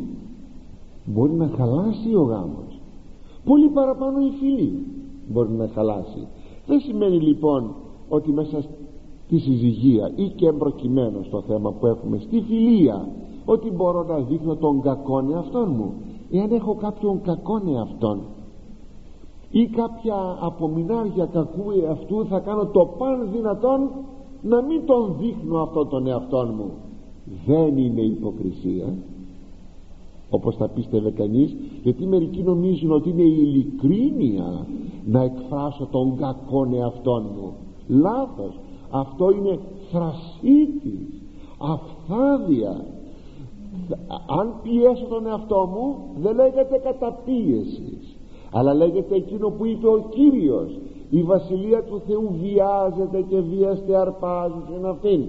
Μπορεί 1.04 1.32
να 1.32 1.50
χαλάσει 1.56 2.14
ο 2.14 2.22
γάμος. 2.22 2.80
Πολύ 3.44 3.68
παραπάνω 3.68 4.26
η 4.26 4.30
φίλη 4.38 4.86
μπορεί 5.28 5.52
να 5.52 5.68
χαλάσει. 5.74 6.26
Δεν 6.66 6.80
σημαίνει 6.80 7.20
λοιπόν 7.20 7.74
ότι 8.08 8.32
μέσα 8.32 8.64
στη 9.26 9.38
συζυγία 9.38 10.12
ή 10.16 10.28
και 10.28 10.46
εμπροκειμένος 10.46 11.26
στο 11.26 11.42
θέμα 11.46 11.72
που 11.72 11.86
έχουμε 11.86 12.18
στη 12.18 12.40
φιλία 12.40 13.08
ότι 13.44 13.70
μπορώ 13.70 14.04
να 14.04 14.18
δείχνω 14.18 14.56
τον 14.56 14.80
κακόν 14.80 15.32
εαυτόν 15.32 15.74
μου 15.76 15.92
εάν 16.30 16.52
έχω 16.52 16.74
κάποιον 16.74 17.20
κακόν 17.22 17.68
εαυτόν 17.68 18.20
ή 19.50 19.66
κάποια 19.66 20.38
απομεινάρια 20.40 21.26
κακού 21.26 21.70
εαυτού 21.84 22.26
θα 22.26 22.38
κάνω 22.38 22.66
το 22.66 22.86
παν 22.98 23.28
δυνατόν 23.32 23.90
να 24.42 24.62
μην 24.62 24.86
τον 24.86 25.16
δείχνω 25.18 25.62
αυτό 25.62 25.86
τον 25.86 26.06
εαυτόν 26.06 26.54
μου. 26.56 26.70
Δεν 27.46 27.76
είναι 27.76 28.00
υποκρισία 28.00 28.94
όπως 30.30 30.56
θα 30.56 30.68
πίστευε 30.68 31.10
κανείς 31.10 31.56
γιατί 31.82 32.06
μερικοί 32.06 32.42
νομίζουν 32.42 32.92
ότι 32.92 33.10
είναι 33.10 33.22
η 33.22 33.36
ειλικρίνεια 33.38 34.66
να 35.04 35.22
εκφράσω 35.22 35.88
τον 35.90 36.16
κακόν 36.16 36.74
εαυτόν 36.74 37.26
μου. 37.36 37.52
Λάθος. 37.88 38.58
Αυτό 38.90 39.30
είναι 39.30 39.58
θρασίτης 39.90 41.22
αφθάδεια 41.58 42.84
αν 44.38 44.54
πιέσω 44.62 45.04
τον 45.04 45.26
εαυτό 45.26 45.68
μου 45.72 45.96
δεν 46.16 46.34
λέγεται 46.34 46.78
καταπίεσης 46.78 48.16
αλλά 48.52 48.74
λέγεται 48.74 49.14
εκείνο 49.14 49.48
που 49.48 49.66
είπε 49.66 49.86
ο 49.86 50.08
Κύριος. 50.10 50.78
Η 51.10 51.22
βασιλεία 51.22 51.82
του 51.82 52.02
Θεού 52.06 52.36
βιάζεται 52.42 53.20
και 53.28 53.40
βίαστε 53.40 53.96
αρπάζει 53.96 54.54
στην 54.68 54.86
αυτήν. 54.86 55.24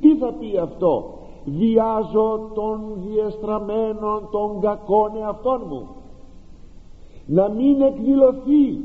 Τι 0.00 0.16
θα 0.16 0.32
πει 0.32 0.58
αυτό; 0.58 1.18
Βιάζω 1.44 2.50
τον 2.54 2.80
διεστραμμένον 3.06 4.28
των 4.30 4.60
κακών 4.60 5.10
εαυτών 5.20 5.60
μου. 5.68 5.88
Να 7.26 7.48
μην 7.48 7.80
εκδηλωθεί 7.80 8.80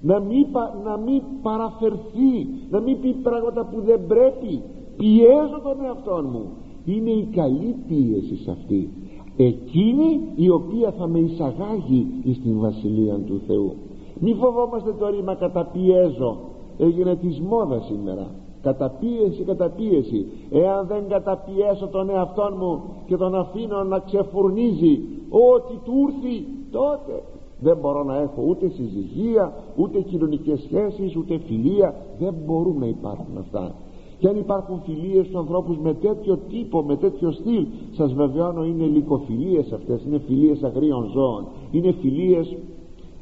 να 0.00 0.18
μην, 0.20 0.46
να 0.84 0.96
μην 0.96 1.22
παραφερθεί 1.42 2.48
να 2.70 2.80
μην 2.80 3.00
πει 3.00 3.12
πράγματα 3.12 3.64
που 3.64 3.80
δεν 3.80 4.06
πρέπει. 4.06 4.62
Πιέζω 4.96 5.60
τον 5.62 5.84
εαυτό 5.84 6.22
μου 6.32 6.50
είναι 6.84 7.10
η 7.10 7.28
καλή 7.34 7.76
πίεση 7.88 8.36
σε 8.36 8.50
αυτή. 8.50 8.90
Εκείνη 9.36 10.20
η 10.34 10.48
οποία 10.48 10.92
θα 10.98 11.06
με 11.06 11.18
εισαγάγει 11.18 12.06
στην 12.34 12.58
Βασιλεία 12.58 13.18
του 13.26 13.40
Θεού. 13.46 13.74
Μη 14.18 14.34
φοβόμαστε 14.34 14.92
το 14.98 15.08
ρήμα 15.08 15.34
καταπιέζω 15.34 16.38
έγινε 16.78 17.16
της 17.16 17.40
μόδας 17.40 17.84
σήμερα. 17.84 18.26
Καταπίεση 18.62 19.42
καταπίεση 19.42 20.26
εάν 20.50 20.86
δεν 20.86 21.08
καταπιέσω 21.08 21.86
τον 21.86 22.10
εαυτό 22.10 22.54
μου 22.58 22.82
και 23.06 23.16
τον 23.16 23.34
αφήνω 23.34 23.82
να 23.84 23.98
ξεφουρνίζει 23.98 25.00
ό,τι 25.30 25.74
του 25.84 25.92
ήρθει 26.08 26.46
τότε 26.70 27.22
δεν 27.60 27.76
μπορώ 27.76 28.04
να 28.04 28.16
έχω 28.16 28.42
ούτε 28.48 28.68
συζυγία 28.68 29.52
ούτε 29.76 30.00
κοινωνικές 30.00 30.60
σχέσεις 30.60 31.16
ούτε 31.16 31.38
φιλία. 31.46 31.94
Δεν 32.18 32.34
μπορούν 32.46 32.78
να 32.78 32.86
υπάρχουν 32.86 33.38
αυτά 33.38 33.74
και 34.22 34.28
αν 34.28 34.36
υπάρχουν 34.36 34.80
φιλίες 34.84 35.24
στους 35.24 35.36
ανθρώπους 35.36 35.78
με 35.78 35.94
τέτοιο 35.94 36.36
τύπο, 36.36 36.82
με 36.82 36.96
τέτοιο 36.96 37.30
στυλ 37.30 37.66
σας 37.90 38.12
βεβαιώνω 38.12 38.64
είναι 38.64 38.84
λυκοφιλίες 38.84 39.72
αυτές 39.72 40.04
είναι 40.04 40.18
φιλίες 40.18 40.62
αγρίων 40.62 41.10
ζώων. 41.12 41.46
Είναι 41.70 41.92
φιλίες 41.92 42.56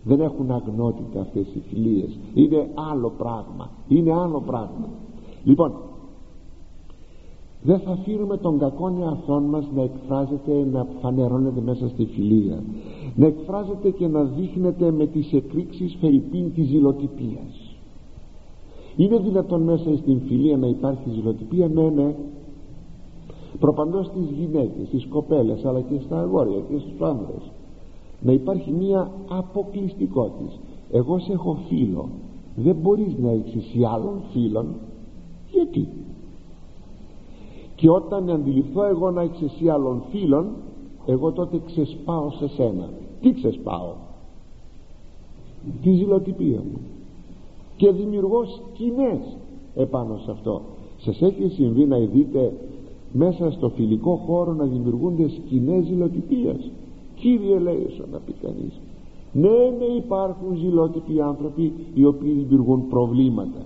δεν 0.03 0.21
έχουν 0.21 0.51
αγνότητα 0.51 1.21
αυτές 1.21 1.47
οι 1.55 1.63
φιλίες. 1.69 2.19
Είναι 2.35 2.71
άλλο 2.93 3.13
πράγμα 3.19 3.71
είναι 3.89 4.13
άλλο 4.13 4.43
πράγμα. 4.47 4.89
Λοιπόν 5.45 5.73
δεν 7.63 7.79
θα 7.79 7.91
αφήνουμε 7.91 8.37
τον 8.37 8.59
κακό 8.59 8.97
εαυτό 9.01 9.41
μας 9.41 9.67
να 9.75 9.83
εκφράζεται 9.83 10.67
να 10.73 10.87
φανερώνεται 11.01 11.61
μέσα 11.61 11.89
στη 11.89 12.05
φιλία. 12.05 12.63
Να 13.15 13.27
εκφράζεται 13.27 13.91
και 13.91 14.07
να 14.07 14.25
δείχνεται 14.25 14.91
με 14.91 15.07
τις 15.07 15.33
εκρήξεις 15.33 15.97
φερρυπίν 16.01 16.53
της 16.55 16.67
ζηλοτυπίας 16.67 17.60
είναι 18.97 19.19
δυνατόν 19.19 19.63
μέσα 19.63 19.97
στην 19.97 20.21
φιλία 20.27 20.57
να 20.57 20.67
υπάρχει 20.67 21.11
ζηλοτυπία; 21.11 21.69
Ναι 21.69 21.89
ναι. 21.89 22.15
Προπαντός 23.59 24.07
στις 24.07 24.31
γυναίκες, 24.39 24.87
στις 24.87 25.07
κοπέλες 25.07 25.65
αλλά 25.65 25.81
και 25.81 26.01
στα 26.01 26.21
αγόρια 26.21 26.61
και 26.71 26.79
στους 26.79 27.01
άνδρες. 27.01 27.51
Να 28.21 28.33
υπάρχει 28.33 28.71
μία 28.73 29.11
αποκλειστικότητα 29.29 30.51
εγώ 30.91 31.19
σε 31.19 31.33
έχω 31.33 31.59
φίλο. 31.69 32.09
Δεν 32.57 32.77
μπορείς 32.77 33.17
να 33.19 33.31
έχεις 33.31 33.75
ή 33.75 33.85
άλλων 33.85 34.23
φίλων. 34.33 34.67
Γιατί; 35.51 35.89
Και 37.75 37.91
όταν 37.91 38.31
αντιληφθώ 38.31 38.87
εγώ 38.87 39.11
να 39.11 39.23
έχεις 39.23 39.43
εσύ 39.43 39.69
άλλων 39.69 40.03
φίλων 40.11 40.47
εγώ 41.07 41.33
τότε 41.33 41.61
ξεσπάω 41.67 42.31
σε 42.31 42.49
σένα. 42.49 42.89
Τι 43.21 43.33
ξεσπάω; 43.33 43.93
Τη 45.83 45.93
ζηλοτυπία 45.93 46.59
μου 46.59 46.81
και 47.81 47.91
δημιουργώ 47.91 48.45
σκηνές 48.45 49.37
επάνω 49.75 50.17
σε 50.25 50.31
αυτό. 50.31 50.61
Σας 50.97 51.23
έχει 51.23 51.49
συμβεί 51.49 51.85
να 51.87 51.99
δείτε 51.99 52.53
μέσα 53.13 53.51
στο 53.51 53.69
φιλικό 53.69 54.15
χώρο 54.27 54.53
να 54.53 54.65
δημιουργούνται 54.65 55.29
σκηνές 55.29 55.85
ζηλοτυπίας. 55.85 56.71
Κύριε 57.15 57.59
λέει 57.59 57.87
να 58.13 58.19
πει 58.19 58.33
κανείς. 58.43 58.81
Ναι 59.33 59.77
ναι 59.79 59.85
υπάρχουν 59.85 60.57
ζηλότυποι 60.57 61.21
άνθρωποι 61.21 61.73
οι 61.95 62.05
οποίοι 62.05 62.33
δημιουργούν 62.33 62.89
προβλήματα. 62.89 63.63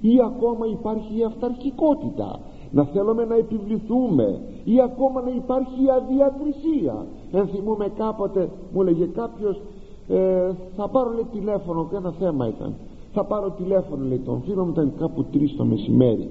Ή 0.00 0.20
ακόμα 0.24 0.66
υπάρχει 0.66 1.18
η 1.18 1.24
αυταρχικότητα. 1.24 2.40
Να 2.70 2.84
θέλουμε 2.84 3.24
να 3.24 3.34
επιβληθούμε. 3.34 4.40
Ή 4.64 4.80
ακόμα 4.80 5.20
να 5.20 5.30
υπάρχει 5.30 5.84
η 5.84 5.90
αδιακρισία 5.90 7.06
δεν 7.30 7.46
θυμούμε 7.46 7.92
κάποτε 7.96 8.48
μου 8.72 8.82
λέγε 8.82 9.04
κάποιος 9.04 9.60
ε, 10.08 10.50
θα 10.76 10.88
πάρω 10.88 11.10
λέει 11.12 11.26
τηλέφωνο 11.32 11.86
και 11.90 11.96
ένα 11.96 12.10
θέμα 12.10 12.48
ήταν 12.48 12.74
θα 13.12 13.24
πάρω 13.24 13.50
τηλέφωνο 13.50 14.04
λέει 14.04 14.18
τον 14.18 14.42
φίλο 14.42 14.64
μου 14.64 14.70
ήταν 14.70 14.92
κάπου 14.98 15.24
τρεις 15.24 15.56
το 15.56 15.64
μεσημέρι. 15.64 16.28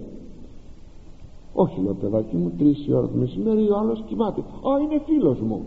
Όχι 1.53 1.81
λέω 1.81 1.93
παιδάκι 1.93 2.35
μου 2.35 2.51
τρεις 2.57 2.87
η 2.87 2.93
ώρα 2.93 3.07
το 3.07 3.17
μεσημέρι 3.17 3.69
ο 3.69 3.77
άλλος 3.77 4.03
κοιμάται. 4.07 4.41
Α 4.41 4.79
είναι 4.81 5.01
φίλος 5.05 5.39
μου. 5.39 5.61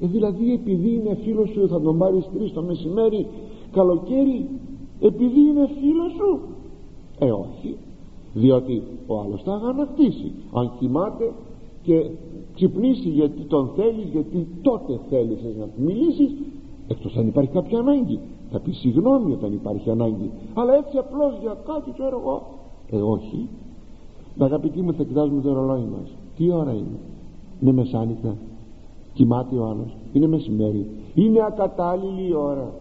Ε, 0.00 0.06
δηλαδή 0.06 0.52
επειδή 0.52 0.94
είναι 0.94 1.14
φίλος 1.22 1.48
σου 1.48 1.68
θα 1.68 1.80
τον 1.80 1.98
πάρεις 1.98 2.28
τρεις 2.34 2.52
το 2.52 2.62
μεσημέρι 2.62 3.26
καλοκαίρι 3.72 4.48
επειδή 5.00 5.40
είναι 5.40 5.68
φίλος 5.80 6.12
σου. 6.12 6.40
Ε 7.18 7.30
όχι 7.30 7.76
διότι 8.34 8.82
ο 9.06 9.20
άλλος 9.20 9.42
θα 9.42 9.52
αγανακτήσει. 9.52 10.32
Αν 10.52 10.72
κοιμάται 10.78 11.32
και 11.82 12.10
ξυπνήσει 12.54 13.08
γιατί 13.08 13.42
τον 13.42 13.70
θέλεις 13.76 14.08
γιατί 14.12 14.46
τότε 14.62 15.00
θέλεις 15.08 15.38
να 15.58 15.64
του 15.64 15.82
μιλήσεις 15.82 16.30
εκτός 16.88 17.16
αν 17.16 17.26
υπάρχει 17.26 17.50
κάποια 17.50 17.78
ανάγκη 17.78 18.20
θα 18.56 18.62
πει 18.62 18.72
συγγνώμη 18.72 19.32
όταν 19.32 19.52
υπάρχει 19.52 19.90
ανάγκη. 19.90 20.30
Αλλά 20.54 20.74
έτσι 20.74 20.96
απλώς 20.98 21.38
για 21.40 21.56
κάτι 21.66 21.90
ξέρω 21.92 22.18
εγώ. 22.20 22.42
Ε 22.90 22.96
όχι. 22.96 23.48
Αγαπητοί 24.38 24.82
μου 24.82 24.92
θα 24.92 25.02
κοιτάζουμε 25.02 25.40
το 25.42 25.52
ρολόι 25.52 25.86
μας. 25.92 26.08
Τι 26.36 26.52
ώρα 26.52 26.72
είναι; 26.72 26.98
Είναι 27.60 27.72
μεσάνυχτα. 27.72 28.36
Κοιμάται 29.12 29.56
ο 29.56 29.66
άλλος 29.66 29.96
είναι 30.12 30.26
μεσημέρι. 30.26 30.86
Είναι 31.14 31.44
ακατάλληλη 31.46 32.28
η 32.28 32.34
ώρα. 32.34 32.72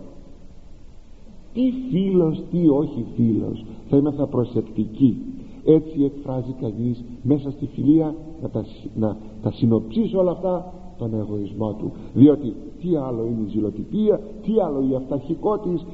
Τι 1.53 1.71
φίλος 1.91 2.43
τι 2.51 2.67
όχι 2.67 3.05
φίλος. 3.15 3.65
Θα 3.89 3.97
είμαστε 3.97 4.25
προσεκτικοί 4.25 5.17
έτσι 5.65 6.03
εκφράζει 6.03 6.55
κανείς 6.61 7.03
μέσα 7.21 7.51
στη 7.51 7.65
φιλία 7.65 8.15
να 8.41 8.49
τα, 8.49 8.65
να 8.95 9.17
τα 9.41 9.51
συνοψίσει 9.51 10.15
όλα 10.15 10.31
αυτά 10.31 10.73
τον 10.97 11.13
εγωισμό 11.13 11.73
του. 11.73 11.91
Διότι 12.13 12.53
τι 12.85 12.95
άλλο 12.95 13.25
είναι 13.25 13.41
η 13.45 13.49
ζηλοτυπία 13.49 14.19
τι 14.41 14.59
άλλο 14.59 14.87
η 14.91 14.95
αυταρχικό 14.95 15.57
της 15.57 15.85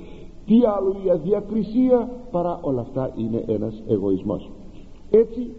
τι 0.46 0.66
άλλο 0.66 0.96
η 1.06 1.10
αδιακρισία 1.10 2.10
παρά 2.32 2.60
όλα 2.62 2.82
αυτά 2.82 3.12
είναι 3.16 3.44
ένας 3.48 3.84
εγωισμός. 3.88 4.52
Έτσι 5.10 5.54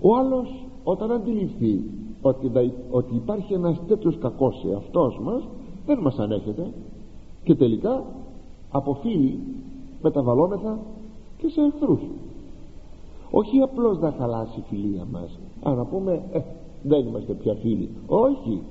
ο 0.00 0.16
άλλος 0.16 0.66
όταν 0.84 1.12
αντιληφθεί 1.12 1.84
ότι, 2.22 2.50
ότι 2.90 3.14
υπάρχει 3.14 3.52
ένας 3.52 3.80
τέτοιος 3.86 4.18
κακός 4.18 4.60
σε 4.60 4.74
αυτός 4.76 5.18
μας 5.22 5.48
δεν 5.86 5.98
μας 5.98 6.18
ανέχεται 6.18 6.72
και 7.42 7.54
τελικά 7.54 8.04
από 8.70 8.94
φίλοι 8.94 9.38
μεταβαλόμεθα 10.02 10.78
και 11.36 11.48
σε 11.48 11.60
εχθρούς. 11.60 12.00
Όχι 13.30 13.58
απλώς 13.60 13.98
να 13.98 14.14
χαλάσει 14.18 14.58
η 14.58 14.62
φιλία 14.68 15.06
μας 15.12 15.38
αλλά 15.62 15.76
να 15.76 15.84
πούμε 15.84 16.22
ε, 16.32 16.40
δεν 16.82 17.06
είμαστε 17.06 17.32
πια 17.32 17.54
φίλοι 17.54 17.88
όχι 18.06 18.62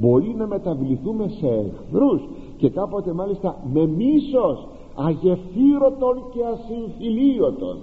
μπορεί 0.00 0.34
να 0.38 0.46
μεταβληθούμε 0.46 1.28
σε 1.28 1.46
εχθρούς 1.46 2.22
και 2.56 2.68
κάποτε 2.68 3.12
μάλιστα 3.12 3.64
με 3.72 3.86
μίσος 3.86 4.68
αγεφύρωτον 4.94 6.22
και 6.32 6.40
ασυμφιλίωτον 6.52 7.78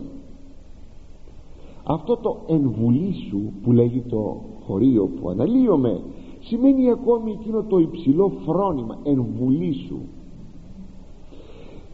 αυτό 1.84 2.18
το 2.18 2.38
εμβουλήσου 2.48 3.42
που 3.64 3.72
λέγει 3.72 4.02
το 4.10 4.42
χωρίο 4.66 5.06
που 5.06 5.30
αναλύομαι 5.30 6.02
σημαίνει 6.40 6.90
ακόμη 6.90 7.32
εκείνο 7.32 7.64
το 7.64 7.78
υψηλό 7.78 8.32
φρόνημα 8.46 8.98
εμβουλήσου 9.04 10.00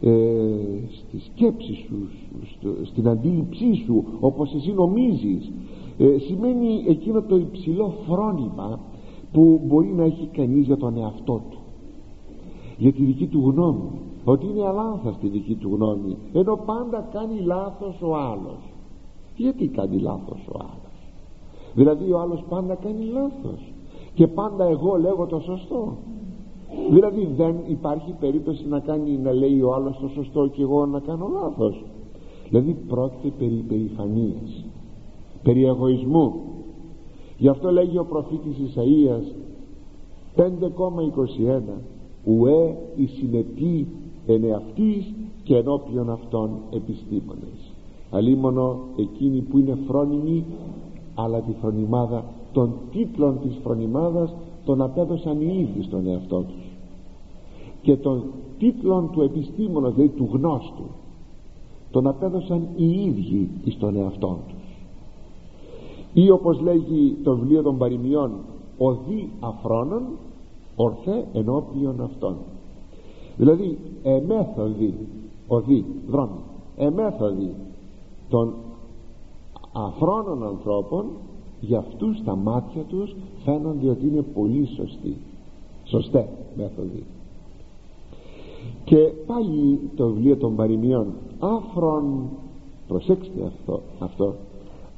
ε, 0.00 0.10
στη 0.90 1.20
σκέψη 1.20 1.74
σου 1.74 2.08
στην 2.82 3.08
αντίληψή 3.08 3.74
σου 3.84 4.04
όπως 4.20 4.54
εσύ 4.54 4.72
νομίζεις 4.72 5.52
ε, 5.98 6.18
σημαίνει 6.18 6.84
εκείνο 6.86 7.22
το 7.22 7.36
υψηλό 7.36 7.94
φρόνημα 8.08 8.80
που 9.32 9.60
μπορεί 9.64 9.92
να 9.96 10.04
έχει 10.04 10.28
κανείς 10.32 10.66
για 10.66 10.76
τον 10.76 10.96
εαυτό 10.96 11.42
του. 11.50 11.58
Για 12.76 12.92
τη 12.92 13.04
δική 13.04 13.26
του 13.26 13.50
γνώμη. 13.50 13.90
Ότι 14.24 14.46
είναι 14.46 14.66
αλάνθαστη 14.66 15.28
δική 15.28 15.54
του 15.54 15.74
γνώμη. 15.74 16.16
Ενώ 16.32 16.56
πάντα 16.66 17.08
κάνει 17.12 17.40
λάθος 17.40 18.02
ο 18.02 18.16
άλλος. 18.16 18.58
Γιατί 19.36 19.66
κάνει 19.68 19.98
λάθος 19.98 20.48
ο 20.52 20.56
άλλος; 20.58 21.12
Δηλαδή 21.74 22.12
ο 22.12 22.20
άλλος 22.20 22.44
πάντα 22.48 22.74
κάνει 22.74 23.04
λάθος. 23.04 23.72
Και 24.14 24.26
πάντα 24.26 24.64
εγώ 24.64 24.96
λέγω 24.96 25.26
το 25.26 25.40
σωστό. 25.40 25.96
Δηλαδή 26.90 27.28
δεν 27.36 27.54
υπάρχει 27.66 28.14
περίπτωση 28.20 28.68
να 28.68 28.80
κάνει 28.80 29.16
να 29.16 29.32
λέει 29.32 29.60
ο 29.60 29.74
άλλος 29.74 29.98
το 30.00 30.08
σωστό 30.08 30.46
και 30.46 30.62
εγώ 30.62 30.86
να 30.86 31.00
κάνω 31.00 31.28
λάθος. 31.32 31.84
Δηλαδή 32.48 32.76
πρόκειται 32.88 33.32
περί 33.38 33.64
περηφανίας 33.68 34.64
περί 35.42 35.64
εγωισμού 35.64 36.34
γι' 37.38 37.48
αυτό 37.48 37.70
λέγει 37.70 37.98
ο 37.98 38.04
προφήτης 38.04 38.56
Ισαΐας 38.58 39.34
5,21 40.36 41.60
ουέ 42.24 42.76
η 42.96 43.06
συνετή 43.06 43.86
εν 44.26 44.44
εαυτής 44.44 45.14
και 45.42 45.56
ενώπιον 45.56 46.10
αυτών 46.10 46.50
επιστήμονες 46.70 47.72
αλίμονο 48.10 48.78
εκείνοι 48.96 49.40
που 49.40 49.58
είναι 49.58 49.78
φρόνιμοι 49.86 50.44
αλλά 51.14 51.40
τη 51.40 51.52
φρονιμάδα 51.60 52.24
των 52.52 52.72
τίτλων 52.92 53.38
της 53.40 53.58
φρονιμάδας 53.62 54.34
τον 54.64 54.82
απέδωσαν 54.82 55.40
οι 55.40 55.58
ίδιοι 55.60 55.82
στον 55.82 56.06
εαυτό 56.06 56.36
τους. 56.36 56.66
Και 57.82 57.96
των 57.96 58.22
τίτλων 58.58 59.10
του 59.12 59.22
επιστήμονα 59.22 59.90
δηλαδή 59.90 60.16
του 60.16 60.28
γνώστου 60.32 60.84
τον 61.90 62.06
απέδωσαν 62.06 62.68
οι 62.76 63.04
ίδιοι 63.04 63.48
στον 63.70 63.96
εαυτό 63.96 64.38
τους 64.48 64.57
ή 66.12 66.30
όπως 66.30 66.60
λέγει 66.60 67.16
το 67.22 67.36
βιβλίο 67.36 67.62
των 67.62 67.78
παροιμιών 67.78 68.30
οδοί 68.78 69.30
αφρόνων 69.40 70.02
ορθέ 70.76 71.26
ενώπιον 71.32 72.00
αυτών 72.00 72.36
δηλαδή 73.36 73.78
εμέθοδοι 74.02 74.94
οδοί 75.46 75.84
δρόμοι 76.08 76.40
εμέθοδοι 76.76 77.54
των 78.28 78.54
αφρόνων 79.72 80.46
ανθρώπων 80.46 81.06
για 81.60 81.78
αυτούς 81.78 82.22
τα 82.24 82.36
μάτια 82.36 82.82
τους 82.82 83.16
φαίνονται 83.44 83.88
ότι 83.88 84.06
είναι 84.06 84.22
πολύ 84.22 84.66
σωστοί. 84.66 85.16
Σωστέ 85.84 86.28
μέθοδοι 86.56 87.04
και 88.84 89.12
πάλι 89.26 89.80
το 89.96 90.06
βιβλίο 90.06 90.36
των 90.36 90.56
παροιμιών 90.56 91.06
άφρον 91.38 92.28
προσέξτε 92.88 93.44
αυτό, 93.46 93.80
αυτό 93.98 94.34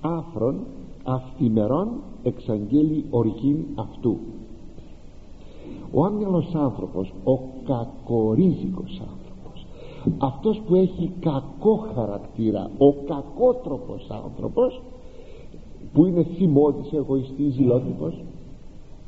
άφρον 0.01 0.57
αυτιμερών 1.05 1.89
εξαγγέλει 2.23 3.05
οργήν 3.11 3.57
αυτού. 3.75 4.17
Ο 5.93 6.05
άμυαλος 6.05 6.55
άνθρωπος 6.55 7.13
ο 7.25 7.39
κακορίζικος 7.65 9.01
άνθρωπος 9.01 9.67
αυτός 10.19 10.61
που 10.67 10.75
έχει 10.75 11.13
κακό 11.21 11.89
χαρακτήρα 11.95 12.71
ο 12.79 12.93
κακότροπος 12.93 14.07
άνθρωπος 14.25 14.81
που 15.93 16.07
είναι 16.07 16.23
θυμώδης, 16.23 16.93
εγωιστής, 16.93 17.55
ζηλότυπος 17.55 18.23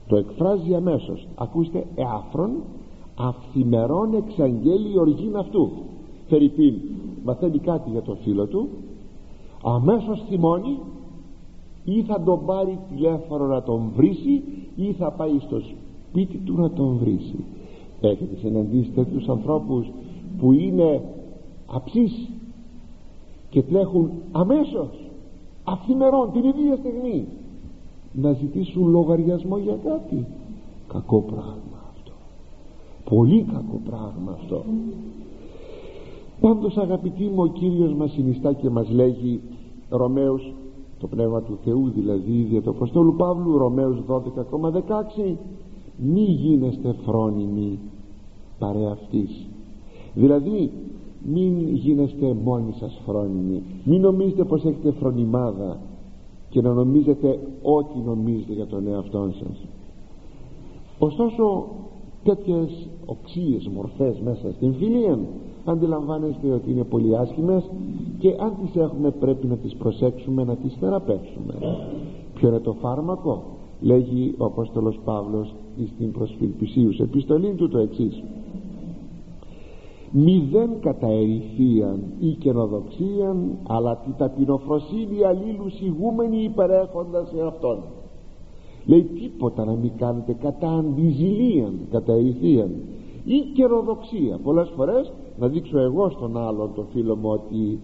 το 0.07 0.17
εκφράζει 0.17 0.75
αμέσως. 0.75 1.27
Ακούστε 1.35 1.87
εάφρον 1.95 2.51
αυθημερών 3.17 4.15
εξαγγέλει 4.15 4.99
οργήν 4.99 5.37
αυτού. 5.37 5.71
Φερρυπίν 6.29 6.75
μαθαίνει 7.25 7.59
κάτι 7.59 7.91
για 7.91 8.03
το 8.03 8.15
φίλο 8.15 8.47
του 8.47 8.69
αμέσως 9.63 10.23
θυμώνει 10.29 10.79
ή 11.85 12.03
θα 12.03 12.23
τον 12.23 12.45
πάρει 12.45 12.79
τηλέφωνο 12.95 13.47
να 13.47 13.63
τον 13.63 13.91
βρήσει 13.97 14.43
ή 14.77 14.93
θα 14.93 15.11
πάει 15.11 15.39
στο 15.39 15.61
σπίτι 15.61 16.37
του 16.37 16.55
να 16.57 16.71
τον 16.71 16.97
βρήσει. 16.97 17.45
Έχετε 18.01 18.37
συναντήσει 18.37 18.91
τέτοιους 18.91 19.29
ανθρώπους 19.29 19.91
που 20.39 20.53
είναι 20.53 21.03
αψείς 21.67 22.29
και 23.51 23.63
τρέχουν 23.63 24.11
αμέσως 24.33 25.11
αυθημερών 25.65 26.33
την 26.33 26.45
ίδια 26.45 26.77
στιγμή 26.77 27.27
να 28.13 28.33
ζητήσουν 28.33 28.89
λογαριασμό 28.89 29.59
για 29.59 29.79
κάτι. 29.85 30.27
Κακό 30.89 31.21
πράγμα 31.21 31.83
αυτό. 31.91 32.13
Πολύ 33.05 33.43
κακό 33.43 33.81
πράγμα 33.85 34.39
αυτό. 34.43 34.65
Πάντως 36.41 36.77
αγαπητοί 36.77 37.25
μου 37.25 37.43
ο 37.43 37.47
Κύριος 37.47 37.95
μας 37.95 38.11
συνιστά 38.13 38.53
και 38.53 38.71
μας 38.71 38.91
λέγει 38.91 39.41
Ρωμαίος 39.89 40.53
το 41.03 41.09
Πνεύμα 41.09 41.43
του 41.43 41.59
Θεού 41.65 41.91
δηλαδή 41.95 42.47
δια 42.51 42.63
του 42.63 42.71
Αποστόλου 42.71 43.15
Παύλου 43.17 43.59
Ρωμαίος 43.59 44.03
12,16 44.09 45.35
μη 45.97 46.23
γίνεστε 46.23 46.95
φρόνιμοι 47.05 47.79
παρεαυτής. 48.59 49.47
Δηλαδή 50.15 50.71
μην 51.25 51.75
γίνεστε 51.75 52.35
μόνοι 52.45 52.73
σας 52.73 53.01
φρόνιμοι. 53.07 53.63
Μην 53.85 54.01
νομίζετε 54.01 54.45
πως 54.45 54.65
έχετε 54.65 54.93
φρονιμάδα 54.93 55.81
και 56.49 56.61
να 56.61 56.73
νομίζετε 56.73 57.39
ό,τι 57.63 57.99
νομίζετε 57.99 58.53
για 58.53 58.67
τον 58.67 58.87
εαυτό 58.87 59.31
σας. 59.33 59.67
Ωστόσο 60.99 61.65
τέτοιες 62.25 62.89
οξύες 63.07 63.69
μορφές 63.69 64.21
μέσα 64.21 64.53
στην 64.53 64.75
φιλία 64.75 65.19
αντιλαμβάνεστε 65.65 66.51
ότι 66.53 66.71
είναι 66.71 66.85
πολύ 66.85 67.17
άσχημες 67.17 67.71
και 68.19 68.37
αν 68.41 68.53
τις 68.63 68.77
έχουμε 68.83 69.11
πρέπει 69.11 69.47
να 69.47 69.57
τις 69.57 69.75
προσέξουμε 69.75 70.45
να 70.45 70.57
τις 70.57 70.77
θεραπεύσουμε. 70.81 71.55
Ποιο 72.35 72.49
είναι 72.49 72.59
το 72.61 72.73
φάρμακο; 72.73 73.43
Λέγει 73.81 74.35
ο 74.39 74.45
Απόστολος 74.45 75.01
Παύλος 75.05 75.55
στην 75.95 76.13
προσφυλπισίους 76.13 76.99
επιστολή 76.99 77.55
του 77.55 77.69
το 77.69 77.79
εξής. 77.79 78.23
Μηδέν 80.11 80.71
καταερηθίαν 80.81 82.03
ή 82.21 82.29
καινοδοξίαν 82.29 83.59
αλλά 83.69 83.97
τη 83.97 84.11
ταπεινοφροσύνη 84.19 85.25
αλλήλου 85.25 85.71
σιγούμενη 85.71 86.43
υπερέχοντας 86.43 87.29
σε 87.29 87.47
αυτόν 87.47 87.79
λέει 88.87 89.03
τίποτα 89.03 89.65
να 89.65 89.73
μην 89.73 89.93
κάνετε 89.97 90.33
κατά 90.33 90.69
αντιζηλίαν 90.69 91.79
καταερηθίαν 91.91 92.71
ή 93.25 93.39
καινοδοξία 93.55 94.39
πολλές 94.43 94.73
φορές 94.77 95.13
να 95.39 95.49
δείξω 95.49 95.79
εγώ 95.79 96.11
στον 96.11 96.37
άλλον 96.37 96.75
το 96.75 96.85
φίλο 96.93 97.17
μου 97.17 97.29
ότι 97.31 97.81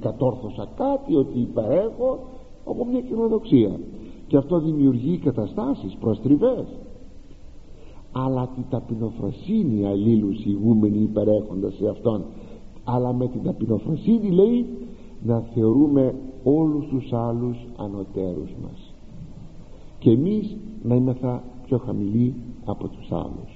κατόρθωσα 0.00 0.68
κάτι 0.76 1.16
ότι 1.16 1.38
υπερέχω 1.38 2.18
από 2.64 2.84
μια 2.84 3.00
καινοδοξία 3.00 3.78
και 4.26 4.36
αυτό 4.36 4.60
δημιουργεί 4.60 5.18
καταστάσεις 5.18 5.96
προστριβές. 6.00 6.66
Αλλά 8.12 8.48
την 8.54 8.64
ταπεινοφροσύνη 8.70 9.86
αλλήλους 9.86 10.44
ηγούμενοι 10.44 10.98
υπερέχοντας 10.98 11.74
σε 11.74 11.88
αυτόν. 11.88 12.24
Αλλά 12.84 13.12
με 13.12 13.26
την 13.28 13.42
ταπεινοφροσύνη 13.42 14.30
λέει 14.30 14.66
να 15.22 15.40
θεωρούμε 15.40 16.14
όλους 16.44 16.86
τους 16.86 17.12
άλλους 17.12 17.56
ανωτέρους 17.76 18.50
μας. 18.62 18.94
Και 19.98 20.10
εμείς 20.10 20.56
να 20.82 20.94
είμαστε 20.94 21.40
πιο 21.66 21.78
χαμηλοί 21.78 22.34
από 22.64 22.88
τους 22.88 23.12
άλλους 23.12 23.53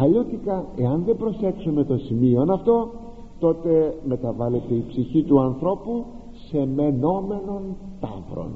αλλιώτικα 0.00 0.66
εάν 0.76 1.02
δεν 1.06 1.16
προσέξουμε 1.16 1.84
το 1.84 1.98
σημείο 1.98 2.46
αυτό 2.48 2.90
τότε 3.38 3.96
μεταβάλλεται 4.04 4.74
η 4.74 4.84
ψυχή 4.88 5.22
του 5.22 5.40
ανθρώπου 5.40 6.04
σε 6.48 6.66
μενόμενον 6.66 7.62
τάβρον 8.00 8.50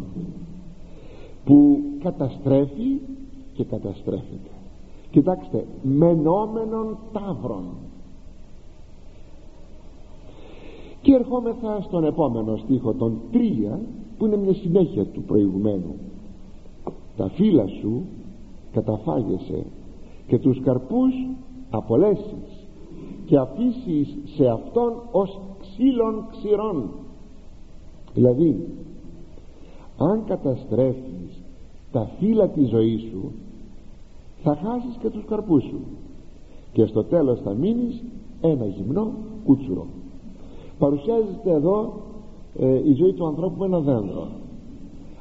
που 1.45 1.79
καταστρέφει 2.03 3.01
και 3.55 3.65
καταστρέφεται. 3.65 4.51
Κοιτάξτε 5.11 5.67
μενόμενον 5.83 6.97
τάβρον 7.13 7.65
και 11.03 11.15
ερχόμεθα 11.15 11.81
στον 11.81 12.05
επόμενο 12.05 12.57
στίχο 12.57 12.93
τον 12.93 13.21
3 13.33 13.37
που 14.19 14.27
είναι 14.27 14.37
μια 14.37 14.55
συνέχεια 14.55 15.05
του 15.05 15.23
προηγουμένου. 15.23 15.95
Τα 17.17 17.29
φύλλα 17.29 17.67
σου 17.67 18.03
καταφάγεσαι 18.73 19.65
και 20.27 20.39
τους 20.39 20.61
καρπούς 20.61 21.13
απολέσεις 21.71 22.67
και 23.27 23.37
αφήσεις 23.37 24.17
σε 24.37 24.47
αυτόν 24.49 24.93
ως 25.11 25.41
ξύλων 25.61 26.25
ξηρών. 26.31 26.91
Δηλαδή 28.15 28.69
αν 29.99 30.25
καταστρέφεις 30.25 31.43
τα 31.93 32.11
φύλλα 32.19 32.49
της 32.49 32.69
ζωής 32.69 33.01
σου 33.01 33.33
θα 34.43 34.59
χάσεις 34.63 34.97
και 35.01 35.11
τους 35.11 35.25
καρπούς 35.25 35.63
σου 35.63 35.81
και 36.73 36.87
στο 36.87 37.05
τέλος 37.05 37.41
θα 37.41 37.55
μείνεις 37.55 38.03
ένα 38.41 38.67
γυμνό 38.67 39.13
κούτσουρο. 39.45 39.87
Παρουσιάζεται 40.79 41.51
εδώ 41.51 41.93
ε, 42.59 42.89
η 42.89 42.93
ζωή 42.93 43.13
του 43.13 43.27
ανθρώπου 43.27 43.59
με 43.59 43.67
ένα 43.67 43.81
δέντρο. 43.81 44.29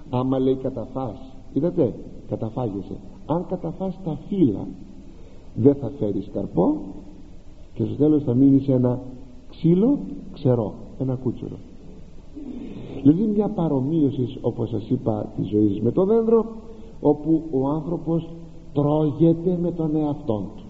Άμα 0.09 0.39
λέει 0.39 0.55
καταφάς 0.55 1.31
είδατε 1.53 1.93
καταφάγεσαι. 2.29 2.95
Αν 3.25 3.45
καταφάς 3.49 3.99
τα 4.03 4.17
φύλλα 4.27 4.67
δεν 5.55 5.75
θα 5.75 5.91
φέρεις 5.99 6.29
καρπό 6.33 6.75
και 7.73 7.83
στο 7.83 7.95
τέλος 7.95 8.23
θα 8.23 8.33
μείνεις 8.33 8.67
ένα 8.67 8.99
ξύλο 9.49 9.97
ξερό 10.33 10.73
ένα 10.99 11.15
κούτσουρο 11.15 11.57
δηλαδή 13.01 13.23
μια 13.23 13.47
παρομοίωσης 13.47 14.37
όπως 14.41 14.69
σας 14.69 14.89
είπα 14.89 15.31
της 15.37 15.47
ζωής 15.47 15.81
με 15.81 15.91
το 15.91 16.05
δέντρο 16.05 16.45
όπου 17.01 17.41
ο 17.51 17.67
άνθρωπος 17.67 18.29
τρώγεται 18.73 19.57
με 19.61 19.71
τον 19.71 19.95
εαυτό 19.95 20.43
του. 20.55 20.63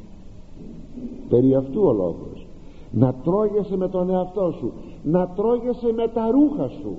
Περί 1.30 1.56
αυτού 1.56 1.82
ο 1.82 1.92
λόγος. 1.92 2.46
Να 2.92 3.14
τρώγεσαι 3.14 3.78
με 3.78 3.88
τον 3.88 4.10
εαυτό 4.10 4.54
σου. 4.60 4.72
Να 5.04 5.28
τρώγεσαι 5.28 5.94
με 5.96 6.08
τα 6.08 6.32
ρούχα 6.32 6.68
σου 6.68 6.96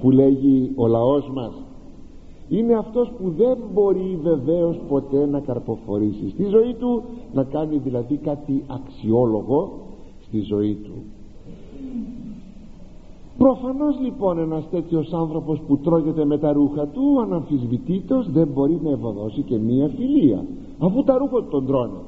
που 0.00 0.10
λέγει 0.10 0.72
ο 0.76 0.86
λαός 0.86 1.30
μας 1.34 1.52
είναι 2.50 2.74
αυτός 2.74 3.12
που 3.18 3.30
δεν 3.36 3.58
μπορεί 3.72 4.18
βεβαίως 4.22 4.80
ποτέ 4.88 5.26
να 5.26 5.40
καρποφορήσει 5.40 6.30
στη 6.30 6.44
ζωή 6.44 6.74
του 6.74 7.02
να 7.32 7.44
κάνει 7.44 7.76
δηλαδή 7.76 8.16
κάτι 8.16 8.64
αξιόλογο 8.66 9.72
στη 10.26 10.40
ζωή 10.40 10.74
του. 10.74 10.92
Προφανώς 13.38 14.00
λοιπόν 14.00 14.38
ένας 14.38 14.68
τέτοιος 14.70 15.12
άνθρωπος 15.12 15.60
που 15.66 15.78
τρώγεται 15.78 16.24
με 16.24 16.38
τα 16.38 16.52
ρούχα 16.52 16.86
του 16.86 17.20
αναμφισβητήτως 17.20 18.30
δεν 18.30 18.48
μπορεί 18.54 18.80
να 18.82 18.90
ευωδώσει 18.90 19.42
και 19.42 19.58
μία 19.58 19.88
φιλία 19.88 20.44
αφού 20.78 21.04
τα 21.04 21.18
ρούχα 21.18 21.36
του 21.36 21.48
τον 21.50 21.66
τρώνε. 21.66 21.98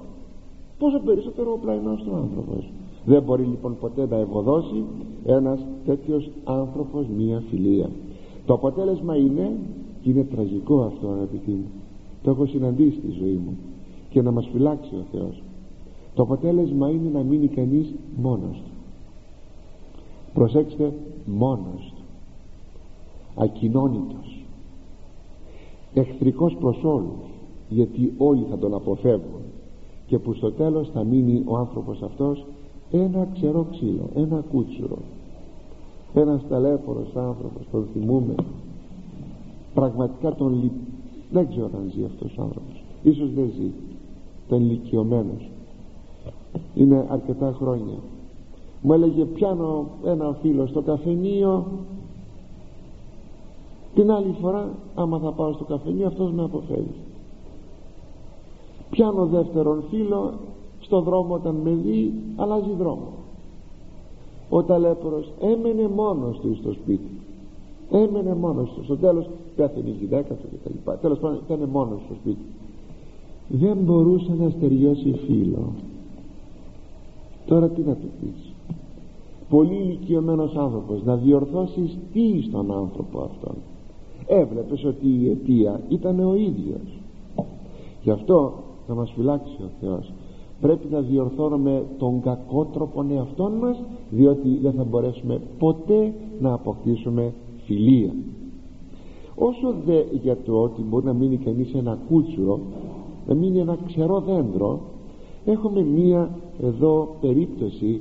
Πόσο 0.79 0.99
περισσότερο 1.05 1.53
ο 1.53 1.59
πλαϊνός 1.59 2.03
του 2.03 2.15
άνθρωπος. 2.15 2.73
Δεν 3.05 3.23
μπορεί 3.23 3.43
λοιπόν 3.43 3.77
ποτέ 3.81 4.07
να 4.11 4.17
ευωδώσει 4.17 4.85
ένας 5.25 5.67
τέτοιος 5.85 6.31
άνθρωπος 6.45 7.07
μία 7.17 7.43
φιλία. 7.51 7.91
Το 8.47 8.55
αποτέλεσμα 8.55 9.17
είναι 9.17 9.57
και 9.82 9.82
είναι 10.11 10.25
τραγικό 10.25 10.83
αυτό 10.83 11.09
αγαπητοί 11.09 11.51
μου. 11.51 11.71
Το 12.23 12.31
έχω 12.31 12.47
συναντήσει 12.47 12.97
στη 12.99 13.11
ζωή 13.11 13.41
μου 13.45 13.57
και 14.11 14.23
να 14.23 14.31
μας 14.31 14.49
φυλάξει 14.53 14.95
ο 14.95 15.05
Θεός. 15.13 15.43
Το 16.15 16.23
αποτέλεσμα 16.23 16.91
είναι 16.91 17.11
να 17.13 17.23
μείνει 17.23 17.47
κανείς 17.47 17.95
μόνος 18.17 18.57
του. 18.57 18.71
Προσέξτε 20.35 20.93
μόνος 21.27 21.93
του. 21.97 22.03
Ακοινώνητος. 23.35 24.45
Εχθρικός 25.95 26.57
προς 26.61 26.85
όλους 26.85 27.33
γιατί 27.69 28.13
όλοι 28.19 28.47
θα 28.51 28.59
τον 28.59 28.75
αποφεύγουν 28.75 29.43
και 30.07 30.19
που 30.19 30.35
στο 30.35 30.53
τέλος 30.53 30.91
θα 30.93 31.05
μείνει 31.05 31.43
ο 31.47 31.57
άνθρωπος 31.57 32.03
αυτός 32.03 32.47
ένα 32.91 33.29
ξερό 33.35 33.67
ξύλο, 33.71 34.09
ένα 34.15 34.45
κούτσουρο. 34.51 34.99
Ένας 36.15 36.43
ταλέφορος 36.49 37.17
άνθρωπος 37.17 37.63
τον 37.71 37.87
θυμούμε 37.93 38.35
πραγματικά 39.75 40.35
τον 40.35 40.63
λυπ... 40.63 40.73
δεν 41.31 41.49
ξέρω 41.49 41.71
αν 41.75 41.91
ζει 41.95 42.05
αυτός 42.05 42.39
ο 42.39 42.43
άνθρωπος. 42.43 42.85
Ίσως 43.03 43.33
δεν 43.35 43.51
ζει. 43.57 43.71
Τον 44.49 44.61
ηλικιωμένος. 44.61 45.51
Είναι 46.75 47.07
αρκετά 47.11 47.55
χρόνια. 47.59 47.99
Μου 48.83 48.93
έλεγε 48.93 49.25
πιάνω 49.25 49.87
ένα 50.05 50.37
φίλο 50.41 50.67
στο 50.67 50.83
καφενείο 50.83 51.67
την 53.95 54.11
άλλη 54.11 54.35
φορά 54.41 54.69
άμα 54.95 55.19
θα 55.19 55.33
πάω 55.33 55.53
στο 55.53 55.65
καφενείο 55.65 56.07
αυτός 56.07 56.33
με 56.33 56.43
αποφεύγει. 56.43 57.01
Πιάνω 58.91 59.27
δεύτερον 59.27 59.85
φίλο 59.91 60.33
στο 60.81 61.01
δρόμο 61.01 61.35
όταν 61.35 61.55
με 61.55 61.71
δει 61.71 62.13
αλλάζει 62.37 62.71
δρόμο. 62.79 63.09
Ο 64.49 64.63
ταλέπορος 64.63 65.33
έμενε 65.41 65.89
μόνος 65.89 66.39
του 66.41 66.55
στο 66.55 66.73
σπίτι 66.73 67.22
έμενε 67.93 68.35
μόνος 68.35 68.71
του. 68.71 68.85
Στο 68.85 68.97
τέλος 68.97 69.29
πέθανε 69.57 69.89
η 69.89 69.97
γυναίκα 70.01 70.35
του 70.35 70.49
και 70.51 70.57
τα 70.65 70.71
λοιπά. 70.71 70.99
Τέλος 70.99 71.19
πάντων 71.19 71.41
ήταν 71.47 71.69
μόνος 71.69 72.01
στο 72.05 72.15
σπίτι. 72.15 72.45
Δεν 73.49 73.77
μπορούσε 73.77 74.35
να 74.39 74.51
στεριώσει 74.51 75.13
φίλο. 75.27 75.73
Τώρα 77.47 77.69
τι 77.69 77.81
να 77.81 77.95
του 77.95 78.09
πεις. 78.21 78.53
Πολύ 79.49 79.75
ηλικιωμένος 79.75 80.57
άνθρωπος 80.57 81.05
να 81.05 81.17
διορθώσεις 81.17 81.99
τι 82.13 82.43
στον 82.43 82.73
άνθρωπο 82.73 83.21
αυτόν. 83.21 83.55
Έβλεπες 84.27 84.85
ότι 84.85 85.07
η 85.09 85.31
αιτία 85.31 85.81
ήταν 85.89 86.21
ο 86.21 86.35
ίδιος. 86.35 87.01
Γι' 88.03 88.11
αυτό 88.11 88.53
θα 88.87 88.95
μας 88.95 89.13
φυλάξει 89.17 89.57
ο 89.59 89.71
Θεός. 89.81 90.13
Πρέπει 90.61 90.87
να 90.91 91.01
διορθώνουμε 91.01 91.85
τον 91.99 92.21
κακό 92.21 92.65
τρόπο 92.65 93.07
εαυτόν 93.11 93.53
μας 93.53 93.83
διότι 94.11 94.59
δεν 94.63 94.73
θα 94.73 94.85
μπορέσουμε 94.85 95.41
ποτέ 95.59 96.15
να 96.41 96.53
αποκτήσουμε 96.53 97.33
φιλία 97.73 98.15
όσο 99.35 99.75
δε 99.87 100.03
για 100.23 100.37
το 100.45 100.63
ότι 100.63 100.83
μπορεί 100.83 101.05
να 101.05 101.13
μείνει 101.13 101.37
κανείς 101.37 101.75
ένα 101.75 101.99
κούτσουρο 102.09 102.61
να 103.27 103.35
μείνει 103.35 103.59
ένα 103.59 103.79
ξερό 103.87 104.21
δέντρο 104.21 104.81
έχουμε 105.45 105.83
μία 105.83 106.31
εδώ 106.63 107.17
περίπτωση 107.21 108.01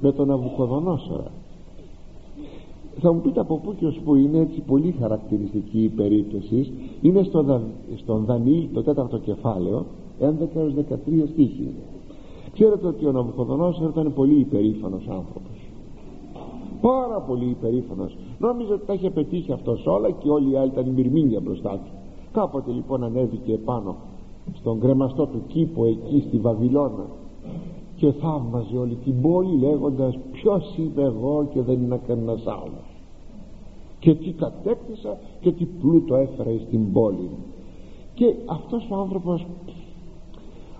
με 0.00 0.12
τον 0.12 0.30
Αβουχοδονόσορα 0.30 1.30
θα 3.00 3.12
μου 3.12 3.20
πείτε 3.20 3.40
από 3.40 3.56
πού 3.56 3.74
και 3.78 3.86
ως 3.86 4.00
πού 4.04 4.14
είναι 4.14 4.38
έτσι 4.38 4.60
πολύ 4.60 4.94
χαρακτηριστική 5.00 5.82
η 5.82 5.88
περίπτωση. 5.88 6.72
Είναι 7.02 7.22
στο, 7.22 7.60
στον 7.96 8.24
Δανίλ 8.24 8.66
το 8.72 8.82
τέταρτο 8.82 9.18
κεφάλαιο 9.18 9.84
11 10.20 10.24
έως 10.54 10.74
13 10.90 10.94
στίχη 11.32 11.68
ξέρετε 12.52 12.86
ότι 12.86 13.06
ο 13.06 13.12
Ναβουχοδονόσορα 13.12 13.88
ήταν 13.88 14.12
πολύ 14.14 14.38
υπερήφανος 14.38 15.06
άνθρωπος 15.08 15.51
πάρα 16.82 17.20
πολύ 17.20 17.48
υπερήφανος. 17.48 18.16
Νόμιζε 18.38 18.72
ότι 18.72 18.86
τα 18.86 18.92
είχε 18.92 19.10
πετύχει 19.10 19.52
αυτός 19.52 19.86
όλα 19.86 20.10
και 20.10 20.28
όλοι 20.28 20.50
οι 20.50 20.56
άλλοι 20.56 20.70
ήταν 20.70 20.88
μυρμήνια 20.88 21.40
μπροστά 21.40 21.70
του. 21.70 21.90
Κάποτε 22.32 22.70
λοιπόν 22.70 23.04
ανέβηκε 23.04 23.52
επάνω 23.52 23.96
στον 24.54 24.80
κρεμαστό 24.80 25.26
του 25.26 25.42
κήπο 25.46 25.84
εκεί 25.84 26.24
στη 26.26 26.38
Βαβυλώνα 26.38 27.06
και 27.96 28.12
θαύμαζε 28.12 28.76
όλη 28.76 28.94
την 28.94 29.20
πόλη 29.20 29.58
λέγοντας 29.58 30.18
ποιος 30.32 30.74
είμαι 30.76 31.02
εγώ 31.02 31.48
και 31.52 31.62
δεν 31.62 31.82
είναι 31.82 32.00
κανένας 32.06 32.46
άλλος 32.46 32.92
και 34.02 34.14
τι 34.14 34.30
κατέκτησα 34.30 35.18
και 35.40 35.52
τι 35.52 35.64
πλούτο 35.64 36.14
έφερα 36.14 36.50
στην 36.66 36.92
πόλη. 36.92 37.30
Και 38.14 38.34
αυτός 38.46 38.88
ο 38.90 38.94
άνθρωπος 38.94 39.46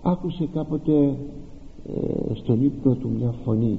άκουσε 0.02 0.48
κάποτε 0.54 1.16
ε, 1.86 2.34
στον 2.34 2.64
ύπνο 2.64 2.94
του 2.94 3.10
μια 3.18 3.34
φωνή 3.44 3.78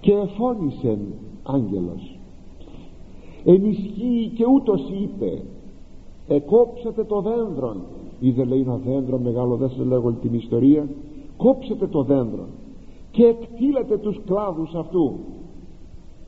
και 0.00 0.12
εφώνησε 0.12 0.98
άγγελος. 1.42 2.18
Ενισχύει 3.44 4.32
και 4.34 4.44
ούτως 4.54 4.80
είπε 5.02 5.42
εκόψατε 6.28 7.04
το 7.04 7.20
δένδρον 7.20 7.82
είδε 8.20 8.44
λέει 8.44 8.60
ένα 8.60 8.76
δέντρο 8.76 9.18
μεγάλο 9.18 9.56
δεν 9.56 9.68
σας 9.68 9.86
λέγω 9.86 10.12
την 10.12 10.34
ιστορία. 10.34 10.88
Κόψετε 11.36 11.86
το 11.86 12.02
δέντρο 12.02 12.46
και 13.10 13.24
εκτύλατε 13.24 13.98
τους 13.98 14.20
κλάδους 14.26 14.74
αυτού 14.74 15.18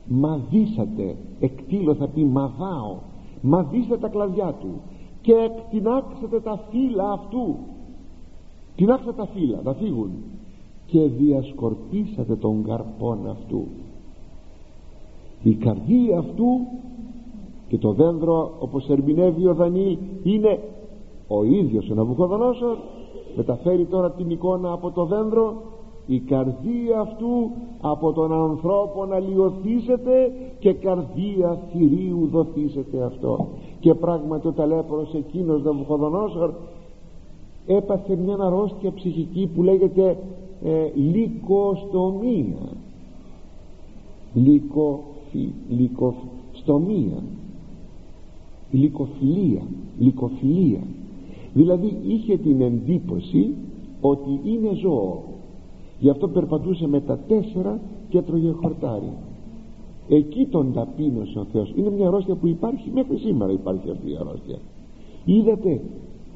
μαδίσατε 0.07 1.15
εκτύλω 1.39 1.95
θα 1.95 2.07
πει 2.07 2.23
μαδάω 2.23 2.97
μαδίστε 3.41 3.97
τα 3.97 4.07
κλαδιά 4.07 4.55
του 4.59 4.81
και 5.21 5.33
εκτινάξετε 5.33 6.39
τα 6.39 6.59
φύλλα 6.69 7.11
αυτού 7.11 7.55
τινάξατε 8.75 9.13
τα 9.13 9.25
φύλλα 9.25 9.61
να 9.63 9.73
φύγουν 9.73 10.11
και 10.93 10.99
διασκορπίσατε 10.99 12.35
τον 12.35 12.63
καρπόν 12.63 13.29
αυτού. 13.29 13.67
Η 15.43 15.53
καρδία 15.53 16.17
αυτού 16.17 16.59
και 17.67 17.77
το 17.77 17.91
δέντρο 17.91 18.51
όπως 18.59 18.89
ερμηνεύει 18.89 19.47
ο 19.47 19.53
Δανίλ 19.53 19.97
είναι 20.23 20.59
ο 21.27 21.43
ίδιος 21.43 21.89
ο 21.89 21.93
Ναβουχοδονόσορ 21.93 22.77
μεταφέρει 23.35 23.85
τώρα 23.85 24.11
την 24.11 24.29
εικόνα 24.29 24.71
από 24.71 24.91
το 24.91 25.05
δέντρο. 25.05 25.61
Η 26.07 26.19
καρδία 26.19 26.99
αυτού 26.99 27.51
από 27.81 28.11
τον 28.11 28.33
ανθρώπο 28.33 29.05
να 29.05 29.19
λιωθήσετε 29.19 30.31
και 30.59 30.73
καρδία 30.73 31.59
θηρίου 31.71 32.29
δοθήσετε 32.31 33.03
αυτό. 33.03 33.47
Και 33.79 33.93
πράγματι 33.93 34.47
ο 34.47 34.51
ταλέπορος 34.51 35.13
εκείνος 35.13 35.63
Ναβουχοδονόσορ 35.63 36.53
έπαθε 37.65 38.15
μια 38.15 38.37
αρρώστια 38.39 38.93
ψυχική 38.93 39.49
που 39.55 39.63
λέγεται 39.63 40.17
ε, 40.63 40.91
λυκοστομία. 40.95 42.69
Λυκοφι, 44.33 45.49
λυκοστομία 45.69 47.23
λυκοφιλία 48.73 49.61
λυκοφιλία. 49.99 50.79
Δηλαδή 51.53 51.97
είχε 52.07 52.37
την 52.37 52.61
εντύπωση 52.61 53.53
ότι 54.01 54.39
είναι 54.43 54.73
ζώο. 54.73 55.23
Γι' 55.99 56.09
αυτό 56.09 56.27
περπατούσε 56.27 56.87
με 56.87 57.01
τα 57.01 57.19
τέσσερα 57.27 57.79
και 58.09 58.17
έτρωγε 58.17 58.51
χορτάρι. 58.51 59.11
Εκεί 60.09 60.45
τον 60.45 60.73
ταπείνωσε 60.73 61.39
ο 61.39 61.45
Θεός. 61.51 61.73
Είναι 61.75 61.89
μια 61.89 62.07
αρρώστια 62.07 62.35
που 62.35 62.47
υπάρχει 62.47 62.89
μέχρι 62.93 63.17
σήμερα 63.17 63.51
υπάρχει 63.51 63.89
αυτή 63.89 64.11
η 64.11 64.17
αρρώστια. 64.19 64.57
Είδατε 65.25 65.81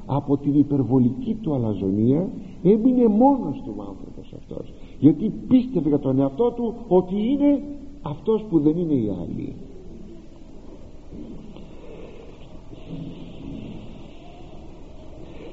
από 0.05 0.38
την 0.38 0.53
υπερβολική 0.59 1.38
του 1.41 1.53
αλαζονία 1.53 2.30
έμεινε 2.64 3.08
μόνος 3.08 3.62
του 3.66 3.76
άνθρωπος 3.80 4.34
αυτός. 4.38 4.74
Γιατί 4.99 5.32
πίστευε 5.47 5.89
για 5.89 5.99
τον 5.99 6.20
εαυτό 6.20 6.51
του 6.51 6.74
ότι 6.88 7.16
είναι 7.16 7.62
αυτός 8.01 8.45
που 8.49 8.60
δεν 8.60 8.78
είναι 8.78 8.93
οι 8.93 9.10
άλλοι. 9.22 9.55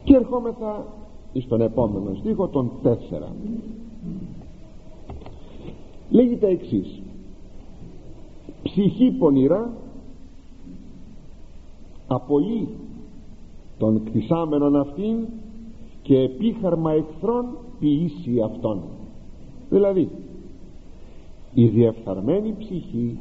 Και 0.05 0.15
ερχόμεθα 0.15 0.87
στον 1.35 1.61
επόμενο 1.61 2.15
στίχο 2.15 2.49
τον 2.49 2.71
4 2.83 2.89
λέγει 6.15 6.37
τα 6.37 6.47
εξής. 6.47 7.03
Ψυχή 8.63 9.11
πονηρά 9.11 9.73
απολύει 12.07 12.69
των 13.79 14.05
κτισάμενων 14.05 14.77
αυτήν 14.77 15.17
και 16.05 16.19
επίχαρμα 16.19 16.93
εχθρών 16.93 17.47
ποιήσει 17.79 18.41
αυτόν 18.41 18.83
δηλαδή 19.71 20.09
η 21.55 21.67
διεφθαρμένη 21.69 22.55
ψυχή 22.59 23.19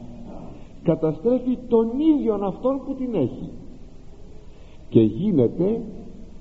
καταστρέφει 0.84 1.58
τον 1.68 1.88
ίδιον 2.00 2.44
αυτόν 2.44 2.82
που 2.86 2.94
την 2.94 3.16
έχει 3.16 3.50
και 4.90 5.02
γίνεται 5.02 5.82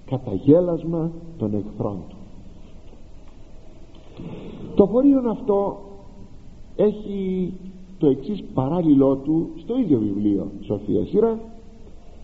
καταγέλασμα 0.05 1.11
των 1.39 1.55
εχθρών 1.55 1.97
του. 2.09 2.17
Το 4.75 4.87
χωρίον 4.87 5.29
αυτό 5.29 5.79
έχει 6.77 7.53
το 7.99 8.07
εξής 8.07 8.45
παράλληλό 8.55 9.17
του 9.17 9.51
στο 9.57 9.79
ίδιο 9.79 9.99
βιβλίο 9.99 10.51
Σοφία 10.61 11.05
Σύρα 11.07 11.39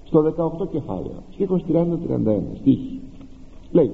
στο 0.05 0.35
18 0.61 0.69
κεφάλαιο 0.71 1.23
στίχος 1.33 1.64
30-31 1.69 1.85
στίχη. 2.61 3.01
Λέει 3.73 3.91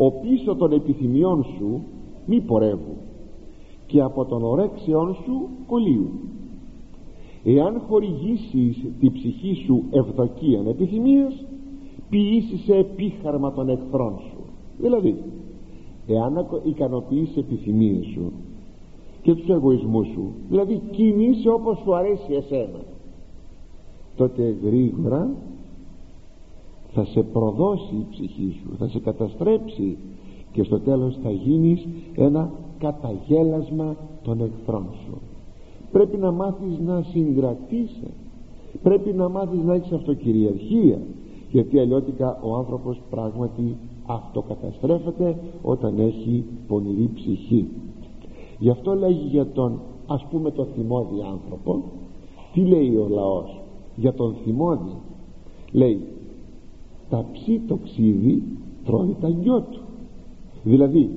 ο 0.00 0.10
πίσω 0.10 0.56
των 0.56 0.72
επιθυμιών 0.72 1.44
σου 1.44 1.82
μη 2.26 2.40
πορεύου 2.40 2.96
και 3.86 4.00
από 4.00 4.24
των 4.24 4.42
ορέξεών 4.42 5.14
σου 5.24 5.48
κολλίου 5.66 6.10
εάν 7.44 7.80
χορηγήσεις 7.88 8.84
τη 9.00 9.10
ψυχή 9.10 9.54
σου 9.66 9.82
ευδοκίαν 9.90 10.66
επιθυμίας 10.66 11.44
ποιήσεις 12.08 12.60
σε 12.64 12.74
επίχαρμα 12.74 13.52
των 13.52 13.68
εχθρών 13.68 14.18
σου. 14.18 14.38
Δηλαδή 14.78 15.16
εάν 16.06 16.46
ικανοποιείς 16.64 17.36
επιθυμίες 17.36 18.06
σου 18.06 18.32
και 19.22 19.34
τους 19.34 19.48
εγωισμούς 19.48 20.06
σου 20.06 20.32
δηλαδή 20.48 20.82
κινείσαι 20.90 21.48
όπως 21.48 21.78
σου 21.78 21.94
αρέσει 21.94 22.32
εσένα 22.32 22.80
τότε 24.16 24.56
γρήγορα 24.64 25.30
θα 26.98 27.04
σε 27.04 27.22
προδώσει 27.22 27.94
η 27.94 28.06
ψυχή 28.10 28.56
σου 28.60 28.76
θα 28.78 28.88
σε 28.88 28.98
καταστρέψει 28.98 29.98
και 30.52 30.62
στο 30.62 30.80
τέλος 30.80 31.18
θα 31.22 31.30
γίνεις 31.30 31.86
ένα 32.14 32.50
καταγέλασμα 32.78 33.96
των 34.22 34.40
εχθρών 34.40 34.86
σου. 35.04 35.18
Πρέπει 35.92 36.16
να 36.16 36.30
μάθεις 36.32 36.78
να 36.86 37.02
συγκρατήσει 37.02 38.10
πρέπει 38.82 39.12
να 39.12 39.28
μάθεις 39.28 39.62
να 39.62 39.74
έχεις 39.74 39.92
αυτοκυριαρχία 39.92 40.98
γιατί 41.50 41.78
αλλιώτικα 41.78 42.40
ο 42.42 42.54
άνθρωπος 42.54 43.00
πράγματι 43.10 43.76
αυτοκαταστρέφεται 44.06 45.36
όταν 45.62 45.98
έχει 45.98 46.44
πονηρή 46.68 47.10
ψυχή. 47.14 47.68
Γι' 48.58 48.70
αυτό 48.70 48.94
λέγει 48.94 49.26
για 49.26 49.46
τον 49.46 49.80
ας 50.06 50.26
πούμε 50.30 50.50
το 50.50 50.64
θυμώδη 50.64 51.22
άνθρωπο 51.32 51.82
τι 52.52 52.60
λέει 52.60 52.96
ο 52.96 53.08
λαός 53.10 53.60
για 53.96 54.14
τον 54.14 54.34
θυμώδη; 54.44 54.96
Λέει 55.72 56.00
τα 57.10 57.24
ψή 57.32 57.60
το 57.68 57.76
ξύδι 57.76 58.42
τρώει 58.84 59.16
τα 59.20 59.28
γιο 59.28 59.60
του. 59.60 59.80
Δηλαδή 60.62 61.10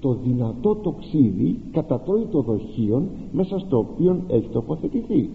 το 0.00 0.14
δυνατό 0.14 0.74
το 0.74 0.90
ξύδι 0.90 1.60
κατατρώει 1.72 2.26
το 2.30 2.40
δοχείο 2.40 3.02
μέσα 3.32 3.58
στο 3.58 3.78
οποίο 3.78 4.20
έχει 4.28 4.48
τοποθετηθεί. 4.48 5.30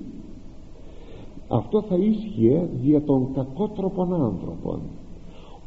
Αυτό 1.47 1.81
θα 1.81 1.95
ίσχυε 1.95 2.69
για 2.81 3.01
τον 3.01 3.27
κακότροπον 3.33 4.13
άνθρωπον. 4.13 4.79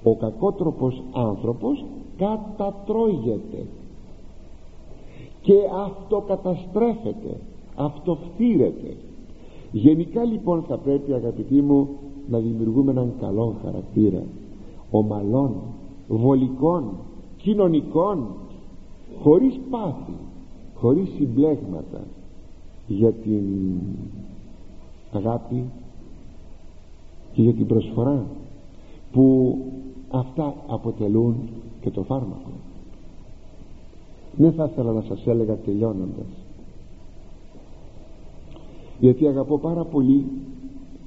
Ο 0.03 0.15
κακότροπος 0.15 1.03
άνθρωπος 1.13 1.85
κατατρώγεται 2.17 3.67
και 5.41 5.55
αυτοκαταστρέφεται 5.87 7.41
αυτοφθύρεται 7.77 8.97
γενικά 9.73 10.25
λοιπόν 10.25 10.63
θα 10.69 10.77
πρέπει 10.79 11.13
αγαπητοί 11.13 11.63
μου 11.63 11.89
να 12.31 12.39
δημιουργούμε 12.39 12.91
έναν 12.91 13.13
καλό 13.21 13.55
χαρακτήρα. 13.65 14.23
Ομαλών, 14.91 15.55
βολικών, 16.09 16.85
κοινωνικών 17.37 18.27
χωρίς 19.23 19.61
πάθη 19.71 20.13
χωρίς 20.75 21.09
συμπλέγματα 21.17 22.01
για 22.87 23.13
την 23.13 23.45
αγάπη 25.13 25.65
και 27.33 27.43
για 27.43 27.53
την 27.53 27.67
προσφορά 27.67 28.27
που 29.13 29.57
αυτά 30.11 30.55
αποτελούν 30.67 31.37
και 31.81 31.91
το 31.91 32.03
φάρμακο. 32.03 32.51
Δεν 34.37 34.53
θα 34.53 34.69
ήθελα 34.73 34.93
να 34.93 35.03
σας 35.03 35.27
έλεγα 35.27 35.57
τελειώνοντας 35.57 36.27
γιατί 39.01 39.27
αγαπώ 39.27 39.59
πάρα 39.59 39.85
πολύ 39.85 40.25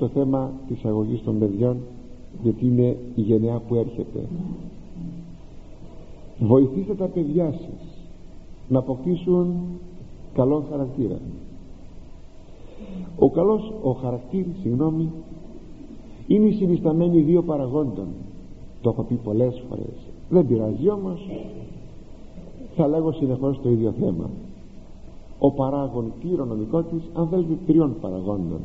το 0.01 0.07
θέμα 0.07 0.51
της 0.67 0.85
αγωγής 0.85 1.23
των 1.23 1.39
παιδιών 1.39 1.77
γιατί 2.43 2.65
είναι 2.65 2.97
η 3.15 3.21
γενεά 3.21 3.59
που 3.67 3.75
έρχεται. 3.75 4.19
Βοηθήστε 6.39 6.93
τα 6.93 7.05
παιδιά 7.05 7.51
σας 7.51 8.07
να 8.67 8.79
αποκτήσουν 8.79 9.55
καλό 10.33 10.63
χαρακτήρα. 10.69 11.19
Ο 13.19 13.29
καλός 13.29 13.73
ο 13.83 13.91
χαρακτήρης 13.91 14.55
συγγνώμη 14.61 15.11
είναι 16.27 16.45
η 16.45 16.51
συνισταμένη 16.53 17.21
δύο 17.21 17.43
παραγόντων. 17.43 18.07
Το 18.81 18.89
έχω 18.89 19.01
πει 19.03 19.15
πολλές 19.15 19.63
φορές. 19.69 20.09
Δεν 20.29 20.47
πειράζει 20.47 20.89
όμως. 20.89 21.29
Θα 22.75 22.87
λέγω 22.87 23.11
συνεχώς 23.11 23.59
το 23.61 23.69
ίδιο 23.69 23.93
θέμα. 23.99 24.29
Ο 25.39 25.51
παράγων 25.51 26.11
κληρονομικό 26.19 26.81
της 26.81 27.01
αν 27.13 27.27
θέλετε 27.27 27.57
τριών 27.65 27.95
παραγόντων 28.01 28.59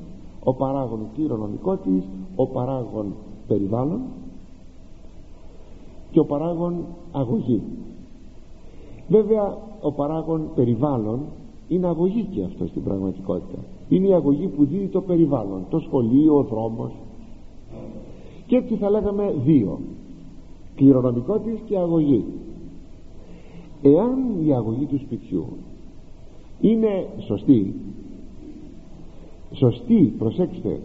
ο 0.49 0.55
παράγων 0.55 1.01
κληρονομικό 1.15 1.77
της 1.77 2.03
ο 2.37 2.47
παράγων 2.47 3.15
περιβάλλον 3.47 4.01
και 6.11 6.21
ο 6.21 6.25
παράγων 6.25 6.75
αγωγή. 7.13 7.63
Βέβαια 9.09 9.59
ο 9.81 9.93
παράγων 9.93 10.51
περιβάλλον 10.55 11.21
είναι 11.69 11.87
αγωγή 11.87 12.23
και 12.23 12.43
αυτό 12.43 12.67
στην 12.67 12.83
πραγματικότητα. 12.83 13.59
Είναι 13.89 14.07
η 14.07 14.15
αγωγή 14.15 14.47
που 14.47 14.65
δίνει 14.65 14.87
το 14.87 15.01
περιβάλλον 15.01 15.65
το 15.71 15.79
σχολείο, 15.79 16.37
ο 16.37 16.43
δρόμος. 16.43 16.93
Και 18.47 18.57
έτσι 18.57 18.75
θα 18.75 18.91
λέγαμε 18.91 19.35
δύο 19.45 19.79
κληρονομικό 20.75 21.39
της 21.39 21.59
και 21.67 21.79
αγωγή. 21.79 22.25
Εάν 23.83 24.47
η 24.47 24.55
αγωγή 24.55 24.85
του 24.85 24.99
σπιτιού 24.99 25.47
είναι 26.61 27.07
σωστή 27.19 27.75
σωστή 29.53 30.15
προσέξτε. 30.19 30.81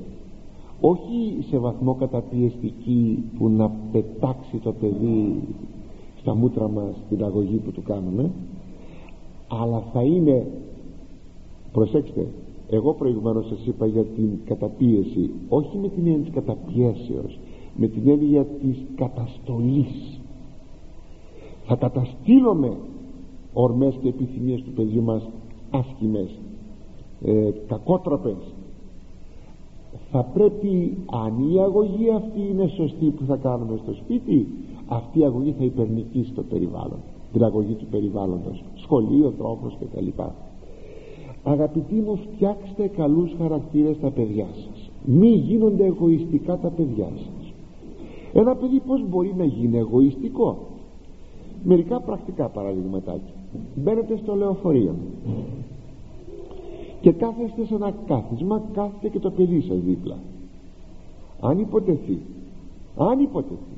Όχι 0.81 1.45
σε 1.49 1.57
βαθμό 1.57 1.93
καταπιεστική 1.93 3.23
που 3.37 3.49
να 3.49 3.71
πετάξει 3.91 4.57
το 4.57 4.71
παιδί 4.71 5.41
στα 6.19 6.35
μούτρα 6.35 6.69
μας 6.69 6.95
την 7.09 7.23
αγωγή 7.23 7.55
που 7.55 7.71
του 7.71 7.81
κάνουμε 7.81 8.31
αλλά 9.47 9.83
θα 9.93 10.01
είναι 10.01 10.47
προσέξτε 11.71 12.27
εγώ 12.69 12.93
προηγουμένως 12.93 13.47
σας 13.47 13.65
είπα 13.65 13.85
για 13.85 14.03
την 14.03 14.29
καταπίεση 14.45 15.29
όχι 15.49 15.77
με 15.77 15.87
την 15.87 16.07
έννοια 16.07 16.23
της 16.23 16.33
καταπιέσεως 16.33 17.39
με 17.75 17.87
την 17.87 18.09
έννοια 18.09 18.45
της 18.45 18.77
καταστολής. 18.95 20.19
Θα 21.65 21.75
καταστήλουμε 21.75 22.77
ορμές 23.53 23.95
και 24.01 24.07
επιθυμίες 24.07 24.61
του 24.61 24.71
παιδιού 24.71 25.03
μας 25.03 25.29
άσχημες 25.69 26.39
ε, 27.25 27.49
κακότροπες 27.67 28.53
θα 30.11 30.23
πρέπει 30.23 30.97
αν 31.25 31.53
η 31.53 31.59
αγωγή 31.59 32.11
αυτή 32.15 32.39
είναι 32.51 32.67
σωστή 32.67 33.05
που 33.05 33.25
θα 33.25 33.35
κάνουμε 33.35 33.79
στο 33.83 33.93
σπίτι 33.93 34.47
αυτή 34.87 35.19
η 35.19 35.23
αγωγή 35.25 35.55
θα 35.57 35.63
υπερνικήσει 35.63 36.31
στο 36.31 36.41
περιβάλλον. 36.41 36.99
Την 37.31 37.43
αγωγή 37.43 37.73
του 37.73 37.85
περιβάλλοντος. 37.85 38.63
Σχολείο, 38.75 39.33
τρόπος 39.37 39.77
κτλ 39.79 40.21
αγαπητοί 41.43 41.93
μου 41.95 42.15
φτιάξτε 42.15 42.87
καλούς 42.87 43.35
χαρακτήρες 43.37 43.99
τα 43.99 44.09
παιδιά 44.09 44.47
σας. 44.53 44.89
Μη 45.05 45.29
γίνονται 45.29 45.85
εγωιστικά 45.85 46.57
τα 46.57 46.69
παιδιά 46.69 47.07
σας. 47.15 47.53
Ένα 48.33 48.55
παιδί 48.55 48.81
πως 48.87 49.03
μπορεί 49.09 49.33
να 49.37 49.43
γίνει 49.43 49.77
εγωιστικό; 49.77 50.57
Μερικά 51.63 51.99
πρακτικά 51.99 52.47
παραδειγματάκια. 52.47 53.33
Μπαίνετε 53.75 54.17
στο 54.17 54.35
λεωφορείο 54.35 54.95
και 57.01 57.11
κάθεστε 57.11 57.65
σε 57.65 57.75
ένα 57.75 57.93
κάθισμα 58.07 58.61
κάθεται 58.73 59.09
και 59.09 59.19
το 59.19 59.31
παιδί 59.31 59.61
σας 59.61 59.79
δίπλα. 59.79 60.17
Αν 61.41 61.59
υποτεθεί 61.59 62.19
αν 62.97 63.19
υποτεθεί 63.19 63.77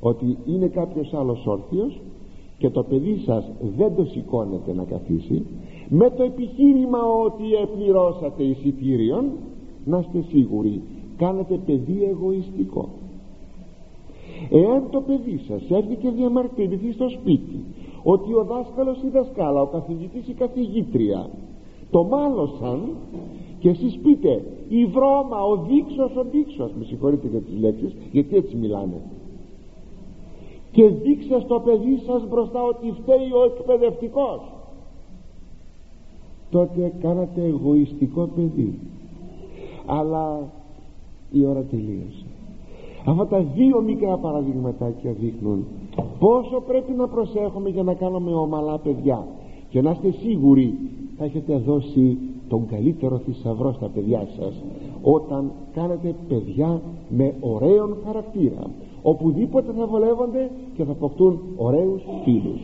ότι 0.00 0.38
είναι 0.46 0.66
κάποιος 0.66 1.14
άλλος 1.14 1.46
όρθιος 1.46 2.00
και 2.58 2.70
το 2.70 2.82
παιδί 2.82 3.22
σας 3.24 3.50
δεν 3.76 3.94
το 3.94 4.04
σηκώνεται 4.04 4.72
να 4.74 4.84
καθίσει 4.84 5.46
με 5.88 6.10
το 6.10 6.22
επιχείρημα 6.22 6.98
ότι 7.24 7.54
επληρώσατε 7.62 8.42
εισιτήριον 8.42 9.30
να 9.84 9.98
είστε 9.98 10.24
σίγουροι 10.28 10.82
κάνετε 11.16 11.60
παιδί 11.66 12.04
εγωιστικό. 12.10 12.88
Εάν 14.50 14.90
το 14.90 15.00
παιδί 15.00 15.40
σας 15.48 15.70
έρθει 15.70 15.94
και 15.94 16.10
διαμαρτυρηθεί 16.10 16.92
στο 16.92 17.08
σπίτι 17.08 17.64
ότι 18.02 18.34
ο 18.34 18.44
δάσκαλος 18.44 19.02
ή 19.02 19.08
δασκάλα 19.08 19.62
ο 19.62 19.66
καθηγητής 19.66 20.28
ή 20.28 20.32
καθηγήτρια 20.32 21.30
το 21.90 22.04
μάλωσαν 22.04 22.80
και 23.58 23.68
εσείς 23.68 23.98
πείτε 24.02 24.44
η 24.68 24.84
βρώμα, 24.84 25.42
ο 25.42 25.56
δείξος, 25.56 26.16
ο 26.16 26.24
δείξος 26.30 26.70
με 26.78 26.84
συγχωρείτε 26.84 27.28
για 27.28 27.40
τις 27.40 27.58
λέξεις 27.60 27.96
γιατί 28.12 28.36
έτσι 28.36 28.56
μιλάνε. 28.56 29.00
Και 30.72 30.88
δείξε 30.88 31.40
στο 31.40 31.60
παιδί 31.64 32.02
σας 32.06 32.28
μπροστά 32.28 32.62
ότι 32.62 32.94
φταίει 33.00 33.30
ο 33.32 33.44
εκπαιδευτικός 33.44 34.40
τότε 36.50 36.92
κάνατε 37.00 37.44
εγωιστικό 37.44 38.28
παιδί. 38.34 38.78
Αλλά 39.86 40.38
η 41.30 41.46
ώρα 41.46 41.62
τελείωσε. 41.62 42.24
Αυτά 43.04 43.26
τα 43.26 43.40
δύο 43.40 43.80
μικρά 43.80 44.16
παραδειγματάκια 44.16 45.12
δείχνουν 45.12 45.64
πόσο 46.18 46.60
πρέπει 46.66 46.92
να 46.92 47.08
προσέχουμε 47.08 47.68
για 47.68 47.82
να 47.82 47.94
κάνουμε 47.94 48.32
ομαλά 48.34 48.78
παιδιά. 48.78 49.26
Και 49.68 49.82
να 49.82 49.90
είστε 49.90 50.10
σίγουροι 50.10 50.78
θα 51.18 51.24
έχετε 51.24 51.56
δώσει 51.56 52.18
τον 52.48 52.66
καλύτερο 52.66 53.18
θησαυρό 53.18 53.72
στα 53.72 53.86
παιδιά 53.88 54.28
σας 54.38 54.62
όταν 55.02 55.52
κάνετε 55.72 56.14
παιδιά 56.28 56.80
με 57.08 57.34
ωραίον 57.40 57.96
χαρακτήρα. 58.04 58.70
Οπουδήποτε 59.02 59.72
θα 59.72 59.86
βολεύονται 59.86 60.50
και 60.74 60.84
θα 60.84 60.92
αποκτούν 60.92 61.40
ωραίους 61.56 62.02
φίλους 62.24 62.60